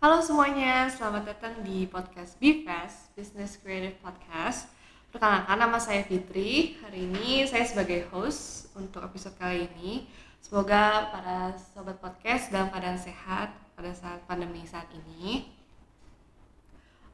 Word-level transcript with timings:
Halo 0.00 0.24
semuanya, 0.24 0.88
selamat 0.88 1.28
datang 1.28 1.60
di 1.60 1.84
podcast 1.84 2.32
BFast, 2.40 3.12
Business 3.12 3.60
Creative 3.60 4.00
Podcast. 4.00 4.64
Perkenalkan 5.12 5.60
nama 5.60 5.76
saya 5.76 6.00
Fitri. 6.08 6.80
Hari 6.80 7.04
ini 7.04 7.44
saya 7.44 7.68
sebagai 7.68 8.08
host 8.08 8.72
untuk 8.72 9.04
episode 9.04 9.36
kali 9.36 9.68
ini. 9.68 10.08
Semoga 10.40 11.12
para 11.12 11.52
sobat 11.76 12.00
podcast 12.00 12.48
dalam 12.48 12.72
keadaan 12.72 12.96
sehat 12.96 13.52
pada 13.76 13.92
saat 13.92 14.24
pandemi 14.24 14.64
saat 14.64 14.88
ini. 14.88 15.52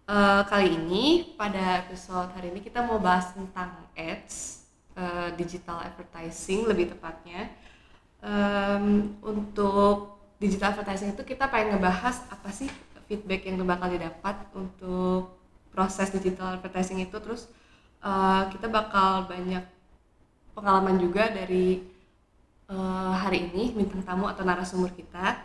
Uh, 0.06 0.46
kali 0.46 0.78
ini 0.78 1.34
pada 1.34 1.82
episode 1.82 2.30
hari 2.38 2.54
ini 2.54 2.62
kita 2.62 2.86
mau 2.86 3.02
bahas 3.02 3.34
tentang 3.34 3.82
ads, 3.98 4.62
uh, 4.94 5.34
digital 5.34 5.82
advertising 5.82 6.70
lebih 6.70 6.94
tepatnya. 6.94 7.50
Um, 8.22 9.18
untuk 9.26 10.15
digital 10.36 10.76
advertising 10.76 11.16
itu 11.16 11.22
kita 11.24 11.48
pengen 11.48 11.76
ngebahas 11.76 12.24
apa 12.28 12.52
sih 12.52 12.68
feedback 13.08 13.46
yang 13.46 13.62
bakal 13.64 13.88
didapat 13.88 14.36
untuk 14.52 15.36
proses 15.72 16.12
digital 16.12 16.58
advertising 16.58 17.00
itu. 17.00 17.16
Terus 17.16 17.48
uh, 18.04 18.48
kita 18.52 18.68
bakal 18.68 19.30
banyak 19.30 19.64
pengalaman 20.56 20.96
juga 20.96 21.28
dari 21.28 21.84
uh, 22.68 23.14
hari 23.16 23.52
ini 23.52 23.72
bintang 23.76 24.02
tamu 24.04 24.26
atau 24.28 24.42
narasumber 24.44 24.92
kita. 24.92 25.36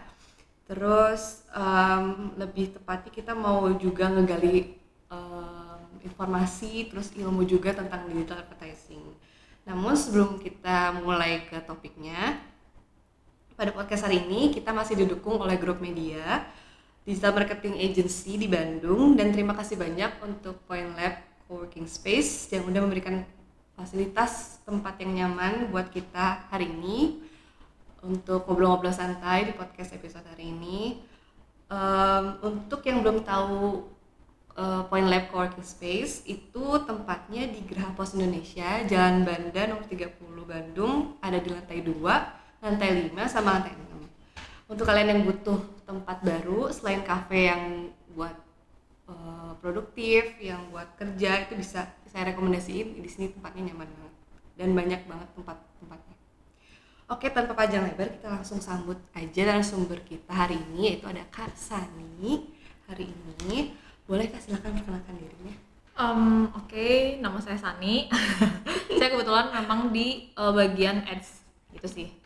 Terus 0.68 1.44
um, 1.52 2.32
lebih 2.40 2.71
tepatnya 2.71 3.12
kita 3.12 3.35
mau 3.35 3.68
juga 3.76 4.08
ngegali 4.08 4.80
um, 5.12 5.80
informasi 5.99 6.88
terus 6.88 7.12
ilmu 7.12 7.44
juga 7.44 7.76
tentang 7.76 8.08
digital 8.08 8.40
advertising. 8.40 9.04
Namun 9.68 9.94
sebelum 9.94 10.40
kita 10.40 11.04
mulai 11.04 11.46
ke 11.46 11.60
topiknya 11.62 12.40
pada 13.55 13.76
podcast 13.76 14.08
hari 14.08 14.23
ini 14.23 14.52
kita 14.55 14.72
masih 14.72 14.96
didukung 14.96 15.40
oleh 15.40 15.60
grup 15.60 15.84
media 15.84 16.48
Digital 17.04 17.34
Marketing 17.34 17.76
Agency 17.82 18.38
di 18.38 18.48
Bandung 18.48 19.18
dan 19.18 19.34
terima 19.34 19.58
kasih 19.58 19.76
banyak 19.76 20.22
untuk 20.22 20.62
Point 20.70 20.94
Lab 20.96 21.18
Coworking 21.49 21.90
Space 21.90 22.48
yang 22.54 22.70
udah 22.70 22.82
memberikan 22.85 23.26
fasilitas 23.74 24.62
tempat 24.63 25.02
yang 25.02 25.12
nyaman 25.18 25.74
buat 25.74 25.90
kita 25.90 26.48
hari 26.54 26.70
ini 26.70 27.20
untuk 28.05 28.46
ngobrol-ngobrol 28.46 28.94
santai 28.94 29.49
di 29.49 29.54
podcast 29.57 29.98
episode 29.98 30.26
hari 30.29 30.54
ini. 30.54 31.02
Um, 31.72 32.38
untuk 32.44 32.84
yang 32.84 32.99
belum 32.99 33.24
tahu 33.24 33.88
uh, 34.60 34.85
Point 34.88 35.10
Lab 35.10 35.34
Coworking 35.34 35.66
Space 35.66 36.22
itu 36.29 36.66
tempatnya 36.85 37.49
di 37.49 37.66
Geraha 37.66 37.98
Pos 37.98 38.13
Indonesia, 38.13 38.85
Jalan 38.85 39.26
Banda 39.26 39.62
nomor 39.66 39.90
30 39.90 40.22
Bandung, 40.46 41.18
ada 41.24 41.41
di 41.41 41.49
lantai 41.49 41.82
2 41.82 42.41
lantai 42.62 43.09
5 43.09 43.17
sama 43.26 43.57
lantai 43.57 43.73
6 43.73 43.91
untuk 44.71 44.87
kalian 44.87 45.09
yang 45.12 45.21
butuh 45.27 45.59
tempat 45.84 46.23
baru 46.23 46.71
selain 46.71 47.04
cafe 47.04 47.51
yang 47.51 47.91
buat 48.15 48.31
uh, 49.12 49.51
produktif 49.59 50.40
yang 50.40 50.71
buat 50.71 50.87
kerja 50.95 51.43
itu 51.43 51.59
bisa 51.59 51.91
saya 52.07 52.32
rekomendasiin. 52.32 52.95
Di 52.95 53.09
sini 53.12 53.35
tempatnya 53.35 53.76
nyaman 53.76 53.91
banget. 53.91 54.13
Dan 54.55 54.70
banyak 54.71 55.01
banget 55.12 55.27
tempat-tempatnya. 55.35 56.15
Oke 57.12 57.27
tanpa 57.35 57.51
panjang 57.51 57.84
lebar 57.84 58.07
kita 58.15 58.32
langsung 58.32 58.63
sambut 58.63 58.95
aja 59.12 59.43
narasumber 59.43 59.99
kita 60.07 60.32
hari 60.32 60.55
ini 60.55 60.95
yaitu 60.95 61.04
ada 61.04 61.27
Kak 61.27 61.51
Sani. 61.59 62.48
Hari 62.87 63.12
ini 63.12 63.76
boleh 64.07 64.31
kasih 64.31 64.56
silakan 64.56 64.79
perkenalkan 64.79 65.19
dirinya. 65.19 65.56
Um, 66.00 66.47
Oke, 66.56 66.72
okay, 66.72 66.95
nama 67.19 67.35
saya 67.44 67.59
Sani. 67.59 68.07
saya 68.95 69.12
kebetulan 69.12 69.51
memang 69.51 69.91
di 69.91 70.31
uh, 70.39 70.56
bagian 70.56 71.03
ads 71.03 71.44
gitu 71.75 71.88
sih 71.91 72.21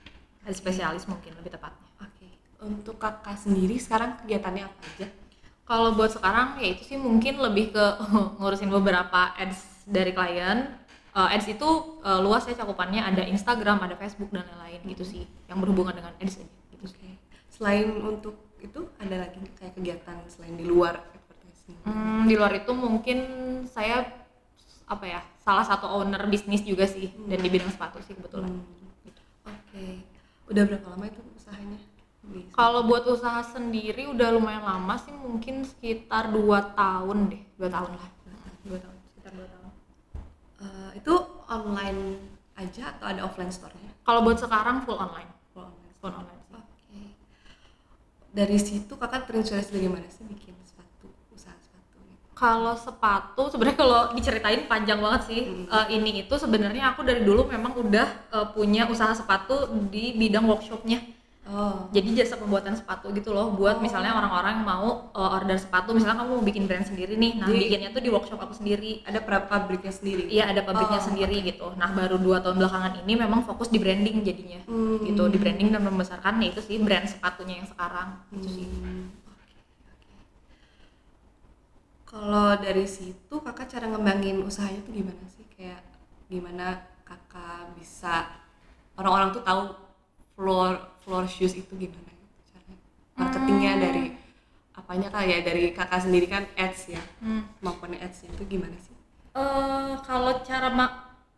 ada 0.46 0.54
spesialis 0.54 1.10
mungkin 1.10 1.34
lebih 1.42 1.58
tepatnya 1.58 1.90
oke 1.98 2.14
okay. 2.14 2.32
untuk 2.62 3.02
kakak 3.02 3.36
sendiri 3.42 3.82
sekarang 3.82 4.14
kegiatannya 4.22 4.64
apa 4.70 4.80
aja 4.94 5.08
kalau 5.66 5.98
buat 5.98 6.14
sekarang 6.14 6.62
ya 6.62 6.78
itu 6.78 6.86
sih 6.86 6.98
mungkin 7.02 7.42
lebih 7.42 7.74
ke 7.74 7.86
ngurusin 8.40 8.70
beberapa 8.70 9.34
ads 9.34 9.90
dari 9.90 10.14
klien 10.14 10.70
uh, 11.18 11.34
ads 11.34 11.50
itu 11.50 11.70
uh, 12.06 12.22
luas 12.22 12.46
ya 12.46 12.54
cakupannya 12.54 13.02
ada 13.02 13.26
Instagram 13.26 13.82
ada 13.82 13.98
Facebook 13.98 14.30
dan 14.30 14.46
lain-lain 14.46 14.86
gitu 14.94 15.04
sih 15.04 15.26
yang 15.50 15.58
berhubungan 15.58 15.98
dengan 15.98 16.14
ads 16.22 16.46
aja 16.46 16.56
gitu 16.70 16.86
okay. 16.86 17.18
selain 17.50 17.90
untuk 18.06 18.38
itu 18.62 18.86
ada 19.02 19.26
lagi 19.26 19.42
kayak 19.58 19.74
kegiatan 19.74 20.16
selain 20.30 20.54
di 20.54 20.66
luar 20.66 21.02
advertising 21.10 21.78
hmm, 21.90 22.30
di 22.30 22.34
luar 22.38 22.54
itu 22.54 22.72
mungkin 22.78 23.18
saya 23.66 24.06
apa 24.86 25.06
ya 25.10 25.22
salah 25.42 25.66
satu 25.66 25.90
owner 25.90 26.22
bisnis 26.30 26.62
juga 26.62 26.86
sih 26.86 27.10
hmm. 27.10 27.26
dan 27.34 27.42
di 27.42 27.50
bidang 27.50 27.74
sepatu 27.74 27.98
sih 28.06 28.14
kebetulan 28.14 28.54
hmm. 28.54 29.10
oke 29.50 29.58
okay 29.74 30.15
udah 30.50 30.64
berapa 30.66 30.88
lama 30.94 31.06
itu 31.10 31.22
usahanya? 31.36 31.80
Kalau 32.58 32.90
buat 32.90 33.06
usaha 33.06 33.46
sendiri 33.46 34.10
udah 34.10 34.34
lumayan 34.34 34.66
lama 34.66 34.98
sih 34.98 35.14
mungkin 35.14 35.62
sekitar 35.62 36.34
dua 36.34 36.74
tahun 36.74 37.30
deh. 37.30 37.42
Dua 37.58 37.70
tahun 37.70 37.92
lah. 37.94 38.10
Dua 38.66 38.78
tahun 38.82 38.98
sekitar 39.14 39.32
dua 39.38 39.48
tahun. 39.48 39.72
Uh, 40.58 40.92
itu 40.98 41.14
online 41.46 42.02
aja 42.58 42.98
atau 42.98 43.06
ada 43.06 43.22
offline 43.22 43.54
store-nya? 43.54 43.94
Kalau 44.02 44.26
buat 44.26 44.42
sekarang 44.42 44.82
full 44.88 44.98
online. 44.98 45.30
Full 45.54 45.70
online. 45.70 45.94
Full 46.02 46.14
online 46.14 46.42
oke. 46.50 46.66
Okay. 46.66 47.08
dari 48.36 48.58
situ 48.60 48.94
kakak 48.98 49.30
terinspirasi 49.30 49.70
dari 49.72 49.88
mana 49.88 50.08
sih 50.10 50.26
bikin 50.26 50.56
kalau 52.36 52.76
sepatu 52.76 53.48
sebenarnya 53.48 53.80
kalau 53.80 54.02
diceritain 54.12 54.68
panjang 54.68 55.00
banget 55.00 55.22
sih 55.32 55.42
hmm. 55.48 55.72
uh, 55.72 55.88
ini 55.88 56.28
itu 56.28 56.36
sebenarnya 56.36 56.92
aku 56.92 57.08
dari 57.08 57.24
dulu 57.24 57.48
memang 57.48 57.80
udah 57.80 58.08
uh, 58.36 58.48
punya 58.52 58.86
usaha 58.92 59.16
sepatu 59.16 59.72
di 59.88 60.20
bidang 60.20 60.44
workshopnya 60.44 61.00
oh. 61.48 61.88
jadi 61.96 62.22
jasa 62.22 62.36
pembuatan 62.36 62.76
sepatu 62.76 63.16
gitu 63.16 63.32
loh 63.32 63.56
buat 63.56 63.80
oh. 63.80 63.82
misalnya 63.82 64.12
orang-orang 64.20 64.60
yang 64.60 64.68
mau 64.68 65.16
uh, 65.16 65.40
order 65.40 65.56
sepatu 65.56 65.96
misalnya 65.96 66.28
kamu 66.28 66.32
mau 66.36 66.44
bikin 66.44 66.68
brand 66.68 66.84
sendiri 66.84 67.16
nih 67.16 67.40
nah 67.40 67.48
jadi, 67.48 67.60
bikinnya 67.72 67.90
tuh 67.96 68.04
di 68.04 68.12
workshop 68.12 68.40
aku 68.44 68.54
sendiri 68.60 69.00
ada 69.08 69.20
pabriknya 69.24 69.94
sendiri 69.96 70.24
iya 70.28 70.52
ada 70.52 70.60
pabriknya 70.60 71.00
oh, 71.00 71.06
sendiri 71.08 71.38
okay. 71.40 71.50
gitu 71.56 71.68
nah 71.80 71.90
baru 71.96 72.20
dua 72.20 72.44
tahun 72.44 72.60
belakangan 72.60 72.94
ini 73.08 73.14
memang 73.16 73.48
fokus 73.48 73.72
di 73.72 73.80
branding 73.80 74.28
jadinya 74.28 74.60
hmm. 74.68 75.08
gitu 75.08 75.24
di 75.32 75.40
branding 75.40 75.72
dan 75.72 75.88
membesarkan 75.88 76.44
ya 76.44 76.52
itu 76.52 76.60
sih 76.60 76.84
brand 76.84 77.08
sepatunya 77.08 77.64
yang 77.64 77.68
sekarang 77.72 78.20
hmm. 78.28 78.38
itu 78.44 78.48
sih 78.52 78.68
hmm. 78.68 79.25
Kalau 82.06 82.56
dari 82.62 82.86
situ 82.86 83.36
kakak 83.42 83.68
cara 83.68 83.90
ngembangin 83.90 84.46
usahanya 84.46 84.80
tuh 84.86 84.94
gimana 84.94 85.24
sih 85.28 85.46
kayak 85.58 85.82
gimana 86.30 86.86
kakak 87.02 87.74
bisa 87.78 88.30
orang-orang 88.96 89.34
tuh 89.34 89.44
tahu 89.44 89.62
floor 90.38 90.72
floor 91.04 91.26
shoes 91.26 91.58
itu 91.58 91.74
gimana 91.76 92.12
caranya 92.50 92.78
marketingnya 93.18 93.72
hmm. 93.74 93.82
dari 93.82 94.04
apanya 94.76 95.08
kak 95.10 95.24
ya 95.26 95.38
dari 95.42 95.64
kakak 95.74 96.00
sendiri 96.04 96.28
kan 96.30 96.44
ads 96.54 96.94
ya 96.94 97.02
hmm. 97.24 97.60
kemampuannya 97.60 98.00
ads 98.06 98.28
itu 98.28 98.44
gimana 98.46 98.78
sih? 98.78 98.94
Uh, 99.36 100.00
kalau 100.08 100.40
cara 100.48 100.72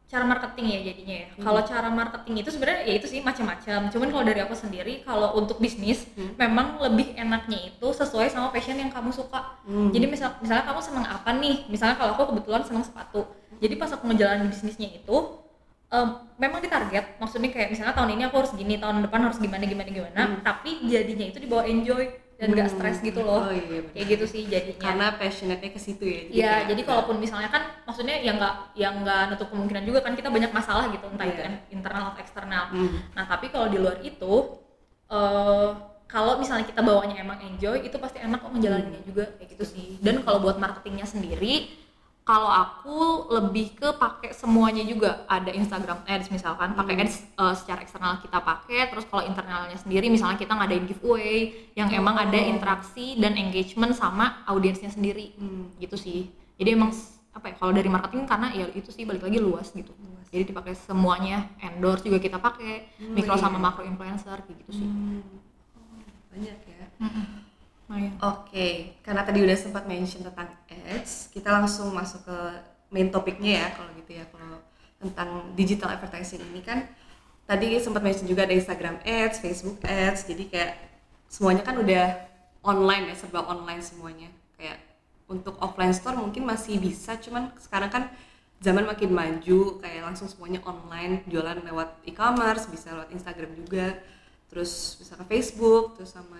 cara 0.08 0.24
marketing 0.24 0.66
ya 0.72 0.80
jadinya 0.88 1.16
ya. 1.20 1.28
Hmm. 1.36 1.44
Kalau 1.44 1.62
cara 1.68 1.88
marketing 1.92 2.36
itu 2.40 2.50
sebenarnya 2.56 2.82
ya 2.88 2.94
itu 2.96 3.08
sih 3.12 3.20
macam-macam. 3.20 3.80
Cuman 3.92 4.08
kalau 4.08 4.24
dari 4.24 4.40
aku 4.40 4.56
sendiri 4.56 5.04
kalau 5.04 5.36
untuk 5.36 5.60
bisnis 5.60 6.08
hmm. 6.16 6.40
memang 6.40 6.80
lebih 6.80 7.12
enaknya 7.20 7.76
itu 7.76 7.88
sesuai 7.92 8.32
sama 8.32 8.56
passion 8.56 8.80
yang 8.80 8.88
kamu 8.88 9.12
suka. 9.12 9.60
Hmm. 9.68 9.92
Jadi 9.92 10.08
misal 10.08 10.40
misalnya 10.40 10.64
kamu 10.64 10.80
senang 10.80 11.06
apa 11.12 11.30
nih? 11.36 11.68
Misalnya 11.68 12.00
kalau 12.00 12.16
aku 12.16 12.24
kebetulan 12.32 12.64
senang 12.64 12.88
sepatu. 12.88 13.28
Jadi 13.60 13.74
pas 13.76 13.92
aku 13.92 14.08
ngejalanin 14.08 14.48
bisnisnya 14.48 14.96
itu 14.96 15.18
um, 15.92 16.08
memang 16.40 16.64
ditarget. 16.64 17.20
Maksudnya 17.20 17.52
kayak 17.52 17.76
misalnya 17.76 17.92
tahun 17.92 18.16
ini 18.16 18.24
aku 18.32 18.36
harus 18.40 18.52
gini, 18.56 18.80
tahun 18.80 19.04
depan 19.04 19.20
harus 19.28 19.44
gimana 19.44 19.64
gimana 19.68 19.90
gimana. 19.92 20.22
Hmm. 20.24 20.40
Tapi 20.40 20.88
jadinya 20.88 21.28
itu 21.28 21.44
dibawa 21.44 21.68
enjoy 21.68 22.27
dan 22.38 22.54
hmm. 22.54 22.58
gak 22.62 22.70
stres 22.70 22.98
gitu 23.02 23.20
loh. 23.26 23.50
Oh, 23.50 23.54
iya, 23.54 23.82
kayak 23.90 24.08
gitu 24.14 24.26
sih 24.30 24.42
jadinya. 24.46 24.78
Karena 24.78 25.06
passionate-nya 25.18 25.72
ke 25.74 25.82
situ 25.82 26.06
ya. 26.06 26.22
Iya, 26.30 26.54
jadi 26.70 26.82
kalaupun 26.86 27.18
misalnya 27.18 27.50
kan 27.50 27.66
maksudnya 27.90 28.22
yang 28.22 28.38
nggak 28.38 28.56
yang 28.78 28.94
nggak 29.02 29.34
nutup 29.34 29.50
kemungkinan 29.50 29.84
juga 29.90 30.06
kan 30.06 30.14
kita 30.14 30.30
banyak 30.30 30.54
masalah 30.54 30.86
gitu 30.94 31.10
entah 31.10 31.26
yeah. 31.26 31.34
itu 31.34 31.42
iya. 31.42 31.58
internal 31.74 32.14
atau 32.14 32.22
eksternal. 32.22 32.64
Hmm. 32.70 32.90
Nah, 33.18 33.26
tapi 33.26 33.50
kalau 33.50 33.68
di 33.74 33.78
luar 33.82 33.98
itu 34.06 34.34
uh, 35.10 35.70
kalau 36.06 36.38
misalnya 36.38 36.70
kita 36.70 36.86
bawanya 36.86 37.18
emang 37.20 37.42
enjoy 37.42 37.82
itu 37.82 37.98
pasti 37.98 38.22
enak 38.22 38.40
kok 38.40 38.54
ngejalaninnya 38.54 39.02
hmm. 39.02 39.10
juga 39.10 39.24
kayak 39.42 39.50
gitu 39.58 39.66
sih. 39.66 39.88
Dan 39.98 40.22
kalau 40.22 40.38
buat 40.38 40.62
marketingnya 40.62 41.10
sendiri 41.10 41.74
kalau 42.28 42.52
aku 42.52 43.32
lebih 43.40 43.72
ke 43.80 43.96
pakai 43.96 44.36
semuanya 44.36 44.84
juga 44.84 45.24
ada 45.32 45.48
Instagram 45.48 46.04
Ads 46.04 46.28
misalkan 46.28 46.76
pakai 46.76 47.00
hmm. 47.00 47.04
Ads 47.08 47.16
uh, 47.40 47.56
secara 47.56 47.80
eksternal 47.80 48.20
kita 48.20 48.44
pakai 48.44 48.92
terus 48.92 49.08
kalau 49.08 49.24
internalnya 49.24 49.80
sendiri 49.80 50.12
misalnya 50.12 50.36
kita 50.36 50.52
ngadain 50.52 50.84
giveaway 50.84 51.56
yang 51.80 51.88
oh. 51.88 51.96
emang 52.04 52.20
ada 52.20 52.36
interaksi 52.36 53.16
dan 53.16 53.40
engagement 53.40 53.96
sama 53.96 54.44
audiensnya 54.44 54.92
sendiri 54.92 55.40
hmm. 55.40 55.80
gitu 55.80 55.96
sih 55.96 56.28
jadi 56.60 56.76
emang 56.76 56.92
apa 57.32 57.48
ya 57.48 57.56
kalau 57.56 57.72
dari 57.72 57.88
marketing 57.88 58.28
karena 58.28 58.52
ya 58.52 58.68
itu 58.76 58.92
sih 58.92 59.08
balik 59.08 59.24
lagi 59.24 59.40
luas 59.40 59.72
gitu 59.72 59.96
luas. 59.96 60.28
jadi 60.28 60.52
dipakai 60.52 60.76
semuanya 60.76 61.48
endorse 61.64 62.04
juga 62.04 62.20
kita 62.20 62.44
pakai 62.44 62.92
hmm, 63.00 63.16
mikro 63.16 63.40
iya. 63.40 63.42
sama 63.48 63.56
makro 63.56 63.88
influencer 63.88 64.44
gitu 64.52 64.84
sih 64.84 64.84
hmm. 64.84 65.24
oh, 65.80 66.04
banyak 66.36 66.60
ya 66.60 66.86
hmm 67.08 67.47
Oke, 67.88 68.12
okay. 68.20 68.74
karena 69.00 69.24
tadi 69.24 69.40
udah 69.40 69.56
sempat 69.56 69.88
mention 69.88 70.20
tentang 70.20 70.52
ads, 70.68 71.32
kita 71.32 71.48
langsung 71.56 71.96
masuk 71.96 72.20
ke 72.28 72.40
main 72.92 73.08
topiknya 73.08 73.64
ya 73.64 73.68
kalau 73.80 73.92
gitu 73.96 74.12
ya 74.12 74.28
kalau 74.28 74.60
tentang 75.00 75.30
digital 75.56 75.96
advertising 75.96 76.44
ini 76.52 76.60
kan. 76.60 76.84
Tadi 77.48 77.80
sempat 77.80 78.04
mention 78.04 78.28
juga 78.28 78.44
ada 78.44 78.52
Instagram 78.52 79.00
ads, 79.08 79.40
Facebook 79.40 79.80
ads, 79.88 80.28
jadi 80.28 80.44
kayak 80.52 80.74
semuanya 81.32 81.64
kan 81.64 81.80
udah 81.80 82.06
online 82.68 83.08
ya 83.08 83.16
serba 83.16 83.48
online 83.48 83.80
semuanya. 83.80 84.28
Kayak 84.60 84.84
untuk 85.32 85.56
offline 85.64 85.96
store 85.96 86.20
mungkin 86.20 86.44
masih 86.44 86.84
bisa 86.84 87.16
cuman 87.16 87.56
sekarang 87.56 87.88
kan 87.88 88.04
zaman 88.60 88.84
makin 88.84 89.16
maju 89.16 89.80
kayak 89.80 90.04
langsung 90.04 90.28
semuanya 90.28 90.60
online 90.68 91.24
jualan 91.32 91.64
lewat 91.64 92.04
e-commerce 92.04 92.68
bisa 92.68 92.92
lewat 92.92 93.16
Instagram 93.16 93.56
juga. 93.56 93.96
Terus 94.52 95.00
bisa 95.00 95.16
Facebook 95.24 95.96
terus 95.96 96.12
sama 96.12 96.36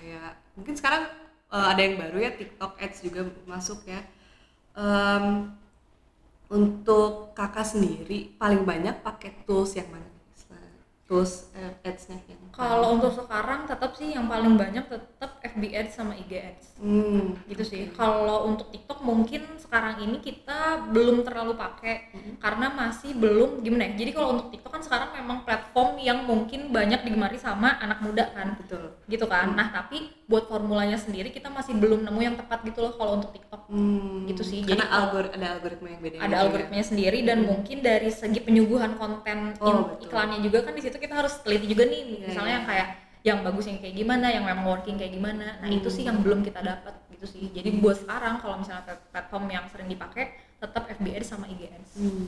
kayak 0.00 0.40
mungkin 0.56 0.74
sekarang 0.74 1.12
uh, 1.52 1.66
ada 1.68 1.80
yang 1.84 2.00
baru 2.00 2.16
ya 2.24 2.30
TikTok 2.32 2.80
Ads 2.80 3.04
juga 3.04 3.28
masuk 3.44 3.84
ya. 3.84 4.00
Um, 4.72 5.52
untuk 6.50 7.30
kakak 7.38 7.62
sendiri 7.62 8.34
paling 8.34 8.66
banyak 8.66 9.06
pakai 9.06 9.46
tools 9.46 9.78
yang 9.78 9.86
mana 9.86 10.09
tools 11.10 11.50
uh, 11.58 11.74
ads-nya 11.82 12.22
yang 12.30 12.38
kalau 12.54 12.94
untuk 12.94 13.10
sekarang 13.10 13.66
tetap 13.66 13.98
sih 13.98 14.14
yang 14.14 14.30
paling 14.30 14.54
banyak 14.54 14.86
tetap 14.86 15.42
FB 15.42 15.62
Ads 15.74 15.92
sama 15.98 16.14
IG 16.14 16.32
Ads 16.38 16.66
hmm, 16.78 17.50
gitu 17.50 17.62
sih 17.66 17.82
kalau 17.98 18.46
untuk 18.46 18.70
TikTok 18.70 19.02
mungkin 19.02 19.42
sekarang 19.58 19.98
ini 20.06 20.22
kita 20.22 20.86
belum 20.94 21.26
terlalu 21.26 21.58
pakai 21.58 22.14
hmm. 22.14 22.38
karena 22.38 22.70
masih 22.70 23.18
belum 23.18 23.66
gimana 23.66 23.90
ya 23.90 24.06
jadi 24.06 24.10
kalau 24.14 24.38
untuk 24.38 24.54
TikTok 24.54 24.70
kan 24.70 24.82
sekarang 24.86 25.10
memang 25.18 25.42
platform 25.42 25.98
yang 25.98 26.22
mungkin 26.22 26.70
banyak 26.70 27.02
digemari 27.02 27.42
sama 27.42 27.74
anak 27.82 27.98
muda 28.06 28.30
kan 28.30 28.54
betul 28.54 28.94
gitu 29.10 29.26
kan 29.26 29.50
hmm. 29.50 29.58
nah 29.58 29.66
tapi 29.74 30.14
buat 30.30 30.46
formulanya 30.46 30.94
sendiri 30.94 31.34
kita 31.34 31.50
masih 31.50 31.74
belum 31.74 32.06
nemu 32.06 32.20
yang 32.22 32.36
tepat 32.38 32.62
gitu 32.62 32.86
loh 32.86 32.94
kalau 32.94 33.18
untuk 33.18 33.34
TikTok 33.34 33.66
hmm. 33.66 34.30
gitu 34.30 34.42
sih 34.46 34.62
karena 34.62 34.86
jadi 34.86 34.94
algor 34.94 35.26
ada 35.34 35.46
algoritma 35.58 35.88
yang 35.90 36.02
beda 36.06 36.16
ada 36.22 36.36
algoritmanya 36.46 36.84
ya? 36.86 36.90
sendiri 36.94 37.18
dan 37.26 37.42
hmm. 37.42 37.48
mungkin 37.50 37.78
dari 37.82 38.10
segi 38.14 38.38
penyuguhan 38.38 38.94
konten 38.94 39.58
oh, 39.58 39.98
iklannya 39.98 40.38
juga 40.38 40.62
kan 40.62 40.78
di 40.78 40.86
situ 40.86 40.99
kita 41.00 41.14
harus 41.16 41.34
teliti 41.40 41.66
juga 41.72 41.88
nih 41.88 42.02
yeah, 42.04 42.28
misalnya 42.28 42.46
yeah. 42.46 42.58
yang 42.60 42.66
kayak 42.68 42.88
yang 43.20 43.38
bagus 43.44 43.68
yang 43.68 43.78
kayak 43.80 43.96
gimana 43.96 44.26
yang 44.32 44.44
memang 44.48 44.64
working 44.64 44.96
kayak 44.96 45.12
gimana 45.12 45.60
nah 45.60 45.68
hmm. 45.68 45.78
itu 45.80 45.88
sih 45.92 46.04
yang 46.08 46.20
belum 46.24 46.40
kita 46.40 46.60
dapat 46.60 46.94
gitu 47.12 47.26
sih 47.28 47.52
jadi 47.52 47.68
buat 47.80 48.00
sekarang 48.00 48.40
kalau 48.40 48.60
misalnya 48.60 48.96
platform 49.12 49.44
yang 49.52 49.64
sering 49.68 49.88
dipakai 49.92 50.40
tetap 50.56 50.88
FB 50.88 51.06
Ads 51.20 51.28
sama 51.28 51.44
IG 51.48 51.68
Ads 51.68 51.90
hmm. 52.00 52.24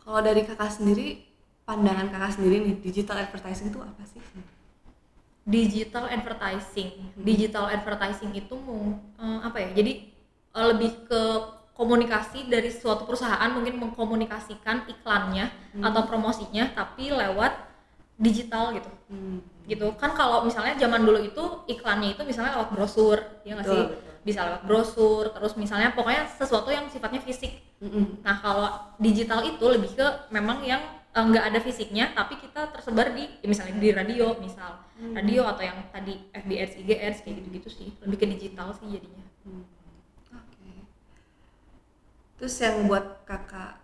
kalau 0.00 0.20
dari 0.24 0.44
kakak 0.48 0.72
sendiri 0.72 1.28
pandangan 1.68 2.08
kakak 2.08 2.32
sendiri 2.40 2.56
nih 2.64 2.76
digital 2.80 3.20
advertising 3.20 3.68
itu 3.68 3.80
apa 3.84 4.02
sih 4.08 4.22
digital 5.42 6.04
advertising 6.08 6.90
digital 7.20 7.66
advertising 7.68 8.32
itu 8.32 8.54
mau 8.56 8.96
uh, 9.20 9.40
apa 9.44 9.58
ya 9.60 9.70
jadi 9.76 9.92
uh, 10.56 10.66
lebih 10.72 11.04
ke 11.04 11.22
komunikasi 11.82 12.46
dari 12.46 12.70
suatu 12.70 13.02
perusahaan 13.02 13.50
mungkin 13.50 13.82
mengkomunikasikan 13.82 14.86
iklannya 14.86 15.50
hmm. 15.74 15.82
atau 15.82 16.06
promosinya 16.06 16.70
tapi 16.70 17.10
lewat 17.10 17.58
digital 18.22 18.70
gitu. 18.78 18.86
Hmm. 19.10 19.42
gitu. 19.66 19.90
Kan 19.98 20.14
kalau 20.14 20.46
misalnya 20.46 20.78
zaman 20.78 21.02
dulu 21.02 21.18
itu 21.18 21.42
iklannya 21.66 22.14
itu 22.14 22.22
misalnya 22.22 22.54
lewat 22.54 22.70
brosur 22.70 23.18
ya 23.42 23.58
nggak 23.58 23.66
sih? 23.66 23.82
bisa 24.22 24.46
lewat 24.46 24.62
brosur 24.70 25.34
terus 25.34 25.58
misalnya 25.58 25.90
pokoknya 25.98 26.30
sesuatu 26.30 26.70
yang 26.70 26.86
sifatnya 26.86 27.18
fisik. 27.18 27.58
Hmm. 27.82 28.22
nah 28.22 28.38
kalau 28.38 28.70
digital 29.02 29.42
itu 29.42 29.66
lebih 29.66 29.98
ke 29.98 30.06
memang 30.30 30.62
yang 30.62 30.78
eh, 31.10 31.18
nggak 31.18 31.50
ada 31.50 31.58
fisiknya 31.58 32.14
tapi 32.14 32.38
kita 32.38 32.70
tersebar 32.70 33.10
di 33.10 33.26
ya 33.42 33.50
misalnya 33.50 33.74
di 33.82 33.90
radio 33.90 34.38
misal. 34.38 34.78
Hmm. 35.02 35.18
radio 35.18 35.42
atau 35.50 35.66
yang 35.66 35.82
tadi 35.90 36.30
FBS 36.30 36.78
IGS 36.78 37.26
kayak 37.26 37.42
gitu-gitu 37.42 37.68
sih. 37.74 37.90
Lebih 38.06 38.22
ke 38.22 38.26
digital 38.38 38.70
sih 38.78 38.86
jadinya. 38.86 39.26
Hmm 39.42 39.81
terus 42.42 42.58
yang 42.58 42.90
buat 42.90 43.22
kakak 43.22 43.78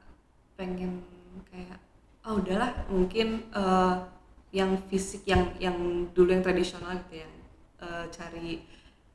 pengen 0.59 0.99
kayak 1.47 1.79
oh 2.27 2.43
udahlah 2.43 2.75
mungkin 2.91 3.47
uh, 3.55 4.03
yang 4.51 4.83
fisik 4.91 5.23
yang 5.31 5.55
yang 5.63 6.11
dulu 6.11 6.35
yang 6.35 6.43
tradisional 6.43 6.91
gitu 7.07 7.23
yang 7.23 7.33
uh, 7.79 8.11
cari 8.11 8.67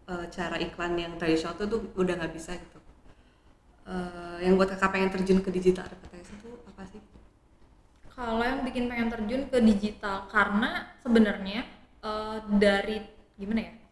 uh, 0.07 0.24
cara 0.31 0.56
iklan 0.63 0.95
yang 0.95 1.19
tradisional 1.19 1.60
tuh, 1.60 1.68
tuh 1.68 1.84
udah 2.00 2.24
nggak 2.24 2.31
bisa 2.31 2.56
gitu. 2.56 2.80
Uh, 3.84 4.40
yang 4.40 4.56
buat 4.56 4.72
kakak 4.72 4.95
pengen 4.95 5.12
terjun 5.12 5.44
ke 5.44 5.51
digital 5.51 5.92
advertising 5.92 6.40
itu 6.40 6.51
apa 6.63 6.84
sih? 6.88 7.04
Kalau 8.16 8.40
yang 8.48 8.63
bikin 8.63 8.88
pengen 8.88 9.12
terjun 9.12 9.51
ke 9.51 9.60
digital 9.60 10.24
karena 10.31 10.88
sebenarnya 11.04 11.68
uh, 12.00 12.40
dari 12.48 13.04
gimana 13.36 13.60
ya 13.60 13.82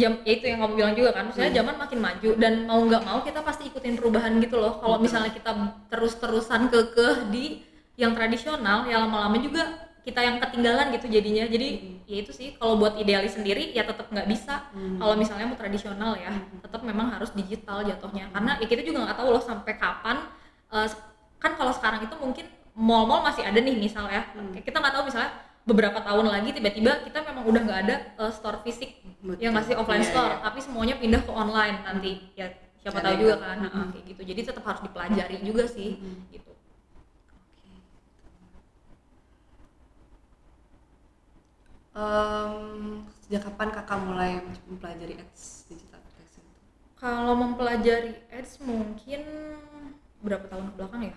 jam 0.00 0.12
ya 0.24 0.32
itu 0.40 0.44
yang 0.48 0.64
kamu 0.64 0.74
bilang 0.80 0.94
juga 0.96 1.10
kan 1.12 1.28
misalnya 1.28 1.52
hmm. 1.52 1.60
zaman 1.60 1.74
makin 1.76 1.98
maju 2.00 2.30
dan 2.40 2.52
mau 2.64 2.80
nggak 2.80 3.02
mau 3.04 3.18
kita 3.20 3.40
pasti 3.44 3.68
ikutin 3.68 3.94
perubahan 4.00 4.32
gitu 4.40 4.56
loh 4.56 4.80
kalau 4.80 4.96
misalnya 4.96 5.28
kita 5.28 5.52
terus-terusan 5.92 6.72
kekeh 6.72 7.28
di 7.28 7.60
yang 8.00 8.16
tradisional 8.16 8.88
ya 8.88 9.04
lama-lama 9.04 9.36
juga 9.36 9.90
kita 10.00 10.24
yang 10.24 10.40
ketinggalan 10.40 10.96
gitu 10.96 11.06
jadinya 11.12 11.44
jadi 11.44 11.68
hmm. 11.76 12.08
ya 12.08 12.16
itu 12.24 12.32
sih 12.32 12.48
kalau 12.56 12.80
buat 12.80 12.96
idealis 12.96 13.36
sendiri 13.36 13.76
ya 13.76 13.84
tetap 13.84 14.08
nggak 14.08 14.24
bisa 14.24 14.72
hmm. 14.72 14.96
kalau 14.96 15.14
misalnya 15.20 15.46
mau 15.52 15.58
tradisional 15.60 16.16
ya 16.16 16.32
hmm. 16.32 16.64
tetap 16.64 16.80
memang 16.80 17.12
harus 17.12 17.30
digital 17.36 17.84
jatuhnya 17.84 18.32
karena 18.32 18.56
ya 18.56 18.66
kita 18.66 18.80
juga 18.80 19.04
nggak 19.04 19.18
tahu 19.20 19.28
loh 19.36 19.44
sampai 19.44 19.76
kapan 19.76 20.24
uh, 20.72 20.88
kan 21.36 21.52
kalau 21.60 21.72
sekarang 21.76 22.00
itu 22.08 22.16
mungkin 22.16 22.48
mall-mall 22.72 23.20
masih 23.20 23.44
ada 23.44 23.60
nih 23.60 23.76
misalnya 23.76 24.24
hmm. 24.32 24.64
kita 24.64 24.80
nggak 24.80 24.94
tahu 24.96 25.04
misalnya 25.12 25.49
beberapa 25.70 26.02
tahun 26.02 26.26
lagi 26.26 26.50
tiba-tiba 26.50 27.06
kita 27.06 27.22
memang 27.22 27.46
udah 27.46 27.62
nggak 27.62 27.80
ada 27.86 27.96
uh, 28.18 28.32
store 28.34 28.58
fisik. 28.66 28.98
Betul. 29.20 29.36
yang 29.36 29.52
ngasih 29.52 29.76
offline 29.76 30.00
yeah, 30.00 30.10
store 30.10 30.32
yeah. 30.32 30.44
tapi 30.48 30.58
semuanya 30.64 30.94
pindah 30.96 31.22
ke 31.22 31.32
online 31.32 31.76
nanti. 31.86 32.12
Ya 32.34 32.50
siapa 32.80 33.04
tahu 33.04 33.14
juga 33.20 33.36
kan 33.38 33.56
mm 33.60 33.70
-hmm. 33.70 33.86
kayak 33.92 34.04
gitu. 34.10 34.22
Jadi 34.24 34.40
tetap 34.50 34.64
harus 34.64 34.82
dipelajari 34.82 35.36
juga 35.44 35.64
sih 35.68 35.90
mm 35.94 36.02
-hmm. 36.02 36.32
gitu 36.34 36.50
um, 41.94 43.04
sejak 43.26 43.42
kapan 43.46 43.68
kakak 43.70 44.00
mulai 44.00 44.30
mempelajari 44.66 45.14
ads 45.20 45.68
digital 45.68 46.00
advertising? 46.00 46.46
Kalau 46.96 47.34
mempelajari 47.36 48.14
ads 48.32 48.56
mungkin 48.64 49.22
berapa 50.24 50.48
tahun 50.48 50.72
ke 50.72 50.74
belakang 50.80 51.02
ya? 51.12 51.16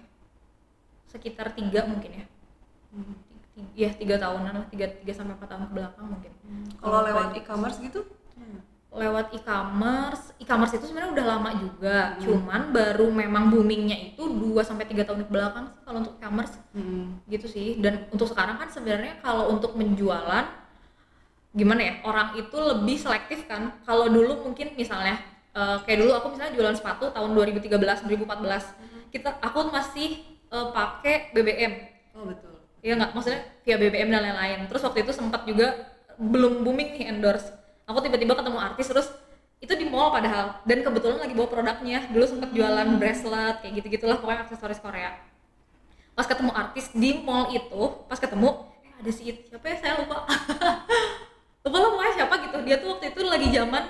Sekitar 1.08 1.56
tiga 1.56 1.88
mungkin 1.88 2.12
ya. 2.24 2.26
Hmm 2.94 3.33
ya 3.78 3.90
tiga 3.94 4.18
tahunan 4.18 4.54
lah 4.54 4.68
tiga 4.74 4.90
tiga 5.02 5.14
sampai 5.14 5.38
empat 5.38 5.50
tahun 5.50 5.64
ke 5.70 5.74
belakang 5.78 6.06
mungkin. 6.10 6.32
Hmm. 6.42 6.68
kalau 6.82 7.00
lewat 7.06 7.28
e-commerce 7.38 7.78
gitu? 7.82 8.02
Lewat 8.94 9.34
e-commerce 9.34 10.38
e-commerce 10.38 10.74
itu 10.78 10.86
sebenarnya 10.90 11.12
udah 11.18 11.26
lama 11.26 11.50
juga. 11.58 11.98
Hmm. 12.14 12.22
cuman 12.22 12.62
baru 12.74 13.08
memang 13.10 13.44
boomingnya 13.54 14.14
itu 14.14 14.24
dua 14.26 14.62
sampai 14.66 14.86
tiga 14.90 15.06
tahun 15.06 15.26
ke 15.26 15.32
belakang 15.34 15.66
sih 15.70 15.82
kalau 15.86 15.98
untuk 16.02 16.14
e-commerce. 16.18 16.56
Hmm. 16.74 17.22
gitu 17.30 17.46
sih. 17.46 17.78
Dan 17.78 18.10
untuk 18.10 18.30
sekarang 18.30 18.58
kan 18.58 18.70
sebenarnya 18.74 19.22
kalau 19.22 19.54
untuk 19.54 19.78
menjualan 19.78 20.46
gimana 21.54 21.82
ya 21.86 21.94
orang 22.02 22.34
itu 22.38 22.58
lebih 22.58 22.98
selektif 22.98 23.46
kan. 23.46 23.78
Kalau 23.86 24.10
dulu 24.10 24.50
mungkin 24.50 24.74
misalnya 24.74 25.22
uh, 25.54 25.78
kayak 25.86 25.98
dulu 26.02 26.12
aku 26.18 26.28
misalnya 26.34 26.54
jualan 26.58 26.76
sepatu 26.78 27.14
tahun 27.14 27.30
2013 27.38 28.10
2014 28.10 28.10
hmm. 28.10 29.02
kita 29.14 29.30
aku 29.40 29.70
masih 29.70 30.22
uh, 30.50 30.74
pakai 30.74 31.32
BBM 31.32 31.74
oh 32.18 32.26
betul 32.30 32.53
Iya 32.84 33.00
nggak, 33.00 33.12
maksudnya 33.16 33.42
via 33.64 33.76
BBM 33.80 34.12
dan 34.12 34.22
lain-lain. 34.28 34.60
Terus 34.68 34.84
waktu 34.84 35.08
itu 35.08 35.12
sempat 35.16 35.48
juga 35.48 35.88
belum 36.20 36.68
booming 36.68 37.00
nih 37.00 37.16
endorse. 37.16 37.48
Aku 37.88 38.04
tiba-tiba 38.04 38.36
ketemu 38.36 38.60
artis 38.60 38.92
terus 38.92 39.08
itu 39.64 39.72
di 39.80 39.88
mall 39.88 40.12
padahal 40.12 40.60
dan 40.68 40.84
kebetulan 40.84 41.24
lagi 41.24 41.32
bawa 41.32 41.48
produknya. 41.48 42.04
Dulu 42.12 42.26
sempat 42.28 42.52
jualan 42.52 43.00
bracelet 43.00 43.64
kayak 43.64 43.74
gitu-gitulah 43.80 44.20
pokoknya 44.20 44.44
aksesoris 44.44 44.84
Korea. 44.84 45.16
Pas 46.12 46.28
ketemu 46.28 46.52
artis 46.52 46.92
di 46.92 47.24
mall 47.24 47.56
itu, 47.56 47.82
pas 48.12 48.20
ketemu 48.20 48.68
eh 48.84 48.92
ada 49.00 49.12
si 49.16 49.32
siapa 49.32 49.66
ya 49.66 49.76
saya 49.80 49.94
lupa. 50.04 50.28
lupa 51.64 51.78
lah 51.80 51.90
pokoknya 51.96 52.14
siapa 52.20 52.36
gitu. 52.44 52.58
Dia 52.68 52.76
tuh 52.84 52.88
waktu 53.00 53.06
itu 53.16 53.20
lagi 53.24 53.48
zaman 53.48 53.84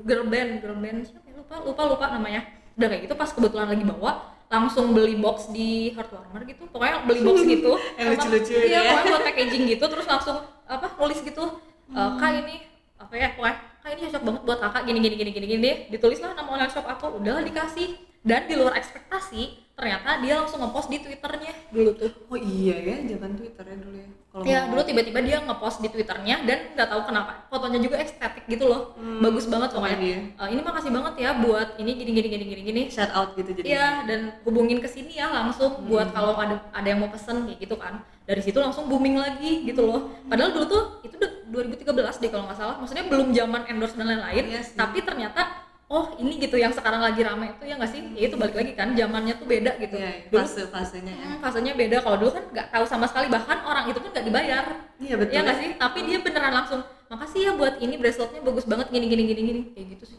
girl 0.00 0.24
band, 0.32 0.50
girl 0.64 0.78
band 0.80 0.98
siapa 1.04 1.28
ya 1.28 1.36
lupa, 1.36 1.54
lupa 1.60 1.82
lupa 1.92 2.06
namanya. 2.16 2.40
Udah 2.80 2.88
kayak 2.88 3.04
gitu 3.04 3.14
pas 3.20 3.28
kebetulan 3.28 3.68
lagi 3.68 3.84
bawa 3.84 4.33
langsung 4.54 4.94
beli 4.94 5.18
box 5.18 5.50
di 5.50 5.90
Heartwarmer 5.98 6.46
gitu. 6.46 6.70
Pokoknya 6.70 7.02
beli 7.02 7.20
box 7.26 7.38
gitu. 7.58 7.72
Yang 7.98 8.06
lucu-lucu 8.14 8.52
iya 8.62 8.78
ya. 8.78 8.80
pokoknya 8.94 9.10
buat 9.10 9.24
packaging 9.34 9.64
gitu 9.74 9.84
terus 9.90 10.06
langsung 10.06 10.36
apa 10.70 10.86
nulis 10.94 11.18
gitu. 11.20 11.44
E, 11.90 12.00
hmm. 12.00 12.16
kak 12.22 12.30
ini 12.44 12.56
apa 12.94 13.14
ya 13.18 13.28
pokoknya 13.34 13.56
kak 13.82 13.90
ini 13.92 14.00
cocok 14.08 14.22
banget 14.22 14.42
buat 14.46 14.58
kakak 14.62 14.82
gini 14.86 14.98
gini 15.02 15.16
gini 15.18 15.30
gini 15.34 15.46
gini 15.46 15.70
ditulis 15.92 16.18
lah 16.22 16.32
nama 16.38 16.48
online 16.54 16.72
shop 16.72 16.86
aku 16.86 17.18
udah 17.18 17.42
dikasih. 17.42 17.98
Dan 18.24 18.48
di 18.48 18.56
luar 18.56 18.80
ekspektasi 18.80 19.63
ternyata 19.74 20.22
dia 20.22 20.38
langsung 20.38 20.62
ngepost 20.62 20.86
di 20.86 21.02
twitternya. 21.02 21.52
Dulu 21.74 21.90
tuh. 21.98 22.10
Oh 22.30 22.38
iya 22.38 22.78
ya 22.78 22.96
zaman 23.10 23.34
twitternya 23.34 23.76
dulu 23.82 23.96
ya. 23.98 24.08
Kalau 24.30 24.44
ya 24.46 24.60
dulu 24.70 24.82
tiba-tiba 24.86 25.18
dia 25.22 25.36
ngepost 25.42 25.78
di 25.82 25.88
twitternya 25.90 26.36
dan 26.46 26.58
nggak 26.78 26.88
tahu 26.90 27.02
kenapa 27.06 27.32
fotonya 27.50 27.78
juga 27.82 27.98
estetik 27.98 28.46
gitu 28.46 28.70
loh. 28.70 28.94
Hmm. 28.94 29.18
bagus 29.18 29.50
banget 29.50 29.74
pokoknya. 29.74 29.98
dia. 29.98 30.18
Uh, 30.38 30.48
ini 30.54 30.60
makasih 30.62 30.90
banget 30.94 31.14
ya 31.18 31.30
buat 31.42 31.68
ini 31.82 31.90
gini 31.98 32.10
gini 32.14 32.28
gini 32.30 32.44
gini 32.46 32.62
gini. 32.62 32.82
Shout 32.86 33.10
out 33.10 33.34
gitu 33.34 33.50
jadi 33.50 33.66
iya 33.66 34.06
dan 34.06 34.38
hubungin 34.46 34.78
ke 34.78 34.86
sini 34.86 35.18
ya 35.18 35.26
langsung 35.26 35.82
hmm. 35.82 35.90
buat 35.90 36.08
kalau 36.14 36.38
ada 36.38 36.62
ada 36.70 36.86
yang 36.86 37.02
mau 37.02 37.10
pesen 37.10 37.50
kayak 37.50 37.58
gitu 37.58 37.74
kan. 37.74 37.98
Dari 38.24 38.40
situ 38.46 38.56
langsung 38.62 38.86
booming 38.86 39.18
lagi 39.18 39.66
gitu 39.66 39.82
loh. 39.82 40.14
Padahal 40.30 40.54
dulu 40.54 40.66
tuh 40.70 40.82
itu 41.02 41.18
2013 41.50 42.22
deh 42.22 42.30
kalau 42.30 42.46
nggak 42.46 42.58
salah. 42.58 42.78
Maksudnya 42.78 43.10
belum 43.10 43.34
zaman 43.34 43.66
endorse 43.66 43.98
dan 43.98 44.06
lain-lain 44.06 44.54
yes, 44.54 44.70
iya 44.70 44.78
tapi 44.78 45.02
ternyata 45.02 45.63
oh 45.92 46.16
ini 46.16 46.40
gitu 46.40 46.56
yang 46.56 46.72
sekarang 46.72 47.04
lagi 47.04 47.20
ramai 47.20 47.52
itu 47.52 47.64
ya 47.68 47.76
nggak 47.76 47.92
sih? 47.92 48.00
Ya 48.16 48.32
itu 48.32 48.36
balik 48.40 48.56
lagi 48.56 48.72
kan 48.72 48.96
zamannya 48.96 49.34
tuh 49.36 49.46
beda 49.46 49.72
gitu. 49.76 49.96
Ya, 50.00 50.10
dulu 50.32 50.44
fase 50.48 50.62
fasenya 50.72 51.12
ya. 51.12 51.26
Hmm, 51.28 51.38
fasenya 51.44 51.72
beda. 51.76 51.96
Kalau 52.00 52.16
dulu 52.16 52.30
kan 52.32 52.44
nggak 52.48 52.68
tahu 52.72 52.84
sama 52.88 53.04
sekali 53.04 53.28
bahkan 53.28 53.58
orang 53.68 53.84
itu 53.92 53.98
kan 54.00 54.10
nggak 54.16 54.26
dibayar. 54.26 54.64
Iya 54.96 55.14
betul. 55.20 55.32
ya 55.36 55.40
nggak 55.44 55.58
sih? 55.60 55.68
Tapi 55.76 55.98
dia 56.08 56.18
beneran 56.24 56.52
langsung 56.56 56.80
makasih 57.12 57.40
ya 57.44 57.52
buat 57.52 57.74
ini 57.84 57.94
braceletnya 58.00 58.40
bagus 58.40 58.64
banget 58.64 58.86
gini 58.88 59.06
gini 59.12 59.22
gini 59.28 59.40
gini. 59.44 59.60
Kayak 59.76 59.86
gitu 59.98 60.04
sih. 60.08 60.18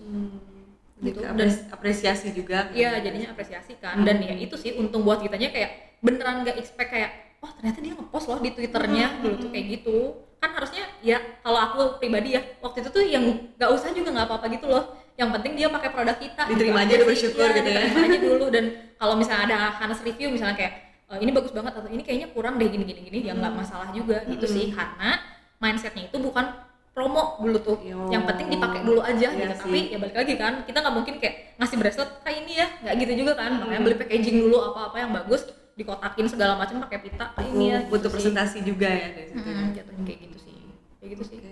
Gitu. 0.96 1.20
Gitu, 1.20 1.20
dan 1.26 1.50
apresiasi 1.74 2.28
juga. 2.32 2.70
Iya 2.72 3.02
jadinya 3.02 3.34
apresiasi 3.34 3.74
kan. 3.82 4.06
Dan 4.06 4.22
ya 4.22 4.38
itu 4.38 4.56
sih 4.56 4.78
untung 4.78 5.02
buat 5.02 5.20
kitanya 5.20 5.50
kayak 5.50 5.98
beneran 6.06 6.46
nggak 6.46 6.62
expect 6.62 6.94
kayak 6.94 7.42
oh 7.42 7.50
ternyata 7.58 7.82
dia 7.82 7.94
ngepost 7.98 8.30
loh 8.30 8.38
di 8.38 8.54
twitternya. 8.54 9.26
Dulu 9.26 9.36
tuh 9.42 9.50
kayak 9.50 9.66
gitu. 9.82 9.98
Kan 10.38 10.54
harusnya 10.62 10.86
ya 11.02 11.18
kalau 11.42 11.58
aku 11.58 11.82
pribadi 11.98 12.38
ya 12.38 12.42
waktu 12.62 12.86
itu 12.86 12.90
tuh 12.94 13.02
yang 13.02 13.50
nggak 13.58 13.70
usah 13.74 13.90
juga 13.98 14.14
nggak 14.14 14.28
apa-apa 14.30 14.46
gitu 14.54 14.70
loh 14.70 15.05
yang 15.16 15.30
penting 15.32 15.54
dia 15.54 15.68
pakai 15.68 15.90
produk 15.90 16.18
kita 16.18 16.42
Diterima 16.46 16.80
gitu 16.80 16.86
aja, 16.86 16.92
udah 16.92 17.00
sih. 17.00 17.10
bersyukur 17.10 17.46
Iya, 17.46 17.56
gitu 17.56 17.70
ya. 17.70 17.80
diterima 17.82 18.00
aja 18.04 18.18
dulu 18.28 18.46
dan 18.50 18.66
kalau 18.96 19.14
misalnya 19.16 19.44
ada 19.46 19.60
Hanes 19.74 20.00
review 20.02 20.28
misalnya 20.28 20.56
kayak 20.56 20.74
"Eh, 21.06 21.20
ini 21.20 21.32
bagus 21.32 21.52
banget 21.52 21.74
atau 21.74 21.88
ini 21.88 22.02
kayaknya 22.02 22.28
kurang 22.30 22.56
deh 22.56 22.66
gini 22.66 22.84
gini 22.84 23.02
gini 23.02 23.18
ya 23.24 23.34
nggak 23.34 23.54
masalah 23.54 23.90
juga 23.90 24.26
gitu 24.26 24.44
sih 24.46 24.70
karena 24.70 25.22
mindsetnya 25.58 26.04
itu 26.06 26.18
bukan 26.18 26.46
promo 26.92 27.36
dulu 27.38 27.60
tuh 27.60 27.78
Yo. 27.82 28.08
yang 28.08 28.24
penting 28.24 28.48
dipakai 28.50 28.82
dulu 28.82 29.00
aja 29.00 29.28
Iya 29.28 29.36
gitu 29.46 29.54
sih. 29.54 29.62
tapi 29.62 29.80
ya 29.90 29.98
balik 29.98 30.16
lagi 30.16 30.34
kan 30.34 30.54
kita 30.64 30.78
nggak 30.80 30.96
mungkin 30.96 31.14
kayak 31.18 31.36
ngasih 31.56 31.78
bracelet 31.78 32.10
kayak 32.22 32.38
ini 32.42 32.54
ya 32.56 32.68
nggak 32.82 32.94
gitu 32.98 33.14
juga 33.18 33.32
kan 33.36 33.52
makanya 33.54 33.82
beli 33.82 33.96
packaging 33.98 34.38
dulu 34.42 34.58
apa-apa 34.66 34.98
yang 34.98 35.12
bagus 35.14 35.42
dikotakin 35.74 36.26
segala 36.26 36.56
macam 36.56 36.80
pakai 36.82 37.00
pita 37.02 37.26
kayak 37.32 37.50
ini 37.50 37.66
ya 37.66 37.78
Oh, 37.78 37.82
butuh 37.90 38.00
gitu 38.02 38.08
sih. 38.10 38.14
presentasi 38.18 38.58
juga 38.64 38.88
ya 38.88 39.08
dari 39.14 39.28
situ 39.30 39.40
ya. 39.42 39.54
Mm-mm, 39.54 39.68
jatuhnya 39.74 40.04
kayak 40.04 40.20
gitu 40.24 40.38
sih 40.42 40.56
kayak 40.98 41.10
gitu 41.14 41.24
sih 41.26 41.38
Oke. 41.38 41.52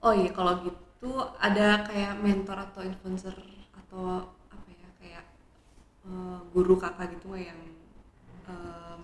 Oh 0.00 0.12
iya 0.12 0.30
kalau 0.30 0.52
gitu 0.60 0.78
ada 1.38 1.86
kayak 1.86 2.18
mentor 2.18 2.58
atau 2.58 2.82
influencer 2.82 3.34
atau 3.70 4.34
apa 4.50 4.68
ya 4.74 4.88
kayak 4.98 5.24
eh, 6.06 6.38
guru 6.50 6.74
kakak 6.74 7.14
gitu 7.14 7.38
yang 7.38 7.58
em, 8.50 9.02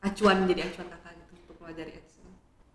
acuan 0.00 0.48
jadi 0.48 0.72
acuan 0.72 0.88
kakak 0.88 1.12
gitu 1.20 1.32
untuk 1.44 1.56
pelajari 1.60 1.92
ads. 2.00 2.14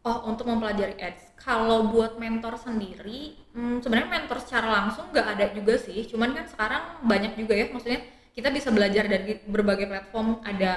Oh, 0.04 0.20
untuk 0.28 0.52
mempelajari 0.52 1.00
ads. 1.00 1.32
Kalau 1.40 1.88
buat 1.88 2.20
mentor 2.20 2.60
sendiri, 2.60 3.40
hmm, 3.56 3.80
sebenarnya 3.80 4.12
mentor 4.12 4.44
secara 4.44 4.68
langsung 4.68 5.08
nggak 5.16 5.28
ada 5.40 5.46
juga 5.56 5.80
sih. 5.80 6.04
Cuman 6.04 6.36
kan 6.36 6.44
sekarang 6.44 6.84
banyak 7.08 7.40
juga 7.40 7.56
ya, 7.56 7.72
maksudnya 7.72 8.04
kita 8.36 8.52
bisa 8.52 8.68
belajar 8.76 9.08
dari 9.08 9.40
berbagai 9.48 9.88
platform. 9.88 10.44
Ada 10.44 10.72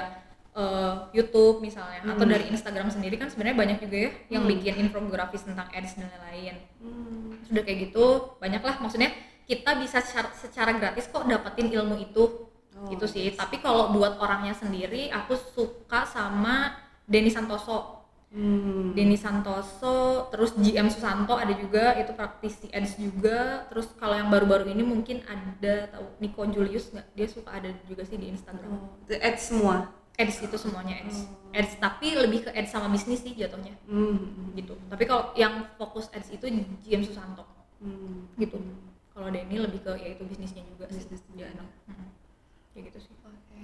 eh, 0.57 0.93
YouTube 1.13 1.61
misalnya, 1.61 2.01
atau 2.01 2.25
Hmm. 2.25 2.33
dari 2.33 2.49
Instagram 2.49 2.89
sendiri 2.89 3.21
kan 3.21 3.29
sebenarnya 3.29 3.57
banyak 3.61 3.77
juga 3.85 3.97
ya 4.09 4.11
yang 4.33 4.43
Hmm. 4.43 4.51
bikin 4.57 4.73
infografis 4.81 5.45
tentang 5.45 5.69
ads 5.69 5.93
dan 5.93 6.09
lain-lain. 6.09 6.55
Hmm. 6.81 7.37
Sudah 7.45 7.61
kayak 7.61 7.93
gitu, 7.93 8.05
banyak 8.41 8.65
lah. 8.65 8.81
Maksudnya 8.81 9.13
kita 9.45 9.77
bisa 9.77 10.01
secara, 10.01 10.33
secara 10.33 10.71
gratis 10.73 11.05
kok 11.07 11.29
dapetin 11.29 11.69
ilmu 11.69 12.01
itu, 12.01 12.49
Oh, 12.77 12.93
gitu 12.93 13.09
sih. 13.09 13.33
Tapi 13.33 13.57
kalau 13.57 13.89
buat 13.89 14.21
orangnya 14.21 14.53
sendiri, 14.53 15.09
aku 15.09 15.33
suka 15.33 16.05
sama 16.05 16.77
Denny 17.09 17.33
Santoso. 17.33 18.05
Hmm. 18.29 18.93
Denny 18.93 19.17
Santoso, 19.17 20.29
terus 20.29 20.53
GM 20.53 20.85
Susanto 20.91 21.33
ada 21.33 21.49
juga, 21.57 21.97
itu 21.97 22.13
praktisi 22.13 22.69
ads 22.69 22.99
juga. 23.01 23.65
Terus 23.71 23.89
kalau 23.97 24.13
yang 24.13 24.29
baru-baru 24.29 24.69
ini 24.69 24.85
mungkin 24.85 25.25
ada 25.25 25.89
tahu 25.89 26.05
Nico 26.21 26.45
Julius 26.45 26.93
nggak? 26.93 27.07
Dia 27.17 27.27
suka 27.31 27.49
ada 27.49 27.73
juga 27.89 28.05
sih 28.05 28.19
di 28.19 28.29
Instagram. 28.29 28.69
Oh, 28.69 28.93
ads 29.09 29.41
semua. 29.41 29.89
Ads 30.17 30.41
itu 30.41 30.57
semuanya 30.57 30.97
ads. 30.97 31.23
Oh. 31.23 31.53
Ads 31.53 31.77
tapi 31.77 32.11
lebih 32.11 32.39
ke 32.41 32.51
ads 32.51 32.73
sama 32.73 32.89
bisnis 32.89 33.21
sih 33.21 33.31
jatuhnya 33.31 33.77
Hmm. 33.85 34.49
gitu. 34.53 34.73
Tapi 34.87 35.05
kalau 35.05 35.29
yang 35.33 35.69
fokus 35.77 36.09
ads 36.09 36.29
itu 36.29 36.49
GM 36.81 37.01
Susanto 37.01 37.45
Hmm. 37.77 38.25
gitu. 38.35 38.57
Kalau 39.13 39.29
Denny 39.29 39.57
lebih 39.59 39.81
ke 39.81 39.93
yaitu 39.95 40.25
bisnisnya 40.25 40.65
juga 40.65 40.89
sih. 40.89 40.99
Bisnis 40.99 41.21
Dia 41.27 41.45
juga. 41.45 41.45
anak. 41.55 41.67
Mm-mm. 41.85 42.07
Kayak 42.71 42.83
gitu 42.89 42.99
sih. 43.03 43.13
Oke. 43.19 43.61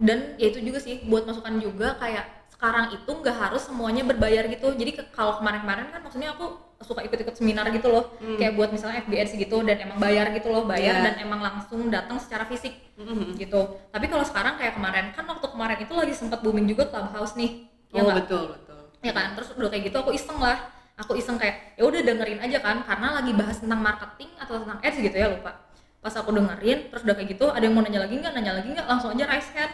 dan 0.00 0.32
ya 0.36 0.48
itu 0.48 0.64
juga 0.64 0.80
sih 0.80 1.04
buat 1.04 1.28
masukan 1.28 1.60
juga 1.60 1.92
kayak 1.94 2.24
sekarang 2.50 2.88
itu 2.90 3.04
nggak 3.06 3.36
harus 3.36 3.68
semuanya 3.68 4.00
berbayar 4.00 4.48
gitu 4.48 4.72
jadi 4.72 4.96
ke- 4.96 5.12
kalau 5.12 5.36
kemarin-kemarin 5.36 5.92
kan 5.92 6.00
maksudnya 6.00 6.32
aku 6.32 6.56
suka 6.80 7.04
ikut-ikut 7.04 7.34
seminar 7.34 7.68
gitu 7.68 7.86
loh 7.86 8.16
Hmm. 8.16 8.34
kayak 8.34 8.56
buat 8.56 8.72
misalnya 8.72 9.04
FBS 9.04 9.36
gitu 9.36 9.60
dan 9.60 9.76
emang 9.78 10.00
bayar 10.00 10.32
gitu 10.32 10.48
loh 10.48 10.64
bayar 10.64 10.96
Iya. 10.96 11.04
dan 11.04 11.14
emang 11.20 11.38
langsung 11.38 11.86
datang 11.86 12.16
secara 12.16 12.44
fisik 12.44 12.72
Hmm. 12.96 13.36
gitu 13.36 13.60
tapi 13.88 14.08
kalau 14.08 14.24
sekarang 14.24 14.56
kayak 14.56 14.74
kemarin 14.74 15.12
kan 15.12 15.24
waktu 15.24 15.46
kemarin 15.46 15.76
itu 15.78 15.92
lagi 15.92 16.14
sempat 16.14 16.40
booming 16.40 16.64
juga 16.66 16.88
clubhouse 16.88 17.36
nih 17.36 17.68
ya 17.90 18.00
Oh 18.00 18.04
nggak? 18.06 18.16
betul 18.24 18.42
betul. 18.50 18.80
ya 18.98 19.12
kan 19.12 19.32
terus 19.34 19.48
udah 19.52 19.68
kayak 19.68 19.84
gitu 19.86 19.96
aku 19.98 20.10
iseng 20.10 20.36
lah 20.36 20.56
aku 20.94 21.12
iseng 21.14 21.36
kayak 21.36 21.76
ya 21.76 21.84
udah 21.84 22.00
dengerin 22.00 22.40
aja 22.40 22.58
kan 22.58 22.76
karena 22.82 23.08
lagi 23.14 23.32
bahas 23.32 23.56
tentang 23.56 23.80
marketing 23.80 24.30
atau 24.36 24.54
tentang 24.58 24.78
ads 24.78 24.96
gitu 24.98 25.16
ya 25.16 25.28
lupa 25.30 25.52
pas 25.98 26.14
aku 26.14 26.32
dengerin 26.32 26.88
terus 26.88 27.02
udah 27.02 27.12
kayak 27.14 27.28
gitu 27.30 27.44
ada 27.46 27.60
yang 27.60 27.72
mau 27.72 27.80
nanya 27.80 28.00
lagi 28.00 28.14
nggak 28.14 28.32
nanya 28.32 28.52
lagi 28.54 28.68
nggak 28.70 28.86
langsung 28.86 29.10
aja 29.10 29.24
raise 29.26 29.52
hand 29.52 29.72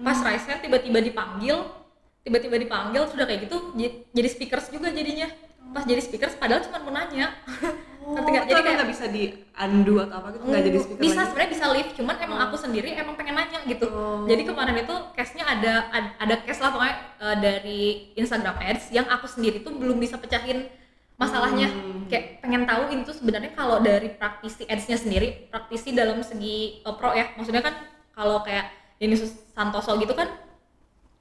pas 0.00 0.18
raise 0.20 0.42
hand 0.44 0.58
tiba-tiba 0.60 0.98
dipanggil 1.00 1.56
tiba-tiba 2.20 2.56
dipanggil 2.56 3.02
sudah 3.06 3.24
kayak 3.24 3.46
gitu 3.46 3.56
jadi 4.10 4.28
speakers 4.28 4.70
juga 4.70 4.90
jadinya 4.90 5.26
pas 5.68 5.82
jadi 5.82 6.00
speakers 6.00 6.34
padahal 6.34 6.62
cuma 6.62 6.78
mau 6.80 6.92
nanya 6.92 7.34
Oh, 8.00 8.16
Ngerti 8.16 8.30
itu 8.30 8.40
Jadi 8.40 8.48
emang 8.48 8.64
kayak- 8.64 8.78
nggak 8.78 8.88
bisa 8.88 9.04
di 9.06 9.22
undo 9.54 9.94
atau 10.00 10.16
apa 10.16 10.28
gitu 10.30 10.42
nggak 10.42 10.62
jadi 10.64 10.78
speaker 10.78 11.02
bisa 11.02 11.20
sebenarnya 11.22 11.50
bisa 11.52 11.64
live 11.68 11.90
cuman 11.92 12.16
emang 12.18 12.38
Oh. 12.38 12.44
aku 12.48 12.56
sendiri 12.56 12.88
emang 12.94 13.14
pengen 13.14 13.36
nanya 13.36 13.60
gitu 13.62 13.84
Oh. 13.86 14.24
jadi 14.24 14.42
kemarin 14.42 14.76
itu 14.78 14.94
case-nya 15.12 15.44
ada 15.46 15.72
ad- 15.90 16.14
ada 16.16 16.34
case 16.40 16.56
lah 16.58 16.70
pokoknya 16.70 16.96
eh, 17.18 17.36
dari 17.38 17.80
Instagram 18.14 18.56
Ads 18.56 18.84
yang 18.90 19.04
aku 19.06 19.28
sendiri 19.28 19.60
tuh 19.60 19.72
belum 19.72 19.96
bisa 19.98 20.16
pecahin 20.16 20.72
masalahnya 21.14 21.68
Hmm. 21.68 22.08
kayak 22.08 22.40
pengen 22.40 22.64
tahu 22.64 22.82
itu 22.88 23.12
sebenarnya 23.12 23.52
kalau 23.52 23.76
dari 23.78 24.08
praktisi 24.10 24.64
ads-nya 24.64 24.96
sendiri 24.96 25.28
praktisi 25.46 25.92
dalam 25.92 26.22
segi 26.22 26.80
eh, 26.80 26.94
pro 26.94 27.12
ya 27.12 27.28
maksudnya 27.34 27.60
kan 27.60 27.76
kalau 28.10 28.40
kayak 28.40 28.72
Denny 28.96 29.20
Santoso 29.52 29.92
gitu 29.96 30.10
kan 30.12 30.32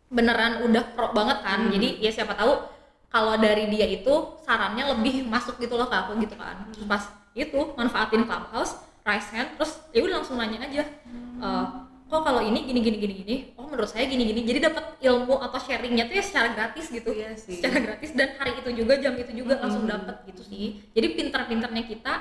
beneran 0.07 0.63
udah 0.63 0.83
pro 0.87 1.11
banget 1.11 1.43
kan 1.43 1.59
Hmm. 1.59 1.69
jadi 1.69 1.87
ya 1.99 2.11
siapa 2.13 2.31
tahu 2.31 2.76
kalau 3.07 3.33
dari 3.35 3.67
dia 3.67 3.87
itu 3.87 4.13
sarannya 4.43 4.83
lebih 4.93 5.23
masuk 5.33 5.57
gitu 5.57 5.73
loh 5.73 5.87
ke 5.87 5.95
aku 5.95 6.19
gitu 6.19 6.35
kan. 6.35 6.63
Hmm. 6.63 6.71
Terus 6.75 6.85
pas 6.85 7.03
itu 7.37 7.59
manfaatin 7.77 8.25
clubhouse 8.25 8.73
raise 9.05 9.29
hand 9.31 9.55
terus 9.55 9.79
ya 9.93 10.03
udah 10.03 10.19
langsung 10.19 10.35
nanya 10.35 10.63
aja 10.63 10.83
Hmm. 11.07 11.37
Eh, 11.37 11.65
kok 12.09 12.23
kalau 12.25 12.41
ini 12.41 12.65
gini 12.65 12.81
gini 12.81 12.97
gini 12.97 13.13
gini? 13.21 13.35
Oh 13.55 13.69
menurut 13.69 13.85
saya 13.85 14.09
gini 14.09 14.25
gini. 14.25 14.41
Jadi 14.41 14.57
dapat 14.57 14.97
ilmu 14.99 15.37
atau 15.37 15.59
sharingnya 15.61 16.09
tuh 16.09 16.17
ya 16.17 16.23
secara 16.25 16.49
gratis 16.51 16.89
gitu. 16.89 17.13
Iya 17.13 17.37
sih. 17.37 17.61
secara 17.61 17.77
gratis 17.77 18.11
dan 18.17 18.33
hari 18.35 18.57
itu 18.57 18.69
juga 18.73 18.97
jam 18.97 19.13
itu 19.13 19.31
juga 19.37 19.61
langsung 19.61 19.85
Hmm. 19.85 19.93
dapat 19.93 20.25
gitu 20.25 20.41
sih. 20.41 20.81
Jadi 20.97 21.07
pintar-pintarnya 21.13 21.83
kita 21.85 22.13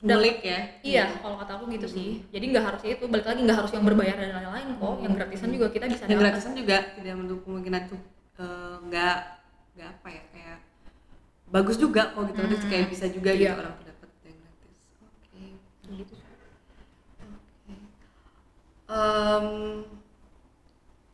ngulik 0.00 0.40
ya? 0.42 0.58
Iya 0.82 1.04
kalau 1.20 1.36
kata 1.38 1.52
aku 1.60 1.64
gitu 1.70 1.86
sih. 1.86 2.08
Jadi 2.32 2.44
nggak 2.50 2.64
harus 2.64 2.82
itu 2.82 3.04
balik 3.06 3.26
lagi 3.28 3.40
nggak 3.46 3.58
harus 3.60 3.70
yang 3.70 3.84
berbayar 3.86 4.16
dan 4.18 4.30
lain-lain 4.34 4.68
kok. 4.76 4.94
Yang 4.98 5.12
gratisan 5.14 5.48
juga 5.54 5.66
kita 5.70 5.84
bisa 5.86 6.02
yang 6.08 6.20
gratisan 6.20 6.52
juga 6.56 6.76
tidak 6.96 7.14
menutup 7.14 7.38
kemungkinan 7.46 7.82
tuh 7.86 8.00
eh, 8.40 8.76
nggak 8.88 9.16
nggak 9.80 9.90
apa 9.90 10.08
ya 10.10 10.22
kayak 10.28 10.58
bagus 11.48 11.76
juga 11.76 12.12
kok 12.12 12.22
gitu 12.26 12.40
Terus 12.44 12.64
kayak 12.64 12.86
bisa 12.88 13.06
juga 13.08 13.30
gitu 13.32 13.42
Iya. 13.42 13.56
orang 13.56 13.72
tuh 13.74 13.86
dapat 13.86 14.08
yang 14.22 14.36
gratis. 14.36 14.74
Oke. 15.00 15.44
Gitu 15.96 16.14
Em, 18.86 19.46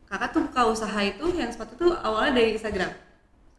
kakak 0.03 0.29
tuh 0.31 0.41
buka 0.43 0.61
usaha 0.67 0.99
itu 0.99 1.25
yang 1.31 1.47
sepatu 1.47 1.77
tuh 1.77 1.91
awalnya 1.95 2.33
dari 2.35 2.49
Instagram? 2.51 2.89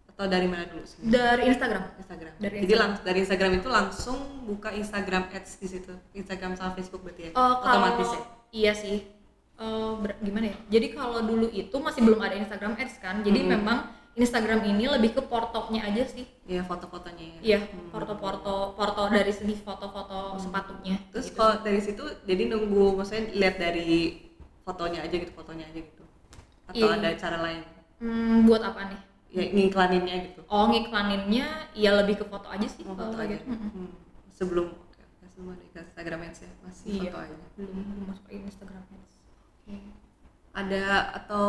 Atau 0.08 0.26
dari 0.26 0.44
mana 0.44 0.66
dulu 0.66 0.82
sih? 0.82 0.98
Dari 1.00 1.46
Instagram. 1.46 1.82
Instagram. 1.96 2.32
Dari 2.36 2.56
jadi 2.56 2.66
Instagram. 2.66 2.82
lang- 2.90 3.04
dari 3.04 3.18
Instagram 3.22 3.52
itu 3.54 3.68
langsung 3.68 4.18
buka 4.44 4.68
Instagram 4.72 5.30
ads 5.30 5.52
di 5.56 5.68
situ. 5.68 5.94
Instagram 6.12 6.52
sama 6.52 6.74
Facebook 6.74 7.00
berarti 7.00 7.22
ya? 7.24 7.32
Kalau 7.32 7.62
otomatis 7.62 8.08
ya? 8.10 8.20
iya 8.52 8.72
sih. 8.74 9.06
Ber- 9.96 10.18
gimana 10.18 10.46
ya? 10.48 10.56
Jadi 10.68 10.86
kalau 10.92 11.18
dulu 11.20 11.46
itu 11.48 11.76
masih 11.76 12.00
belum 12.00 12.18
ada 12.20 12.34
Instagram 12.36 12.74
Ads 12.74 12.94
kan? 12.96 13.22
Jadi 13.22 13.40
Hmm. 13.40 13.50
memang 13.54 13.78
Instagram 14.18 14.66
ini 14.66 14.84
lebih 14.88 15.14
ke 15.14 15.22
portonya 15.22 15.86
aja 15.86 16.02
sih 16.04 16.26
Iya 16.44 16.66
foto-fotonya 16.66 17.24
ya 17.24 17.38
Iya, 17.40 17.58
Hmm. 17.64 17.88
foto-foto, 17.88 18.74
foto 18.74 19.02
dari 19.08 19.30
segi 19.30 19.54
foto-foto 19.56 20.34
sepatunya. 20.36 20.98
Terus 21.14 21.30
gitu. 21.30 21.38
kalau 21.38 21.54
dari 21.60 21.78
situ 21.78 22.02
jadi 22.24 22.42
nunggu 22.48 22.98
maksudnya 22.98 23.30
lihat 23.32 23.56
dari 23.56 24.18
fotonya 24.62 25.00
aja 25.00 25.14
gitu, 25.14 25.32
fotonya 25.32 25.64
aja 25.64 25.78
gitu. 25.78 26.04
Atau 26.66 26.82
Iya. 26.84 26.98
ada 26.98 27.08
cara 27.14 27.36
lain? 27.40 27.62
Hmm, 27.98 28.44
buat 28.44 28.60
apa 28.60 28.90
nih? 28.90 29.00
Ya 29.28 29.44
ngiklaninnya 29.46 30.16
gitu. 30.26 30.40
Oh, 30.46 30.66
ngiklaninnya 30.66 31.46
ya 31.72 31.90
lebih 31.94 32.16
ke 32.16 32.24
foto 32.24 32.48
aja 32.48 32.64
sih. 32.64 32.82
Kalau 32.82 32.96
foto 32.98 33.16
aja. 33.18 33.36
gitu. 33.36 33.44
Hmm. 33.48 33.92
Sebelum 34.28 34.66
ada 34.72 35.04
ke 35.70 35.78
Instagram 35.78 36.20
Ads 36.26 36.38
ya, 36.42 36.50
masih 36.64 36.86
Iya. 36.90 37.00
foto 37.06 37.18
aja. 37.22 37.36
Belum 37.54 38.04
masuk 38.08 38.26
Instagram 38.28 38.82
Ads. 38.88 39.12
Ada 40.50 40.82
atau 41.14 41.46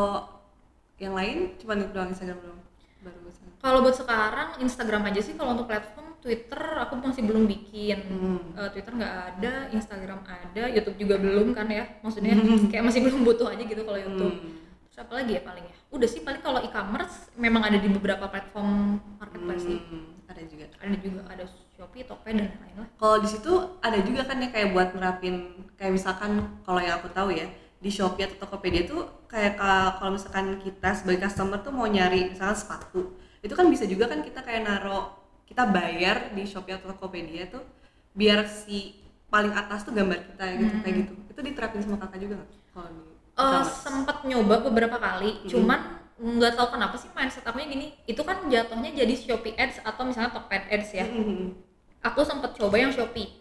yang 1.00 1.16
lain 1.16 1.56
cuma 1.56 1.74
doang 1.80 2.12
Instagram 2.12 2.38
belum? 2.44 2.58
Baru. 3.00 3.18
Kalau 3.60 3.78
buat 3.84 3.96
sekarang 3.96 4.60
Instagram 4.60 5.02
aja 5.08 5.20
sih. 5.24 5.34
Kalau 5.36 5.56
untuk 5.56 5.68
platform 5.68 6.16
Twitter 6.20 6.60
aku 6.76 7.00
masih 7.00 7.24
belum 7.24 7.44
bikin. 7.48 7.98
Hmm. 8.08 8.40
Eh, 8.56 8.68
Twitter 8.76 8.92
nggak 8.92 9.14
ada, 9.36 9.52
Instagram 9.72 10.20
ada, 10.24 10.62
YouTube 10.68 10.96
juga 11.00 11.16
belum 11.16 11.56
kan 11.56 11.68
ya. 11.68 11.84
Maksudnya 12.04 12.36
kayak 12.72 12.84
masih 12.84 13.00
belum 13.04 13.24
butuh 13.24 13.48
aja 13.48 13.64
gitu 13.64 13.82
kalau 13.84 13.96
YouTube. 13.96 14.36
Hmm. 14.36 14.52
Terus 14.88 14.98
apa 15.00 15.12
lagi 15.16 15.32
ya 15.36 15.42
paling 15.44 15.64
ya? 15.64 15.76
Udah 15.90 16.08
sih 16.08 16.20
paling 16.20 16.44
kalau 16.44 16.60
e-commerce 16.60 17.32
memang 17.40 17.64
ada 17.64 17.80
di 17.80 17.88
beberapa 17.88 18.28
platform 18.28 19.00
marketplace 19.16 19.64
sih. 19.64 19.80
Hmm, 19.80 20.28
Ada 20.28 20.40
juga. 20.44 20.66
Ada 20.80 20.96
juga 21.00 21.20
ada 21.26 21.44
Shopee, 21.80 22.04
Tokped 22.04 22.36
dan 22.36 22.48
lain-lain 22.52 22.76
lah. 22.84 22.88
Kalau 23.00 23.16
di 23.24 23.28
situ 23.28 23.52
ada 23.80 23.98
juga 24.04 24.28
kan 24.28 24.36
ya 24.44 24.48
kayak 24.52 24.68
buat 24.76 24.88
nerapin 24.92 25.64
kayak 25.80 25.96
misalkan 25.96 26.60
kalau 26.68 26.80
yang 26.84 27.00
aku 27.00 27.08
tahu 27.16 27.32
ya 27.32 27.48
di 27.80 27.88
Shopee 27.88 28.28
atau 28.28 28.36
Tokopedia 28.46 28.84
tuh 28.84 29.24
kayak 29.26 29.56
ka- 29.56 29.92
kalau 29.98 30.12
misalkan 30.14 30.60
kita 30.60 30.92
sebagai 30.92 31.24
customer 31.24 31.58
tuh 31.64 31.72
mau 31.72 31.88
nyari 31.88 32.28
misalkan 32.30 32.56
sepatu 32.56 33.16
itu 33.40 33.52
kan 33.56 33.66
bisa 33.72 33.88
juga 33.88 34.04
kan 34.06 34.20
kita 34.20 34.44
kayak 34.44 34.68
naro 34.68 35.16
kita 35.48 35.64
bayar 35.66 36.30
di 36.36 36.44
Shopee 36.44 36.76
atau 36.76 36.92
Tokopedia 36.92 37.48
tuh 37.48 37.64
biar 38.12 38.44
si 38.44 39.00
paling 39.30 39.54
atas 39.54 39.86
tuh 39.86 39.94
gambar 39.94 40.18
kita 40.28 40.42
ya 40.44 40.54
gitu 40.58 40.74
kayak 40.82 40.94
gitu 41.06 41.12
itu 41.30 41.40
diterapin 41.40 41.80
sama 41.80 41.96
kakak 42.02 42.18
juga 42.20 42.34
nggak 42.42 42.50
kalau 42.74 42.90
di 42.92 43.02
Eh, 43.40 43.64
sempet 43.64 44.28
nyoba 44.28 44.60
beberapa 44.60 45.00
kali, 45.00 45.48
cuman 45.48 45.80
nggak 46.20 46.60
tahu 46.60 46.76
kenapa 46.76 46.92
sih 47.00 47.08
mindset 47.16 47.40
aku 47.48 47.56
gini, 47.64 47.96
itu 48.04 48.20
kan 48.20 48.44
jatuhnya 48.52 48.92
jadi 48.92 49.14
Shopee 49.16 49.56
Ads 49.56 49.80
atau 49.80 50.04
misalnya 50.04 50.28
Tokped 50.36 50.68
Ads 50.68 50.90
ya. 50.92 51.08
Mhm. 51.08 51.56
Aku 52.04 52.20
sempet 52.20 52.52
coba 52.60 52.76
yang 52.76 52.92
Shopee? 52.92 53.39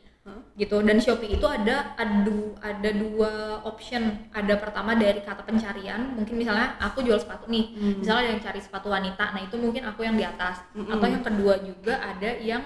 Gitu. 0.55 0.83
Dan 0.83 0.99
Shopee 0.99 1.39
itu 1.39 1.45
ada 1.47 1.95
adu 1.95 2.55
ada 2.59 2.89
dua 2.91 3.63
option. 3.63 4.27
Ada 4.35 4.59
pertama 4.59 4.95
dari 4.95 5.23
kata 5.23 5.47
pencarian, 5.47 6.15
mungkin 6.15 6.35
misalnya 6.35 6.75
aku 6.79 6.99
jual 7.05 7.15
sepatu 7.19 7.47
nih, 7.47 7.71
Hmm. 7.75 7.95
misalnya 8.03 8.21
ada 8.27 8.31
yang 8.35 8.43
cari 8.43 8.59
sepatu 8.59 8.87
wanita, 8.91 9.23
nah 9.31 9.41
itu 9.41 9.55
mungkin 9.55 9.87
aku 9.87 10.03
yang 10.03 10.15
di 10.19 10.25
atas. 10.27 10.59
Mm-mm. 10.75 10.91
Atau 10.91 11.07
yang 11.07 11.23
kedua 11.23 11.53
juga 11.63 11.93
ada 11.99 12.31
yang 12.39 12.63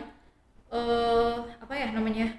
eh 0.74 1.36
apa 1.62 1.74
ya 1.78 1.88
namanya 1.94 2.34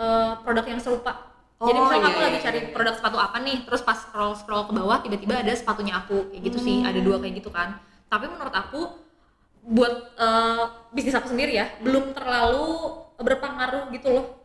eh, 0.00 0.32
produk 0.44 0.64
yang 0.68 0.80
serupa. 0.80 1.28
Jadi 1.60 1.76
Oh, 1.76 1.84
misalnya 1.84 2.00
iya, 2.00 2.08
aku 2.08 2.20
iya, 2.20 2.26
lagi 2.28 2.38
iya, 2.40 2.44
cari 2.48 2.58
iya. 2.64 2.68
produk 2.72 2.94
sepatu 2.96 3.18
apa 3.20 3.36
nih, 3.44 3.58
terus 3.68 3.84
pas 3.84 3.96
scroll 4.00 4.32
scroll 4.32 4.64
ke 4.64 4.72
bawah 4.72 4.98
tiba-tiba 5.04 5.44
ada 5.44 5.52
sepatunya 5.52 5.92
aku 6.00 6.32
kayak 6.32 6.42
gitu 6.48 6.56
sih, 6.56 6.80
Hmm. 6.80 6.88
ada 6.88 7.00
dua 7.04 7.20
kayak 7.20 7.34
gitu 7.44 7.52
kan. 7.52 7.76
Tapi 8.08 8.32
menurut 8.32 8.52
aku 8.52 8.80
buat 9.60 10.16
eh, 10.16 10.64
bisnis 10.96 11.12
aku 11.12 11.28
sendiri 11.28 11.52
ya, 11.52 11.68
belum 11.84 12.16
terlalu 12.16 12.96
berpengaruh 13.20 13.92
gitu 13.92 14.08
loh. 14.08 14.39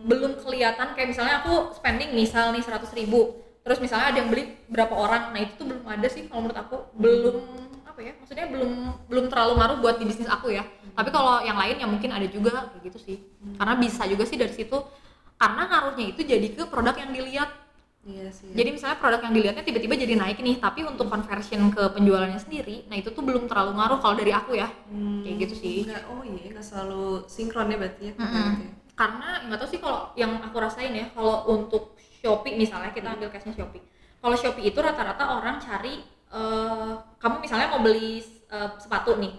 Hmm. 0.00 0.08
Belum 0.08 0.32
kelihatan 0.40 0.96
kayak 0.96 1.08
misalnya 1.12 1.44
aku 1.44 1.76
spending 1.76 2.16
misal 2.16 2.48
nih 2.50 2.64
100 2.64 2.88
ribu, 2.96 3.36
terus 3.60 3.76
misalnya 3.84 4.08
ada 4.08 4.18
yang 4.24 4.32
beli 4.32 4.56
berapa 4.66 4.96
orang, 4.96 5.36
nah 5.36 5.40
itu 5.44 5.52
tuh 5.60 5.68
belum 5.68 5.84
ada 5.84 6.08
sih 6.08 6.24
kalau 6.24 6.48
menurut 6.48 6.56
aku 6.56 6.76
belum 6.96 7.36
apa 7.84 8.00
ya, 8.00 8.12
maksudnya 8.16 8.48
belum 8.48 8.72
belum 9.12 9.24
terlalu 9.28 9.52
ngaruh 9.60 9.76
buat 9.84 9.96
di 10.00 10.08
bisnis 10.08 10.32
aku 10.32 10.56
ya. 10.56 10.64
Tapi 10.96 11.12
kalau 11.12 11.44
yang 11.44 11.60
lain 11.60 11.76
ya 11.76 11.86
mungkin 11.86 12.08
ada 12.10 12.24
juga 12.24 12.72
kayak 12.72 12.82
gitu 12.88 12.98
sih, 12.98 13.16
karena 13.60 13.76
bisa 13.76 14.08
juga 14.08 14.24
sih 14.24 14.40
dari 14.40 14.56
situ 14.56 14.80
karena 15.36 15.62
ngaruhnya 15.64 16.12
itu 16.12 16.20
jadi 16.20 16.48
ke 16.52 16.68
produk 16.68 16.92
yang 17.00 17.16
dilihat 17.16 17.48
iya 18.04 18.28
sih 18.28 18.52
jadi 18.52 18.76
misalnya 18.76 19.00
produk 19.00 19.24
yang 19.24 19.32
dilihatnya 19.32 19.64
tiba-tiba 19.64 19.96
jadi 19.96 20.14
naik 20.20 20.36
nih 20.40 20.60
tapi 20.60 20.84
untuk 20.84 21.08
conversion 21.08 21.72
ke 21.72 21.80
penjualannya 21.96 22.36
sendiri 22.36 22.84
nah 22.92 22.96
itu 23.00 23.08
tuh 23.08 23.24
belum 23.24 23.48
terlalu 23.48 23.72
ngaruh 23.80 23.98
kalau 24.04 24.20
dari 24.20 24.36
aku 24.36 24.52
ya 24.56 24.68
Hmm. 24.92 25.24
kayak 25.24 25.48
gitu 25.48 25.54
sih 25.56 25.76
nggak 25.88 26.04
oh 26.12 26.20
iya 26.28 26.52
nggak 26.52 26.66
selalu 26.66 27.24
sinkron 27.24 27.72
ya 27.72 27.76
berarti 27.80 28.02
ya 28.08 28.12
ya. 28.20 28.68
Karena 29.00 29.48
nggak 29.48 29.58
tahu 29.64 29.68
sih 29.72 29.80
kalau 29.80 30.12
yang 30.12 30.36
aku 30.44 30.60
rasain 30.60 30.92
ya 30.92 31.08
kalau 31.16 31.48
untuk 31.48 31.96
Shopee 32.20 32.52
misalnya 32.52 32.92
kita 32.92 33.16
ambil 33.16 33.32
case-nya 33.32 33.56
Shopee. 33.56 33.80
Kalau 34.20 34.36
Shopee 34.36 34.68
itu 34.68 34.76
rata-rata 34.76 35.40
orang 35.40 35.56
cari 35.56 36.04
eh, 36.28 36.92
kamu 37.16 37.40
misalnya 37.40 37.72
mau 37.72 37.80
beli 37.80 38.20
eh, 38.52 38.70
sepatu 38.76 39.16
nih 39.16 39.32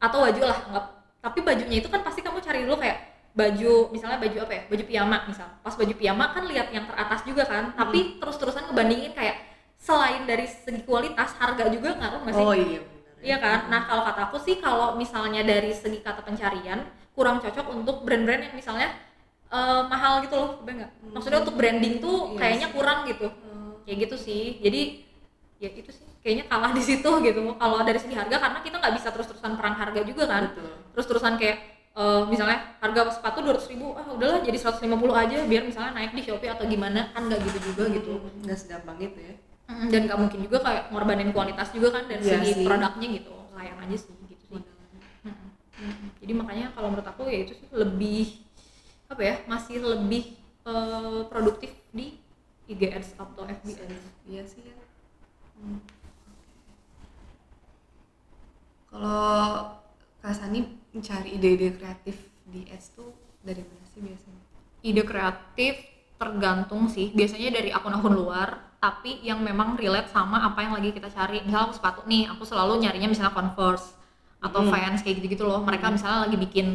atau 0.00 0.24
baju 0.24 0.40
lah 0.48 0.58
anggap 0.64 0.84
tapi 1.20 1.38
bajunya 1.44 1.76
itu 1.84 1.92
kan 1.92 2.00
pasti 2.00 2.24
kamu 2.24 2.40
cari 2.40 2.64
dulu 2.64 2.80
kayak 2.80 2.98
baju 3.36 3.92
misalnya 3.92 4.16
baju 4.16 4.36
apa 4.48 4.52
ya 4.56 4.62
baju 4.72 4.84
piyama 4.88 5.18
misal. 5.28 5.48
Pas 5.60 5.74
baju 5.76 5.92
piyama 5.92 6.24
kan 6.32 6.44
lihat 6.48 6.72
yang 6.72 6.88
teratas 6.88 7.20
juga 7.28 7.44
kan 7.44 7.76
tapi 7.76 8.16
terus-terusan 8.16 8.72
ngebandingin 8.72 9.12
kayak 9.12 9.36
selain 9.76 10.24
dari 10.24 10.48
segi 10.48 10.88
kualitas 10.88 11.36
harga 11.36 11.68
juga 11.68 12.00
ngaruh 12.00 12.20
nggak 12.24 12.32
sih? 12.32 12.46
Oh 12.48 12.56
iya 12.56 12.80
benar 12.80 13.00
Iya 13.22 13.36
kan? 13.38 13.58
Nah 13.70 13.86
kalau 13.86 14.02
kata 14.02 14.20
aku 14.32 14.38
sih 14.40 14.56
kalau 14.58 14.98
misalnya 14.98 15.44
dari 15.46 15.70
segi 15.70 16.00
kata 16.02 16.24
pencarian 16.26 16.82
kurang 17.12 17.38
cocok 17.38 17.66
untuk 17.70 17.96
brand-brand 18.02 18.42
yang 18.42 18.54
misalnya 18.54 18.88
eh, 19.48 19.82
mahal 19.84 20.24
gitu 20.24 20.32
loh, 20.32 20.50
kebayang 20.58 20.78
nggak? 20.80 20.92
Maksudnya 21.12 21.38
untuk 21.40 21.54
branding 21.54 21.94
tuh 21.98 22.16
Iya 22.32 22.38
kayaknya 22.40 22.68
kurang 22.72 22.98
gitu, 23.04 23.28
Hmm. 23.28 23.72
kayak 23.84 23.98
gitu 24.02 24.16
sih. 24.16 24.42
Jadi 24.58 24.80
ya 25.60 25.68
itu 25.70 25.90
sih 25.92 26.08
kayaknya 26.18 26.44
kalah 26.46 26.72
di 26.72 26.80
situ 26.80 27.10
gitu. 27.20 27.40
Kalau 27.54 27.76
dari 27.82 27.98
segi 27.98 28.16
harga 28.16 28.36
karena 28.38 28.58
kita 28.58 28.76
nggak 28.78 28.94
bisa 28.96 29.08
terus-terusan 29.10 29.52
perang 29.54 29.76
harga 29.76 30.00
juga 30.02 30.24
kan. 30.24 30.44
Terus-terusan 30.90 31.36
kayak 31.36 31.58
eh, 31.92 32.22
misalnya 32.24 32.80
harga 32.80 33.12
sepatu 33.12 33.44
200 33.44 33.68
ribu, 33.68 33.92
ah 33.92 34.08
udahlah 34.08 34.40
jadi 34.40 34.56
150 34.56 34.88
aja 35.12 35.44
biar 35.44 35.62
misalnya 35.62 35.92
naik 35.92 36.16
di 36.16 36.24
Shopee 36.24 36.48
atau 36.48 36.64
gimana 36.64 37.12
kan 37.12 37.28
nggak 37.28 37.40
gitu 37.44 37.58
juga 37.68 37.92
gitu. 37.92 38.12
Hmm, 38.16 38.48
nggak 38.48 38.56
segampang 38.56 38.96
itu 38.98 39.20
ya 39.20 39.34
Dan 39.92 40.00
nggak 40.04 40.16
mungkin 40.18 40.40
juga 40.42 40.58
kayak 40.60 40.82
ngorbanin 40.88 41.28
kualitas 41.30 41.68
juga 41.68 41.92
kan 41.92 42.08
dari 42.08 42.20
Iya 42.22 42.40
segi 42.40 42.52
sih. 42.54 42.64
produknya 42.64 43.08
gitu. 43.12 43.32
Sayang 43.52 43.78
aja 43.78 43.96
sih 43.98 44.12
gitu 44.26 44.44
sih. 44.48 44.60
Mm-mm. 45.22 46.11
Jadi 46.22 46.32
makanya 46.38 46.70
kalau 46.70 46.94
menurut 46.94 47.08
aku 47.10 47.26
ya 47.26 47.42
itu 47.42 47.58
sih 47.58 47.66
lebih 47.74 48.38
apa 49.10 49.20
ya 49.20 49.34
masih 49.50 49.82
lebih 49.82 50.38
eh, 50.62 51.20
produktif 51.26 51.74
di 51.90 52.16
IG 52.70 52.80
Ads 52.88 53.18
atau 53.18 53.42
FB 53.44 53.66
Ads. 53.74 54.02
iya 54.30 54.42
sih 54.46 54.62
ya 54.62 54.76
Hmm. 55.52 55.78
kalau 58.90 59.78
Kak 60.18 60.34
Sani 60.34 60.64
mencari 60.90 61.38
ide-ide 61.38 61.70
kreatif 61.78 62.18
di 62.42 62.66
ads 62.66 62.98
tuh 62.98 63.14
dari 63.38 63.62
mana 63.62 63.84
sih 63.86 64.02
biasanya 64.02 64.42
Ide 64.82 65.02
kreatif 65.06 65.74
tergantung 66.18 66.90
sih 66.90 67.14
biasanya 67.14 67.54
dari 67.54 67.70
akun-akun 67.70 68.10
luar 68.10 68.74
tapi 68.82 69.22
yang 69.22 69.38
memang 69.38 69.78
relate 69.78 70.10
sama 70.10 70.42
apa 70.42 70.66
yang 70.66 70.74
lagi 70.74 70.90
kita 70.90 71.06
cari. 71.14 71.38
Misalnya 71.46 71.70
aku 71.70 71.78
sepatu 71.78 72.00
nih, 72.10 72.26
aku 72.26 72.42
selalu 72.42 72.82
nyarinya 72.82 73.06
misalnya 73.06 73.30
Converse 73.30 73.94
atau 74.42 74.60
Hmm. 74.60 74.70
Vans 74.70 75.00
kayak 75.00 75.16
gitu-gitu 75.18 75.44
loh. 75.44 75.62
Mereka 75.62 75.86
misalnya 75.88 76.26
lagi 76.26 76.36
bikin 76.36 76.66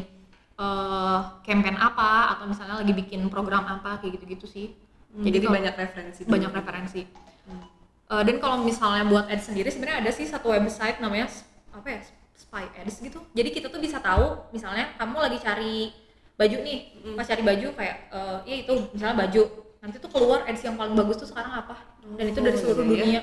eh, 0.57 1.19
campaign 1.43 1.77
apa 1.77 2.33
atau 2.33 2.49
misalnya 2.49 2.81
lagi 2.81 2.89
bikin 2.91 3.29
program 3.29 3.61
apa 3.63 4.01
kayak 4.01 4.17
gitu-gitu 4.17 4.49
sih. 4.49 4.73
Hmm, 5.13 5.21
jadi, 5.21 5.37
kalau- 5.39 5.53
banyak 5.53 5.73
referensi 5.77 6.21
banyak 6.25 6.49
dulu. 6.49 6.57
referensi. 6.57 7.01
Hmm. 7.45 7.61
Eh, 8.09 8.23
dan 8.25 8.35
kalau 8.39 8.57
misalnya 8.59 9.05
buat 9.05 9.27
ads 9.27 9.45
sendiri 9.45 9.69
sebenarnya 9.69 10.01
ada 10.01 10.09
sih 10.09 10.25
satu 10.25 10.49
website 10.49 10.97
namanya 10.97 11.29
apa 11.69 11.87
ya 11.87 12.01
Spy 12.33 12.65
Ads 12.73 13.01
gitu. 13.01 13.21
Jadi 13.31 13.49
kita 13.51 13.67
tuh 13.67 13.77
bisa 13.77 13.97
tahu 13.99 14.49
misalnya 14.49 14.93
kamu 14.95 15.17
lagi 15.19 15.37
cari 15.37 15.93
baju 16.33 16.57
nih, 16.57 16.77
pas 17.13 17.25
cari 17.25 17.41
baju 17.41 17.67
kayak 17.73 17.97
eh, 18.09 18.37
ya 18.45 18.55
itu 18.57 18.73
misalnya 18.93 19.15
baju 19.19 19.41
nanti 19.77 19.95
tuh 19.97 20.09
keluar 20.09 20.41
ads 20.43 20.61
yang 20.63 20.73
paling 20.73 20.93
bagus 20.93 21.17
tuh 21.17 21.27
sekarang 21.27 21.53
apa 21.55 21.77
dan 22.17 22.25
itu 22.27 22.39
dari 22.39 22.55
Oh, 22.55 22.61
seluruh 22.63 22.81
iya 22.81 22.89
ya. 22.89 22.97
dunia 22.97 23.21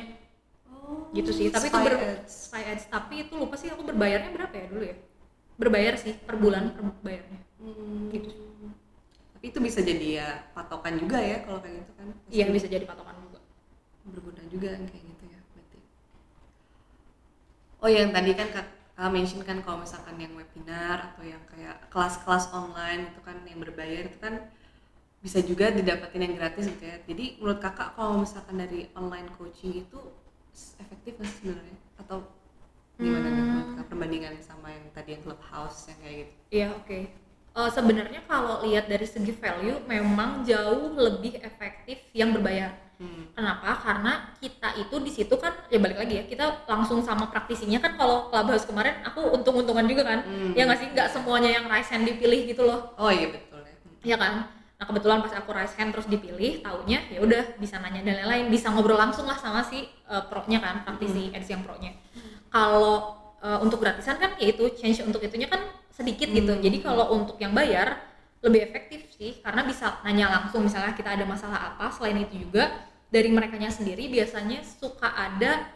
gitu 1.15 1.31
sih. 1.31 1.47
Tapi 1.49 1.71
itu 1.71 1.79
ber 1.79 1.95
ads. 1.95 2.51
Spy 2.51 2.63
Ads 2.75 2.85
tapi 2.91 3.15
itu 3.27 3.35
lupa 3.39 3.55
sih 3.55 3.71
aku 3.71 3.87
berbayarnya 3.87 4.31
berapa 4.35 4.55
ya 4.55 4.67
dulu 4.69 4.85
ya? 4.85 4.97
Berbayar 5.55 5.95
sih 5.95 6.13
per 6.19 6.37
bulan 6.37 6.75
per 6.75 6.83
bayarnya. 7.01 7.41
Hmm. 7.63 8.11
Gitu. 8.11 8.31
Tapi 9.39 9.45
itu 9.49 9.59
bisa 9.63 9.81
jadi 9.81 10.07
ya 10.21 10.29
patokan 10.53 10.99
juga 10.99 11.19
ya 11.23 11.47
kalau 11.47 11.63
kayak 11.63 11.87
gitu 11.87 11.93
kan. 11.95 12.09
Iya 12.29 12.45
bisa 12.51 12.67
jadi 12.67 12.85
patokan 12.85 13.17
juga. 13.23 13.41
berguna 14.05 14.45
juga 14.53 14.69
kayak 14.77 15.01
gitu 15.01 15.25
ya 15.33 15.41
berarti. 15.49 15.79
Oh 17.81 17.89
yang 17.89 18.13
tadi 18.13 18.37
kan 18.37 18.49
kak, 18.53 18.67
Kakak 18.95 19.11
mention 19.11 19.43
kan 19.43 19.59
kalau 19.67 19.83
misalkan 19.83 20.15
yang 20.23 20.31
webinar 20.39 21.11
atau 21.11 21.27
yang 21.27 21.43
kayak 21.51 21.91
kelas-kelas 21.91 22.55
online 22.55 23.11
itu 23.11 23.21
kan 23.27 23.43
yang 23.43 23.59
berbayar 23.59 24.07
itu 24.07 24.19
kan 24.23 24.39
bisa 25.19 25.43
juga 25.43 25.75
didapetin 25.75 26.31
yang 26.31 26.35
gratis 26.39 26.71
gitu 26.71 26.85
ya. 26.87 27.03
Jadi 27.03 27.43
menurut 27.43 27.59
kakak 27.59 27.99
kalau 27.99 28.23
misalkan 28.23 28.55
dari 28.55 28.87
online 28.95 29.27
coaching 29.35 29.83
itu 29.83 29.99
efektif 30.81 31.19
nggak 31.19 31.31
sih 31.31 31.41
sebenarnya? 31.43 31.79
Atau 32.01 32.19
gimana 32.95 33.29
kakak 33.29 33.87
perbandingan 33.91 34.35
sama 34.39 34.71
yang 34.71 34.87
tadi 34.95 35.19
yang 35.19 35.23
clubhouse 35.27 35.91
yang 35.91 35.99
kayak 36.01 36.17
gitu? 36.23 36.33
Iya 36.55 36.67
oke. 36.79 36.99
Eh, 37.55 37.71
sebenarnya 37.71 38.21
kalau 38.27 38.67
lihat 38.67 38.91
dari 38.91 39.07
segi 39.07 39.31
value 39.31 39.79
memang 39.87 40.43
jauh 40.43 40.99
lebih 40.99 41.39
efektif 41.39 42.03
yang 42.11 42.35
berbayar. 42.35 42.75
Hmm. 42.99 43.31
Kenapa? 43.31 43.79
Karena 43.79 44.13
kita 44.43 44.75
itu 44.79 44.97
di 44.99 45.11
situ 45.11 45.35
kan 45.39 45.55
ya 45.71 45.79
balik 45.79 46.03
lagi 46.03 46.15
ya 46.19 46.25
kita 46.27 46.67
langsung 46.67 47.03
sama 47.03 47.31
praktisinya 47.31 47.79
kan 47.79 47.95
kalau 47.95 48.31
clubhouse 48.31 48.67
kemarin 48.67 49.03
aku 49.07 49.39
untung-untungan 49.39 49.87
juga 49.87 50.03
kan. 50.03 50.19
Hmm. 50.27 50.51
Ya 50.59 50.67
nggak 50.67 50.79
sih 50.83 50.89
nggak 50.95 51.09
semuanya 51.15 51.51
yang 51.63 51.67
raise 51.71 51.91
hand 51.91 52.07
dipilih 52.07 52.43
gitu 52.47 52.67
loh. 52.67 52.91
Oh 52.99 53.11
iya 53.11 53.31
betul 53.31 53.63
ya. 53.63 53.75
Hmm. 53.75 53.99
Iya 54.03 54.17
kan? 54.19 54.35
Nah 54.75 54.85
kebetulan 54.91 55.23
pas 55.23 55.33
aku 55.39 55.55
raise 55.55 55.75
hand 55.79 55.95
terus 55.95 56.11
dipilih, 56.11 56.63
taunya 56.63 56.99
ya 57.11 57.23
udah 57.23 57.59
bisa 57.63 57.79
nanya 57.79 58.03
dan 58.03 58.27
lain-lain, 58.27 58.51
bisa 58.51 58.75
ngobrol 58.75 58.99
langsung 58.99 59.25
lah 59.25 59.39
sama 59.39 59.63
si 59.63 59.87
uh, 60.11 60.27
pro-nya 60.27 60.59
kan, 60.59 60.83
praktisi 60.83 61.31
ads 61.31 61.47
yang 61.47 61.63
pro-nya. 61.63 61.95
Kalau 62.51 63.19
uh, 63.43 63.59
untuk 63.63 63.83
gratisan 63.83 64.19
kan 64.19 64.35
ya 64.39 64.51
itu 64.51 64.67
change 64.75 65.03
untuk 65.07 65.23
itunya 65.23 65.47
kan 65.47 65.63
sedikit 65.95 66.27
gitu. 66.31 66.53
Hmm. 66.55 66.63
Jadi 66.63 66.83
kalau 66.83 67.15
untuk 67.15 67.39
yang 67.39 67.55
bayar 67.55 68.03
lebih 68.45 68.61
efektif 68.67 69.09
sih 69.15 69.41
karena 69.41 69.65
bisa 69.65 70.03
nanya 70.05 70.29
langsung 70.29 70.67
misalnya 70.67 70.93
kita 70.93 71.15
ada 71.15 71.25
masalah 71.25 71.75
apa. 71.75 71.95
Selain 71.95 72.19
itu 72.19 72.35
juga 72.39 72.71
dari 73.09 73.31
mereka 73.31 73.57
sendiri 73.71 74.11
biasanya 74.11 74.63
suka 74.67 75.07
ada 75.07 75.71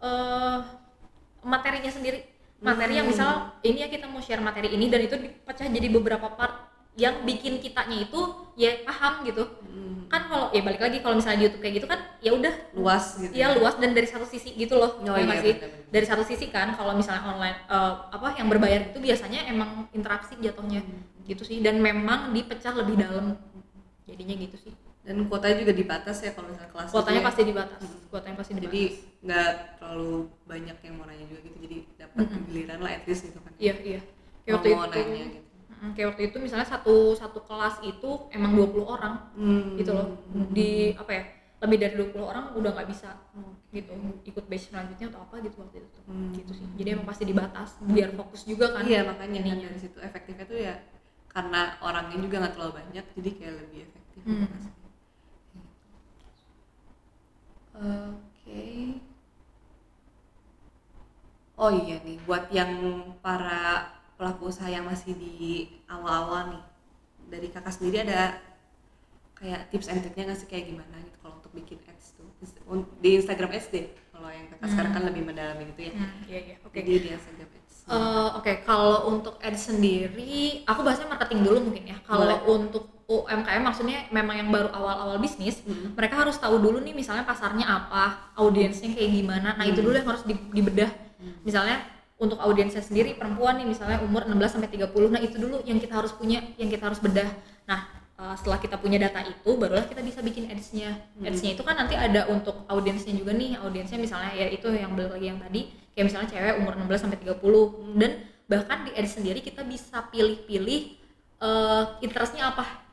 eh 0.00 0.58
materinya 1.44 1.92
sendiri. 1.92 2.24
Materi 2.58 2.98
yang 2.98 3.06
Hmm. 3.06 3.14
misal 3.14 3.30
ini 3.62 3.86
ya 3.86 3.88
kita 3.88 4.10
mau 4.10 4.18
share 4.18 4.42
materi 4.42 4.74
ini 4.74 4.90
dan 4.90 5.06
itu 5.06 5.14
dipecah 5.14 5.70
jadi 5.70 5.88
beberapa 5.94 6.26
part 6.34 6.67
yang 6.98 7.22
bikin 7.22 7.62
kitanya 7.62 8.02
itu 8.02 8.20
ya 8.58 8.82
paham 8.82 9.22
gitu. 9.22 9.46
Hmm. 9.70 10.10
kan 10.10 10.24
kalau 10.26 10.48
ya 10.50 10.64
balik 10.64 10.80
lagi 10.80 10.98
kalau 10.98 11.14
misalnya 11.14 11.38
di 11.38 11.44
YouTube 11.46 11.62
kayak 11.62 11.74
gitu 11.78 11.86
kan 11.86 12.00
ya 12.18 12.30
udah. 12.34 12.54
Luas 12.74 13.04
gitu. 13.22 13.30
ya. 13.30 13.54
luas 13.54 13.76
dan 13.78 13.94
dari 13.94 14.08
satu 14.08 14.26
sisi 14.26 14.56
gitu 14.56 14.74
loh 14.74 14.98
Oh 14.98 15.14
ya 15.14 15.20
iya, 15.20 15.24
nggak 15.24 15.38
sih? 15.38 15.54
benar-benar. 15.54 15.92
dari 15.94 16.06
satu 16.08 16.22
sisi 16.24 16.46
kan 16.48 16.68
kalau 16.74 16.92
misalnya 16.96 17.22
online 17.22 17.56
eh, 17.68 17.92
apa 18.10 18.34
yang 18.34 18.48
berbayar 18.50 18.90
itu 18.90 18.98
biasanya 18.98 19.46
emang 19.46 19.86
interaksi 19.94 20.34
jatuhnya 20.36 20.82
Hmm. 20.82 21.04
gitu 21.24 21.44
sih. 21.44 21.60
Dan 21.60 21.78
memang 21.78 22.32
dipecah 22.32 22.72
lebih 22.74 22.98
dalam. 22.98 23.36
Jadinya 24.08 24.34
gitu 24.34 24.56
sih. 24.58 24.72
Dan 25.04 25.24
kuotanya 25.24 25.56
juga 25.60 25.72
dibatas 25.72 26.16
ya 26.20 26.32
kalau 26.32 26.48
misalnya 26.50 26.72
kelas 26.72 26.88
kuotanya 26.88 27.20
ya. 27.20 27.26
pasti 27.28 27.42
dibatas. 27.44 27.80
Kuotanya 28.08 28.36
pasti 28.36 28.52
dibatas. 28.52 28.66
jadi 28.66 28.82
nggak 29.22 29.50
terlalu 29.76 30.12
banyak 30.44 30.76
yang 30.82 30.94
mau 30.96 31.04
nanya 31.04 31.24
juga 31.28 31.40
gitu. 31.44 31.56
Jadi 31.62 31.76
dapat 31.94 32.24
Mm-mm. 32.26 32.42
giliran 32.48 32.78
lah 32.80 32.92
at 32.92 33.04
least 33.04 33.22
gitu 33.24 33.38
kan. 33.38 33.52
Iya 33.56 33.74
iya. 33.84 34.00
Kayak 34.42 34.54
waktu 34.56 34.68
mau 34.72 34.84
itu 34.84 34.98
nanya 34.98 35.24
gitu 35.30 35.47
kayak 35.94 36.08
waktu 36.14 36.22
itu 36.28 36.36
misalnya 36.38 36.66
satu 36.66 37.14
satu 37.14 37.38
kelas 37.46 37.78
itu 37.82 38.10
emang 38.30 38.52
20 38.54 38.86
orang 38.86 39.14
Hmm. 39.34 39.78
gitu 39.78 39.90
loh 39.94 40.06
di 40.50 40.92
apa 40.94 41.10
ya 41.10 41.22
lebih 41.58 41.78
dari 41.78 41.94
20 41.98 42.22
orang 42.22 42.44
udah 42.54 42.70
nggak 42.70 42.86
bisa 42.86 43.10
Oke. 43.34 43.82
gitu 43.82 43.92
ikut 44.24 44.44
batch 44.46 44.70
selanjutnya 44.70 45.10
atau 45.10 45.20
apa 45.26 45.42
gitu 45.42 45.56
waktu 45.58 45.82
itu. 45.82 45.98
Hmm. 46.06 46.30
gitu 46.30 46.52
sih 46.54 46.66
jadi 46.78 46.94
emang 46.94 47.06
pasti 47.06 47.24
dibatas 47.26 47.78
biar 47.82 48.10
fokus 48.14 48.42
juga 48.42 48.74
kan 48.74 48.86
iya 48.86 49.02
makanya 49.02 49.38
kan 49.42 49.46
ininya. 49.54 49.66
dari 49.70 49.78
situ 49.78 49.98
efektifnya 49.98 50.44
tuh 50.46 50.58
ya 50.58 50.74
karena 51.28 51.60
orangnya 51.82 52.18
juga 52.18 52.36
nggak 52.42 52.54
terlalu 52.54 52.72
banyak 52.78 53.04
jadi 53.14 53.30
kayak 53.38 53.54
lebih 53.62 53.78
efektif 53.86 54.20
gitu 54.22 54.28
Hmm. 54.28 54.48
Oke. 57.78 58.66
Oh 61.58 61.70
iya 61.74 61.98
nih, 62.02 62.18
buat 62.22 62.50
yang 62.54 62.70
para 63.18 63.97
pelaku 64.18 64.50
usaha 64.50 64.66
yang 64.66 64.84
masih 64.84 65.14
di 65.14 65.70
awal-awal 65.86 66.50
nih, 66.50 66.62
dari 67.30 67.48
kakak 67.48 67.70
sendiri 67.70 68.02
ada 68.02 68.42
kayak 69.38 69.70
tips 69.70 69.86
and 69.86 70.02
triknya 70.02 70.34
nggak 70.34 70.38
sih 70.42 70.48
kayak 70.50 70.66
gimana 70.74 70.98
gitu 70.98 71.14
kalau 71.22 71.38
untuk 71.38 71.54
bikin 71.54 71.78
ads 71.86 72.18
tuh 72.18 72.26
di 72.98 73.14
Instagram 73.14 73.54
ads 73.54 73.70
deh. 73.70 73.86
Kalau 74.10 74.28
yang 74.34 74.50
kakak 74.50 74.68
sekarang 74.74 74.92
kan 74.92 75.02
lebih 75.06 75.22
mendalami 75.22 75.62
gitu 75.70 75.80
ya. 75.86 75.92
Hmm, 75.94 76.10
iya 76.26 76.38
iya 76.42 76.56
oke 76.66 76.74
Jadi 76.74 76.90
di 76.98 77.08
Instagram 77.14 77.48
ads. 77.54 77.74
Eh, 77.88 78.28
Oke, 78.36 78.52
kalau 78.66 79.08
untuk 79.08 79.38
ads 79.40 79.72
sendiri, 79.72 80.60
aku 80.66 80.82
bahasnya 80.82 81.08
marketing 81.08 81.40
dulu 81.40 81.58
mungkin 81.70 81.88
ya. 81.88 81.96
Kalau 82.02 82.36
untuk 82.50 82.84
UMKM 83.08 83.62
maksudnya 83.64 84.04
memang 84.12 84.36
yang 84.36 84.50
baru 84.52 84.68
awal-awal 84.68 85.16
bisnis, 85.16 85.64
Hmm. 85.64 85.96
mereka 85.96 86.20
harus 86.20 86.36
tahu 86.36 86.60
dulu 86.60 86.84
nih 86.84 86.92
misalnya 86.92 87.24
pasarnya 87.24 87.64
apa, 87.64 88.34
audiensnya 88.36 88.92
kayak 88.92 89.10
gimana. 89.22 89.56
Nah, 89.56 89.64
itu 89.64 89.80
Hmm. 89.80 89.86
dulu 89.88 89.94
yang 89.96 90.08
harus 90.10 90.24
di- 90.28 90.50
dibedah. 90.52 90.90
Hmm. 91.16 91.32
Misalnya 91.46 91.80
untuk 92.18 92.38
audiensnya 92.42 92.82
sendiri 92.82 93.14
perempuan 93.14 93.62
nih 93.62 93.66
misalnya 93.70 94.02
umur 94.02 94.26
16 94.26 94.58
sampai 94.58 94.70
30. 94.74 95.14
Nah, 95.14 95.22
itu 95.22 95.38
dulu 95.38 95.62
yang 95.62 95.78
kita 95.78 95.94
harus 95.94 96.10
punya, 96.10 96.42
yang 96.58 96.66
kita 96.66 96.90
harus 96.90 96.98
bedah. 96.98 97.30
Nah, 97.70 97.86
eh, 98.18 98.34
setelah 98.34 98.58
kita 98.58 98.76
punya 98.76 98.98
data 98.98 99.22
itu 99.22 99.50
barulah 99.54 99.86
kita 99.86 100.02
bisa 100.02 100.18
bikin 100.18 100.50
ads-nya. 100.50 100.98
Hmm. 101.18 101.30
Ads-nya 101.30 101.54
itu 101.54 101.62
kan 101.62 101.78
nanti 101.78 101.94
ada 101.94 102.26
untuk 102.26 102.66
audiensnya 102.66 103.14
juga 103.14 103.30
nih. 103.32 103.56
Audiensnya 103.62 104.02
misalnya 104.02 104.34
ya 104.34 104.50
itu 104.50 104.66
yang 104.74 104.98
balik 104.98 105.14
lagi 105.14 105.26
yang 105.30 105.38
tadi 105.38 105.70
kayak 105.94 106.06
misalnya 106.10 106.28
cewek 106.30 106.54
umur 106.62 106.72
16 106.78 107.02
sampai 107.06 107.18
30 107.22 107.98
dan 107.98 108.10
bahkan 108.46 108.78
di 108.86 108.90
ads 108.94 109.18
sendiri 109.18 109.42
kita 109.42 109.66
bisa 109.66 109.98
pilih-pilih 110.10 110.80
eh, 111.38 111.84
interestnya 112.02 112.54
apa 112.54 112.88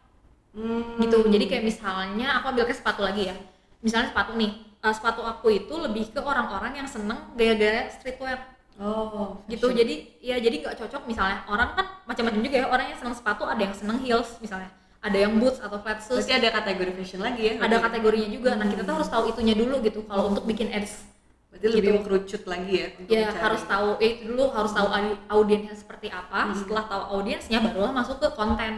Hmm. 0.55 0.95
gitu 1.03 1.27
jadi 1.27 1.51
kayak 1.51 1.63
misalnya 1.67 2.39
aku 2.39 2.55
ambil 2.55 2.63
ke 2.63 2.71
sepatu 2.71 3.03
lagi 3.03 3.27
ya 3.27 3.35
misalnya 3.83 4.15
sepatu 4.15 4.39
nih 4.39 4.55
eh, 4.55 4.93
sepatu 4.95 5.19
aku 5.19 5.51
itu 5.51 5.73
lebih 5.75 6.15
ke 6.15 6.19
orang-orang 6.23 6.79
yang 6.79 6.87
seneng 6.87 7.35
gaya-gaya 7.35 7.91
streetwear 7.91 8.39
oh 8.75 9.39
gitu 9.47 9.71
jadi 9.71 9.93
ya 10.19 10.35
jadi 10.37 10.55
nggak 10.59 10.75
cocok 10.77 11.01
misalnya 11.05 11.47
orang 11.47 11.73
kan 11.73 11.85
macam-macam 12.03 12.39
juga 12.39 12.55
ya 12.57 12.67
orang 12.67 12.85
yang 12.91 12.99
seneng 12.99 13.15
sepatu 13.15 13.43
ada 13.43 13.61
yang 13.61 13.71
seneng 13.71 13.97
heels 13.99 14.35
misalnya 14.37 14.67
ada 14.99 15.17
yang 15.17 15.37
boots 15.37 15.61
atau 15.61 15.77
flat 15.79 16.01
shoes 16.01 16.25
Berarti 16.25 16.33
ada 16.35 16.49
kategori 16.51 16.91
fashion 16.93 17.21
lagi 17.21 17.41
ya? 17.45 17.53
ada 17.57 17.77
kategorinya 17.79 18.29
juga 18.29 18.51
nah 18.53 18.65
kita 18.65 18.81
tuh 18.81 18.93
harus 18.97 19.07
tahu 19.07 19.23
itunya 19.29 19.53
dulu 19.53 19.79
gitu 19.79 20.03
kalau 20.03 20.27
untuk 20.27 20.43
bikin 20.43 20.69
ads 20.69 21.05
Berarti 21.47 21.65
lebih 21.71 21.79
gitu. 21.79 21.95
mengkerucut 21.95 22.43
lagi 22.45 22.73
ya? 22.75 22.87
untuk 22.91 23.09
ya 23.09 23.21
mencari. 23.23 23.41
harus 23.41 23.61
tahu 23.63 23.87
ya 23.95 24.07
itu 24.09 24.21
dulu 24.27 24.43
harus 24.51 24.71
tahu 24.73 24.87
audi- 24.89 25.19
audiensnya 25.29 25.75
seperti 25.77 26.07
apa 26.09 26.39
Hmm. 26.43 26.55
setelah 26.57 26.83
tahu 26.85 27.03
audiensnya 27.15 27.57
barulah 27.61 27.91
masuk 27.91 28.17
ke 28.17 28.29
konten 28.33 28.73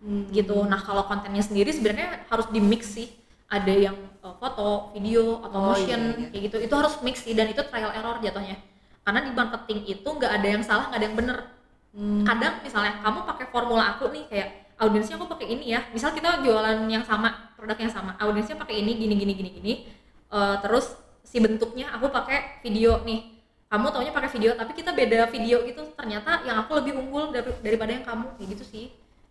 Hmm. 0.00 0.26
gitu 0.30 0.64
nah 0.64 0.78
kalau 0.78 1.04
kontennya 1.04 1.44
sendiri 1.44 1.70
sebenarnya 1.70 2.26
harus 2.26 2.48
di 2.48 2.58
mix 2.58 2.90
sih 2.90 3.06
ada 3.46 3.70
yang 3.70 3.94
uh, 4.18 4.32
foto 4.34 4.90
video 4.90 5.38
atau 5.40 5.58
Oh, 5.60 5.66
motion 5.70 6.00
iya, 6.00 6.14
iya. 6.16 6.26
kayak 6.26 6.42
gitu 6.42 6.56
itu 6.62 6.74
harus 6.74 6.94
mix 7.02 7.16
sih 7.20 7.34
dan 7.34 7.46
itu 7.46 7.60
trial 7.60 7.92
error 7.92 8.16
jatuhnya 8.18 8.56
karena 9.02 9.20
di 9.26 9.30
marketing 9.34 9.80
itu 9.86 10.08
nggak 10.08 10.32
ada 10.40 10.48
yang 10.48 10.62
salah 10.62 10.88
nggak 10.90 11.00
ada 11.00 11.06
yang 11.10 11.18
bener. 11.18 11.38
Hmm. 11.92 12.24
kadang 12.24 12.64
misalnya 12.64 13.04
kamu 13.04 13.20
pakai 13.28 13.46
formula 13.52 13.84
aku 13.92 14.08
nih 14.16 14.24
kayak 14.32 14.48
audiensnya 14.80 15.20
aku 15.20 15.28
pakai 15.28 15.46
ini 15.52 15.76
ya. 15.76 15.84
Misal 15.92 16.16
kita 16.16 16.40
jualan 16.40 16.88
yang 16.88 17.04
sama 17.04 17.52
produk 17.52 17.76
yang 17.76 17.92
sama. 17.92 18.16
Audiensnya 18.16 18.56
pakai 18.56 18.80
ini 18.80 18.96
gini 18.96 19.14
gini 19.14 19.32
gini 19.36 19.50
gini. 19.60 19.72
Eh, 20.32 20.56
terus 20.64 20.96
si 21.20 21.36
bentuknya 21.38 21.92
aku 21.92 22.08
pakai 22.08 22.64
video 22.64 23.04
nih. 23.04 23.36
Kamu 23.68 23.92
taunya 23.92 24.12
pakai 24.12 24.32
video 24.32 24.56
tapi 24.56 24.72
kita 24.72 24.96
beda 24.96 25.28
video 25.28 25.60
gitu. 25.68 25.84
Ternyata 25.92 26.48
yang 26.48 26.64
aku 26.64 26.80
lebih 26.80 26.96
unggul 26.96 27.28
dari- 27.28 27.60
daripada 27.60 27.92
yang 27.92 28.04
kamu. 28.08 28.40
Kayak 28.40 28.48
gitu 28.56 28.64
sih. 28.64 28.84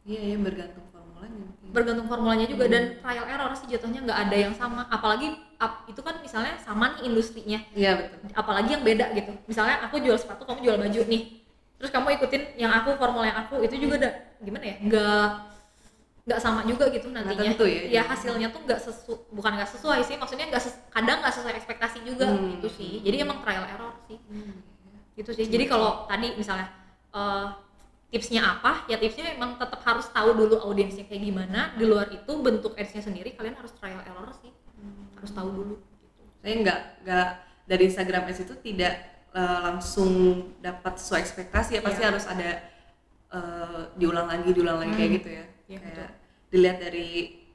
Iya, 0.06 0.34
iya 0.34 0.38
bergantung 0.38 0.86
formulanya. 0.94 1.46
bergantung 1.72 2.08
formulanya 2.10 2.46
juga. 2.46 2.66
Hmm. 2.70 2.74
dan 2.78 2.84
trial 3.02 3.26
error 3.26 3.52
sih 3.58 3.68
jatuhnya 3.74 4.00
nggak 4.06 4.20
ada 4.30 4.38
yang 4.38 4.54
sama. 4.54 4.86
Apalagi 4.86 5.34
ap- 5.62 5.86
itu 5.86 6.02
kan 6.02 6.18
misalnya 6.20 6.58
sama 6.58 6.98
nih 6.98 7.08
industrinya. 7.08 7.60
Iya 7.72 7.92
betul. 7.96 8.18
apalagi 8.34 8.70
yang 8.74 8.84
beda 8.84 9.06
gitu. 9.14 9.32
Misalnya 9.46 9.86
aku 9.86 10.02
jual 10.02 10.18
sepatu 10.18 10.44
kamu 10.44 10.60
jual 10.66 10.78
baju 10.82 11.02
nih. 11.06 11.24
Terus 11.78 11.90
kamu 11.90 12.08
ikutin 12.18 12.44
yang 12.58 12.74
aku 12.74 12.98
formula 12.98 13.26
yang 13.26 13.40
aku 13.40 13.62
itu 13.62 13.78
juga 13.78 13.96
ada 14.02 14.10
gimana 14.42 14.66
ya 14.66 14.76
nggak 14.82 15.26
nggak 16.22 16.38
sama 16.38 16.62
juga 16.66 16.86
gitu 16.94 17.10
nantinya. 17.10 17.58
tentu 17.58 17.66
ya. 17.66 18.06
hasilnya 18.06 18.54
tuh 18.54 18.62
nggak 18.62 18.78
sesu 18.78 19.14
bukan 19.30 19.52
nggak 19.58 19.70
sesuai 19.70 20.02
sih. 20.02 20.16
Maksudnya 20.18 20.46
nggak 20.50 20.62
ses- 20.62 20.82
kadang 20.90 21.18
nggak 21.22 21.34
sesuai 21.34 21.54
ekspektasi 21.58 21.98
juga 22.06 22.30
Hmm. 22.30 22.58
gitu 22.58 22.68
sih. 22.70 23.02
Jadi 23.02 23.16
emang 23.22 23.42
trial 23.42 23.66
error 23.66 23.94
sih. 24.06 24.18
Hmm. 24.30 24.62
gitu 25.12 25.32
sih. 25.34 25.46
Jadi 25.46 25.66
kalau 25.66 26.06
tadi 26.06 26.34
misalnya 26.34 26.70
eh, 27.12 27.48
tipsnya 28.12 28.44
apa 28.44 28.86
ya 28.88 28.96
tipsnya 28.96 29.34
memang 29.34 29.56
tetap 29.56 29.82
harus 29.82 30.08
tahu 30.10 30.36
dulu 30.36 30.56
audiensnya 30.62 31.04
kayak 31.06 31.22
gimana. 31.22 31.74
Di 31.74 31.84
luar 31.84 32.08
itu 32.10 32.32
bentuk 32.38 32.78
ads-nya 32.78 33.02
sendiri 33.02 33.34
kalian 33.34 33.58
harus 33.58 33.74
trial 33.76 34.00
error 34.04 34.30
sih 34.38 34.51
harus 35.22 35.32
tahu 35.32 35.50
dulu 35.52 35.76
gitu. 35.78 36.22
Saya 36.42 36.54
nggak 36.60 36.80
nggak 37.06 37.28
dari 37.64 37.84
Instagram 37.86 38.24
Ads 38.26 38.42
itu 38.42 38.56
tidak 38.60 38.94
eh, 39.32 39.60
langsung 39.62 40.12
dapat 40.60 40.98
sesuai 40.98 41.22
ekspektasi 41.22 41.78
ya 41.78 41.82
pasti 41.82 42.02
Iya. 42.02 42.10
harus 42.10 42.26
ada 42.26 42.50
eh, 43.32 43.82
diulang 43.96 44.28
lagi 44.28 44.50
diulang 44.52 44.78
lagi 44.78 44.92
Hmm. 44.92 45.00
kayak 45.00 45.12
gitu 45.18 45.30
ya. 45.32 45.46
Iya, 45.70 45.80
kayak 45.80 46.10
dilihat 46.52 46.78
dari 46.82 47.10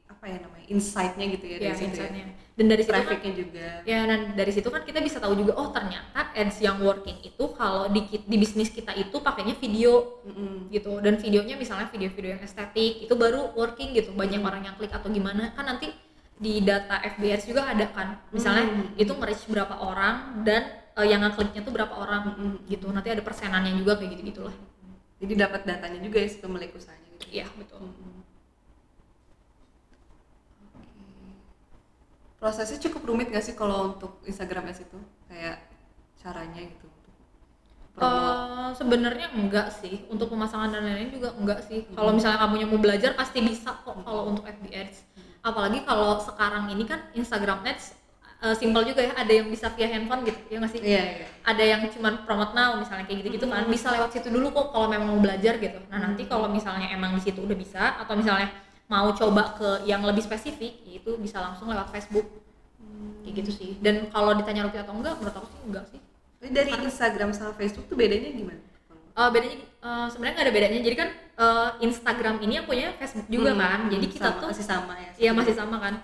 apa 0.07 0.24
ya 0.24 0.38
namanya 0.40 0.64
insight-nya 0.66 1.26
gitu 1.29 1.44
ya, 1.44 1.57
ya 1.57 1.61
dari 1.61 1.76
situ 1.76 1.92
insight-nya 1.92 2.24
ya. 2.24 2.33
dan 2.57 2.64
dari 2.64 2.81
situ 2.81 2.88
kan 2.88 3.02
Traffic-nya 3.05 3.33
juga. 3.37 3.66
ya 3.85 4.00
dan 4.07 4.20
dari 4.33 4.52
situ 4.55 4.68
kan 4.70 4.83
kita 4.83 4.98
bisa 5.05 5.18
tahu 5.18 5.35
juga 5.37 5.52
oh 5.52 5.68
ternyata 5.68 6.20
ads 6.33 6.57
yang 6.59 6.81
working 6.81 7.18
itu 7.20 7.44
kalau 7.52 7.85
di 7.87 8.00
di 8.09 8.37
bisnis 8.40 8.70
kita 8.70 8.96
itu 8.96 9.12
pakainya 9.20 9.52
video 9.52 10.22
Mm-mm. 10.24 10.72
gitu 10.72 11.05
dan 11.05 11.20
videonya 11.20 11.55
misalnya 11.55 11.92
video-video 11.92 12.33
yang 12.33 12.40
estetik 12.40 13.05
itu 13.05 13.12
baru 13.12 13.52
working 13.52 13.92
gitu 13.92 14.14
banyak 14.14 14.40
Hmm. 14.40 14.48
orang 14.48 14.62
yang 14.64 14.74
klik 14.74 14.88
atau 14.88 15.12
gimana 15.12 15.52
kan 15.52 15.68
nanti 15.68 15.92
di 16.37 16.61
data 16.61 17.01
FBS 17.01 17.49
juga 17.49 17.64
ada 17.66 17.88
kan 17.88 18.20
misalnya 18.29 18.68
Hmm. 18.68 18.92
itu 18.94 19.09
nge-reach 19.09 19.49
berapa 19.49 19.75
orang 19.79 20.44
dan 20.44 20.62
eh, 20.92 21.07
yang 21.07 21.25
ngekliknya 21.25 21.61
tuh 21.61 21.72
berapa 21.72 21.94
orang 21.94 22.22
Mm-mm. 22.31 22.53
gitu 22.68 22.88
nanti 22.88 23.09
ada 23.09 23.20
persenannya 23.20 23.72
juga 23.75 23.96
kayak 23.96 24.16
gitu 24.16 24.22
gitulah 24.31 24.57
Jadi 25.16 25.33
dapat 25.33 25.64
datanya 25.64 25.96
juga 25.99 26.20
ya 26.20 26.29
si 26.29 26.37
pemilik 26.37 26.68
usahanya 26.70 27.09
gitu. 27.16 27.25
iya 27.33 27.46
betul 27.57 27.81
Mm-mm. 27.81 28.20
Oke. 30.77 31.05
Prosesnya 32.37 32.79
cukup 32.85 33.03
rumit 33.07 33.33
gak 33.33 33.40
sih 33.40 33.57
kalau 33.57 33.96
untuk 33.96 34.20
Instagram 34.22 34.68
Ads 34.68 34.85
itu? 34.85 34.99
Kayak 35.27 35.64
caranya 36.20 36.61
gitu. 36.61 36.85
Eh, 37.96 38.68
sebenarnya 38.77 39.33
enggak 39.33 39.72
sih 39.72 40.05
untuk 40.12 40.29
pemasangan 40.29 40.68
dan 40.68 40.85
lain-lain 40.85 41.16
juga 41.16 41.33
enggak 41.33 41.64
sih 41.64 41.88
kalau 41.96 42.12
Hmm. 42.12 42.20
misalnya 42.20 42.44
kamu 42.44 42.68
mau 42.68 42.77
belajar 42.77 43.16
pasti 43.16 43.40
bisa 43.40 43.72
kok 43.72 43.96
kalau 44.05 44.29
untuk 44.29 44.44
FB 44.44 44.68
Ads 44.68 45.06
apalagi 45.46 45.87
kalau 45.87 46.18
sekarang 46.18 46.66
ini 46.74 46.82
kan 46.82 47.06
Instagram 47.14 47.62
Ads 47.62 47.94
eh, 48.42 48.54
simple 48.59 48.82
juga 48.82 49.06
ya 49.06 49.14
ada 49.14 49.30
yang 49.30 49.46
bisa 49.46 49.70
via 49.78 49.87
handphone 49.87 50.26
gitu 50.26 50.40
ya 50.50 50.56
nggak 50.59 50.72
sih? 50.74 50.80
Iya, 50.82 51.02
iya. 51.22 51.26
ada 51.46 51.62
yang 51.62 51.80
cuman 51.87 52.26
promote 52.26 52.52
now 52.59 52.74
misalnya 52.74 53.06
kayak 53.06 53.22
gitu-gitu 53.22 53.46
kan 53.46 53.62
bisa 53.70 53.94
lewat 53.94 54.11
situ 54.11 54.28
dulu 54.35 54.50
kok 54.50 54.74
kalau 54.74 54.90
memang 54.90 55.06
mau 55.06 55.20
belajar 55.22 55.54
gitu. 55.62 55.78
Nah 55.87 55.98
nanti 56.02 56.26
kalau 56.26 56.50
misalnya 56.50 56.90
emang 56.90 57.14
di 57.14 57.22
situ 57.22 57.38
udah 57.38 57.54
bisa 57.54 57.94
atau 58.02 58.18
misalnya 58.18 58.50
mau 58.90 59.14
coba 59.14 59.54
ke 59.54 59.87
yang 59.87 60.02
lebih 60.02 60.26
spesifik 60.26 60.82
itu 60.87 61.14
bisa 61.22 61.38
langsung 61.38 61.70
lewat 61.70 61.94
Facebook. 61.94 62.26
Kayak 63.22 63.35
gitu 63.42 63.50
sih. 63.54 63.70
Dan 63.78 64.11
kalau 64.11 64.35
ditanya 64.35 64.66
rupiah 64.66 64.82
atau 64.82 64.94
enggak 64.94 65.14
menurut 65.18 65.37
aku 65.38 65.46
sih 65.50 65.62
enggak 65.62 65.85
sih. 65.90 66.00
Dari 66.46 66.70
Instagram 66.74 67.30
sama 67.35 67.54
Facebook 67.59 67.87
tuh 67.90 67.98
bedanya 67.98 68.30
gimana? 68.30 68.62
Eh, 69.16 69.28
bedanya 69.35 69.59
eh, 69.62 70.06
sebenarnya 70.11 70.35
nggak 70.38 70.46
ada 70.46 70.54
bedanya. 70.54 70.80
Jadi 70.82 70.96
kan 70.98 71.09
eh, 71.37 71.70
Instagram 71.81 72.40
ini 72.40 72.59
yang 72.59 72.66
punya 72.66 72.96
Facebook 72.96 73.29
juga 73.29 73.53
Hmm, 73.53 73.61
kan. 73.61 73.81
Jadi 73.92 74.07
kita 74.09 74.27
sama- 74.29 74.40
tuh 74.40 74.49
masih 74.53 74.66
sama 74.66 74.92
ya. 74.96 75.11
Iya 75.16 75.31
masih 75.33 75.55
sama 75.55 75.77
kan. 75.79 75.94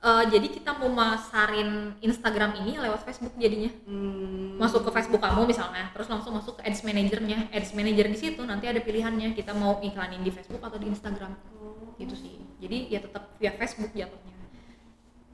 Eh, 0.00 0.24
jadi 0.32 0.46
kita 0.48 0.70
mau 0.80 0.88
masarin 0.88 1.92
Instagram 2.00 2.56
ini 2.56 2.80
lewat 2.80 3.04
Facebook 3.04 3.34
jadinya. 3.36 3.68
Hmm. 3.84 4.56
masuk 4.60 4.84
ke 4.84 4.92
Facebook 4.92 5.24
kamu 5.24 5.48
misalnya 5.48 5.88
terus 5.96 6.04
langsung 6.04 6.36
masuk 6.36 6.60
ke 6.60 6.68
ads 6.68 6.84
manajernya 6.84 7.48
ads 7.48 7.72
manager 7.72 8.04
di 8.04 8.12
situ 8.12 8.44
nanti 8.44 8.68
ada 8.68 8.76
pilihannya 8.76 9.32
kita 9.32 9.56
mau 9.56 9.80
iklanin 9.80 10.20
di 10.20 10.28
Facebook 10.28 10.60
atau 10.60 10.76
di 10.76 10.84
Instagram. 10.86 11.32
Oh. 11.56 11.96
gitu 11.96 12.12
sih. 12.12 12.36
Jadi 12.60 12.92
ya 12.92 13.00
tetap 13.00 13.36
via 13.36 13.56
Facebook 13.56 13.88
jatuhnya. 13.92 14.36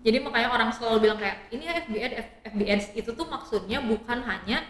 Jadi 0.02 0.16
makanya 0.22 0.50
orang 0.50 0.70
selalu 0.70 0.98
bilang 1.02 1.18
kayak 1.18 1.50
ini 1.50 1.62
ya 1.62 1.74
FB 1.82 1.94
Ads 1.98 2.14
FB 2.46 2.60
Ads. 2.62 2.86
Itu 2.94 3.10
tuh 3.14 3.26
maksudnya 3.26 3.78
bukan 3.82 4.18
hanya 4.22 4.62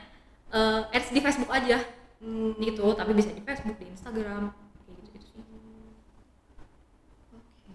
eh, 0.48 0.80
ads 0.92 1.08
di 1.08 1.20
Facebook 1.20 1.52
aja 1.52 1.76
Hmm. 2.16 2.56
gitu 2.56 2.96
tapi 2.96 3.12
bisa 3.12 3.28
di 3.28 3.40
Facebook 3.40 3.76
di 3.76 3.92
Instagram 3.92 4.48
kayak 4.48 4.64
gitu 4.80 4.90
gitu 5.04 5.18
sih 5.20 5.42
Oke. 7.30 7.72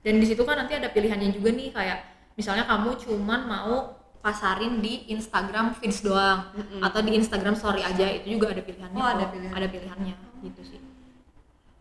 dan 0.00 0.14
di 0.16 0.26
situ 0.26 0.42
kan 0.42 0.56
nanti 0.56 0.72
ada 0.74 0.88
pilihannya 0.88 1.28
juga 1.30 1.52
nih 1.52 1.68
kayak 1.70 1.98
misalnya 2.34 2.64
kamu 2.64 2.96
cuman 2.96 3.40
mau 3.44 3.74
pasarin 4.20 4.80
di 4.80 5.08
Instagram 5.08 5.76
feeds 5.76 6.00
doang 6.00 6.52
Mm-mm. 6.52 6.80
atau 6.80 7.00
di 7.00 7.16
Instagram 7.16 7.52
story 7.52 7.80
aja 7.80 8.04
itu 8.08 8.36
juga 8.36 8.52
ada 8.52 8.60
pilihannya 8.60 8.96
Oh, 8.96 9.08
ada 9.08 9.26
pilihan. 9.28 9.52
ada 9.52 9.66
pilihannya 9.68 10.14
gitu 10.40 10.60
sih 10.64 10.80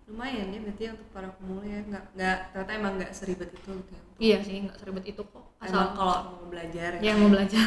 lumayan 0.09 0.49
ya 0.49 0.59
berarti 0.59 0.83
untuk 0.89 1.07
para 1.13 1.29
pemula 1.31 1.63
ya 1.63 1.79
nggak 1.85 2.03
nggak 2.17 2.37
ternyata 2.49 2.71
emang 2.73 2.93
nggak 2.97 3.11
seribet 3.13 3.49
itu 3.53 3.71
gitu 3.71 3.91
ya 3.93 4.01
iya 4.17 4.37
sih 4.41 4.55
nggak 4.65 4.77
seribet 4.81 5.05
itu 5.05 5.21
kok 5.21 5.45
asal 5.59 5.91
kalau 5.95 6.17
mau 6.39 6.47
belajar 6.47 6.99
yang 7.03 7.19
mau 7.19 7.29
belajar. 7.31 7.65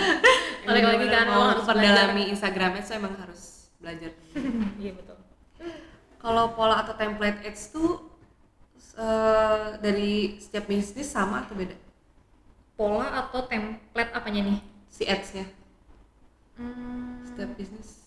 Balik 0.68 0.84
lagi 0.84 1.06
kan 1.08 1.26
mau 1.28 1.44
harus 1.52 1.64
perdalami 1.64 2.22
Instagramnya 2.32 2.82
itu 2.84 2.92
emang 2.96 3.14
harus 3.20 3.72
belajar. 3.80 4.12
Iya 4.82 4.92
betul. 4.96 5.16
Kalau 6.18 6.44
pola 6.56 6.82
atau 6.82 6.94
template 6.98 7.40
ads 7.46 7.70
tuh 7.70 8.10
eh, 8.98 9.78
dari 9.78 10.40
setiap 10.42 10.66
bisnis 10.66 11.08
sama 11.08 11.46
atau 11.46 11.54
beda? 11.54 11.76
Pola 12.78 13.06
atau 13.26 13.46
template 13.46 14.12
apanya 14.14 14.40
nih? 14.48 14.58
Si 14.88 15.04
ads-nya 15.04 15.46
Hmm, 16.58 17.22
setiap 17.22 17.54
bisnis 17.54 18.02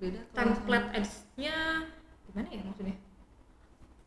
beda 0.00 0.16
atau 0.32 0.32
template 0.32 0.88
ads-nya 0.96 1.84
gimana 2.24 2.48
ya 2.48 2.62
maksudnya? 2.64 2.96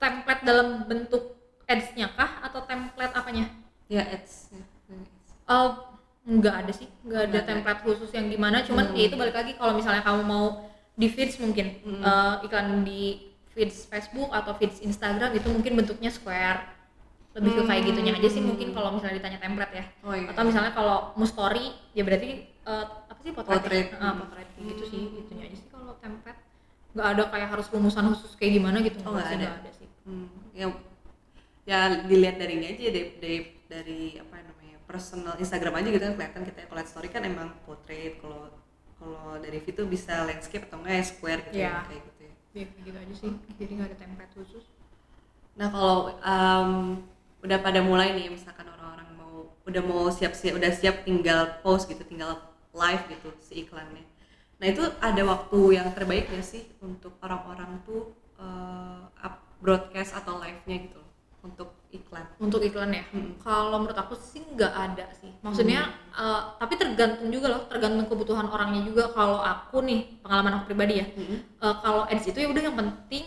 Template 0.01 0.41
dalam 0.41 0.89
bentuk 0.89 1.38
ads-nya 1.69 2.09
kah 2.17 2.41
atau 2.41 2.65
template 2.65 3.13
apanya? 3.13 3.45
Ya 3.88 4.04
ads 4.06 4.50
ya. 4.50 4.63
dari 4.86 5.04
ads. 5.04 5.30
Oh, 5.46 5.69
nggak 6.24 6.56
ada 6.56 6.72
sih, 6.72 6.88
nggak 7.04 7.19
ada 7.19 7.28
Nggak 7.30 7.41
ada. 7.41 7.50
template 7.50 7.82
khusus 7.84 8.10
yang 8.12 8.28
gimana. 8.28 8.63
Cuman 8.63 8.86
Hmm. 8.88 8.96
ya 8.96 9.04
itu 9.06 9.15
balik 9.15 9.36
lagi 9.36 9.52
kalau 9.54 9.74
misalnya 9.74 10.02
kamu 10.02 10.22
mau 10.24 10.46
di 10.93 11.08
feeds 11.08 11.36
mungkin 11.38 11.80
Hmm. 11.80 12.02
eh, 12.02 12.46
iklan 12.46 12.82
di 12.82 13.02
feeds 13.52 13.86
Facebook 13.86 14.30
atau 14.30 14.54
feeds 14.54 14.80
Instagram 14.80 15.32
itu 15.32 15.48
mungkin 15.48 15.74
bentuknya 15.76 16.10
square. 16.10 16.63
Lebih 17.34 17.50
ke 17.52 17.62
kayak 17.65 17.82
Hmm. 17.82 17.89
gitunya 17.89 18.13
aja 18.13 18.30
sih 18.30 18.41
mungkin 18.41 18.67
kalau 18.72 18.93
misalnya 18.93 19.17
ditanya 19.17 19.39
template 19.39 19.74
ya. 19.74 19.86
oh 20.02 20.13
iya 20.13 20.30
Atau 20.30 20.43
misalnya 20.43 20.69
kalau 20.72 21.12
mau 21.13 21.26
story 21.26 21.65
ya 21.91 22.02
berarti 22.02 22.30
eh, 22.46 22.86
apa 23.04 23.19
sih 23.19 23.32
potret? 23.32 23.58
Potret. 23.60 23.88
ya? 23.89 23.98
Ah, 24.00 24.13
potret 24.15 24.48
kayak 24.50 24.65
gitu 24.69 24.84
sih, 24.88 25.02
gitunya 25.12 25.43
aja 25.43 25.58
sih 25.58 25.67
kalau 25.67 25.98
template. 25.98 26.39
Nggak 26.93 27.08
ada 27.10 27.24
kayak 27.28 27.48
harus 27.50 27.67
rumusan 27.67 28.06
khusus 28.08 28.38
kayak 28.38 28.54
gimana 28.54 28.78
gitu. 28.80 29.02
Oh, 29.02 29.12
nggak 29.12 29.30
ada. 29.34 29.48
ada 29.60 29.72
sih. 29.74 29.89
Hmm, 30.06 30.30
ya 30.54 30.69
ya 31.63 31.80
dilihat 32.02 32.38
dari 32.38 32.54
ini 32.54 32.65
aja 32.69 32.82
dari 32.86 33.02
dari, 33.17 33.38
dari 33.73 34.21
apa 34.21 34.36
namanya 34.38 34.77
personal 34.86 35.33
Instagram 35.41 35.81
aja 35.81 35.89
gitu 35.89 36.03
kan 36.05 36.13
kelihatan 36.13 36.43
kita 36.45 36.59
kalau 36.69 36.83
story 36.86 37.09
kan 37.09 37.25
emang 37.25 37.49
portrait 37.65 38.21
kalau 38.21 38.53
kalau 39.01 39.41
dari 39.41 39.59
tuh 39.65 39.89
bisa 39.89 40.23
landscape 40.29 40.69
atau 40.69 40.77
enggak 40.79 40.95
ya 41.01 41.03
square 41.03 41.39
gitu 41.49 41.55
Iya. 41.57 41.65
ya 41.65 41.81
kayak 41.89 42.01
gitu 42.05 42.21
ya. 42.21 42.33
Ya, 42.53 42.65
kayak 42.69 42.83
gitu 42.86 42.97
aja 43.01 43.13
sih. 43.17 43.31
Jadi 43.57 43.71
nggak 43.73 43.88
ada 43.89 43.97
template 43.97 44.33
khusus. 44.38 44.65
Nah 45.57 45.67
kalau 45.73 45.97
em, 46.21 46.69
udah 47.43 47.57
pada 47.59 47.79
mulai 47.81 48.13
nih 48.13 48.29
misalkan 48.29 48.69
orang-orang 48.69 49.09
mau 49.17 49.36
udah 49.65 49.81
mau 49.83 50.07
siap-siap 50.07 50.53
udah 50.55 50.71
siap 50.71 51.03
tinggal 51.03 51.59
post 51.65 51.89
gitu 51.89 52.05
tinggal 52.05 52.38
live 52.71 53.03
gitu 53.09 53.29
si 53.41 53.65
iklannya. 53.65 54.05
Nah 54.62 54.65
itu 54.69 54.83
ada 55.01 55.21
waktu 55.27 55.59
yang 55.81 55.89
terbaik 55.91 56.29
nggak 56.31 56.45
sih 56.45 56.63
untuk 56.79 57.17
orang-orang 57.19 57.81
tuh 57.83 58.13
up 59.19 59.36
broadcast 59.63 60.15
atau 60.15 60.39
live-nya 60.43 60.88
gitu 60.88 60.95
loh, 60.99 61.09
untuk 61.43 61.69
iklan. 61.93 62.25
untuk 62.38 62.60
iklan 62.60 62.89
ya 62.91 63.03
Mm. 63.10 63.38
kalau 63.39 63.77
menurut 63.77 63.95
aku 63.95 64.13
sih 64.15 64.41
nggak 64.43 64.73
ada 64.73 65.06
sih 65.13 65.29
maksudnya 65.39 65.86
eh, 66.12 66.41
tapi 66.58 66.73
tergantung 66.75 67.29
juga 67.29 67.47
loh 67.49 67.62
tergantung 67.65 68.06
kebutuhan 68.06 68.45
orangnya 68.45 68.82
juga 68.82 69.10
kalau 69.10 69.38
aku 69.38 69.79
nih 69.79 70.19
pengalaman 70.19 70.58
aku 70.58 70.65
pribadi 70.67 70.93
ya 70.99 71.08
Mm-mm. 71.08 71.38
eh, 71.60 71.75
kalau 71.79 72.03
ads 72.03 72.25
itu 72.25 72.38
ya 72.38 72.47
udah 72.47 72.63
yang 72.63 72.75
penting 72.75 73.25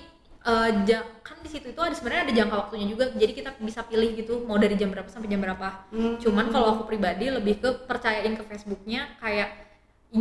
ja- 0.87 1.03
kan 1.23 1.43
di 1.43 1.51
situ 1.51 1.75
itu 1.75 1.81
ada 1.81 1.91
sebenarnya 1.91 2.23
ada 2.23 2.35
jangka 2.35 2.55
waktunya 2.57 2.87
juga 2.87 3.11
jadi 3.11 3.35
kita 3.35 3.51
bisa 3.59 3.83
pilih 3.83 4.15
gitu 4.15 4.47
mau 4.47 4.55
dari 4.55 4.75
jam 4.75 4.95
berapa 4.95 5.11
sampai 5.11 5.27
jam 5.27 5.43
berapa 5.43 5.91
Hmm. 5.91 6.23
cuman 6.23 6.55
kalau 6.55 6.67
aku 6.73 6.83
pribadi 6.87 7.27
lebih 7.27 7.59
ke 7.59 7.71
percayain 7.83 8.39
ke 8.39 8.47
Facebooknya 8.47 9.11
kayak 9.19 9.51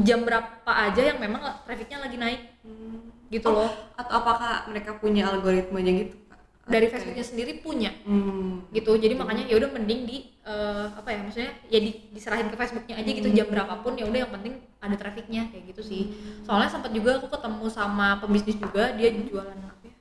jam 0.01 0.25
berapa 0.25 0.65
aja 0.65 0.97
yang 1.05 1.21
memang 1.21 1.45
trafficnya 1.61 2.01
lagi 2.01 2.17
naik 2.17 2.41
Hmm. 2.65 3.05
gitu 3.27 3.53
loh 3.53 3.69
atau 3.93 4.13
apakah 4.15 4.65
mereka 4.65 4.97
punya 4.97 5.29
algoritmanya 5.29 5.93
gitu? 5.95 6.17
Dari 6.65 6.89
Atau 6.89 6.93
Facebooknya 6.97 7.25
sendiri 7.25 7.51
punya. 7.61 7.93
Hmm. 8.09 8.65
gitu. 8.73 8.97
Jadi 8.97 9.13
makanya 9.13 9.45
ya 9.45 9.55
udah 9.61 9.69
mending 9.69 10.01
di 10.09 10.17
eh, 10.41 10.85
apa 10.89 11.09
ya 11.13 11.19
maksudnya 11.21 11.51
ya 11.69 11.79
di- 11.81 12.09
diserahin 12.09 12.49
ke 12.49 12.57
Facebooknya 12.57 12.97
aja 12.97 13.09
gitu. 13.13 13.29
Hmm. 13.29 13.37
jam 13.37 13.47
berapapun 13.53 13.93
ya 13.97 14.05
udah 14.09 14.19
yang 14.25 14.31
penting 14.33 14.53
ada 14.81 14.95
trafficnya 14.97 15.45
kayak 15.53 15.63
gitu 15.73 15.81
sih. 15.85 16.01
Soalnya 16.41 16.69
sempat 16.73 16.89
juga 16.89 17.21
aku 17.21 17.29
ketemu 17.29 17.65
sama 17.69 18.17
pembisnis 18.17 18.57
juga 18.57 18.97
dia 18.97 19.13
jualan 19.13 19.57
apa 19.61 19.83
ya? 19.85 19.93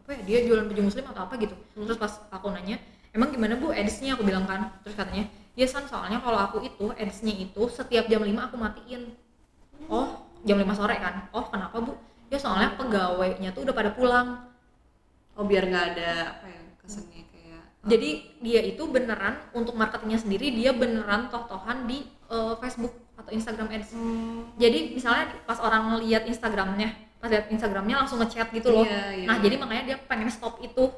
Apa 0.00 0.10
ya? 0.16 0.20
Dia 0.24 0.38
jualan 0.48 0.64
baju 0.64 0.82
muslim 0.88 1.04
atau 1.12 1.22
apa 1.28 1.34
gitu. 1.36 1.54
Hmm. 1.76 1.84
terus 1.84 1.98
pas 2.00 2.12
aku 2.32 2.48
nanya 2.48 2.80
emang 3.12 3.28
gimana 3.28 3.60
bu? 3.60 3.68
Adsnya? 3.76 4.16
Aku 4.16 4.24
bilang 4.24 4.48
kan. 4.48 4.72
Terus 4.80 4.96
katanya 4.96 5.28
ya 5.52 5.68
san 5.68 5.84
soalnya 5.84 6.16
kalau 6.24 6.40
aku 6.40 6.64
itu 6.64 6.88
adsnya 6.96 7.36
itu 7.36 7.62
setiap 7.68 8.08
jam 8.08 8.24
5 8.24 8.48
aku 8.48 8.56
matiin. 8.56 9.12
Oh 9.92 10.24
jam 10.48 10.56
5 10.56 10.72
sore 10.72 10.96
kan? 10.96 11.28
Oh 11.36 11.44
kenapa 11.52 11.84
bu? 11.84 11.92
Ya 12.32 12.40
soalnya 12.40 12.72
pegawainya 12.80 13.52
tuh 13.52 13.68
udah 13.68 13.76
pada 13.76 13.92
pulang 13.92 14.51
oh 15.34 15.44
biar 15.44 15.64
nggak 15.66 15.84
ada 15.96 16.10
apa 16.36 16.46
ya 16.46 16.60
kesannya 16.80 17.22
kayak 17.30 17.62
Jadi 17.82 18.10
dia 18.38 18.60
itu 18.62 18.82
beneran 18.86 19.42
untuk 19.52 19.74
marketingnya 19.74 20.20
sendiri 20.20 20.54
dia 20.54 20.70
beneran 20.70 21.26
toh-tohan 21.28 21.84
di 21.84 22.06
eh, 22.30 22.54
Facebook 22.60 22.94
atau 23.18 23.30
Instagram 23.30 23.68
Ads. 23.70 23.90
Hmm. 23.92 24.50
Jadi 24.56 24.94
misalnya 24.94 25.30
pas 25.44 25.58
orang 25.58 25.98
lihat 26.02 26.26
Instagramnya, 26.26 26.90
pas 27.18 27.30
lihat 27.30 27.46
Instagramnya 27.50 28.02
langsung 28.02 28.18
ngechat 28.18 28.50
gitu 28.50 28.70
loh. 28.70 28.82
Iya, 28.82 29.02
iya, 29.14 29.26
nah 29.26 29.36
jadi 29.38 29.54
makanya 29.58 29.82
dia 29.94 29.96
pengen 30.02 30.30
stop 30.30 30.58
itu. 30.60 30.90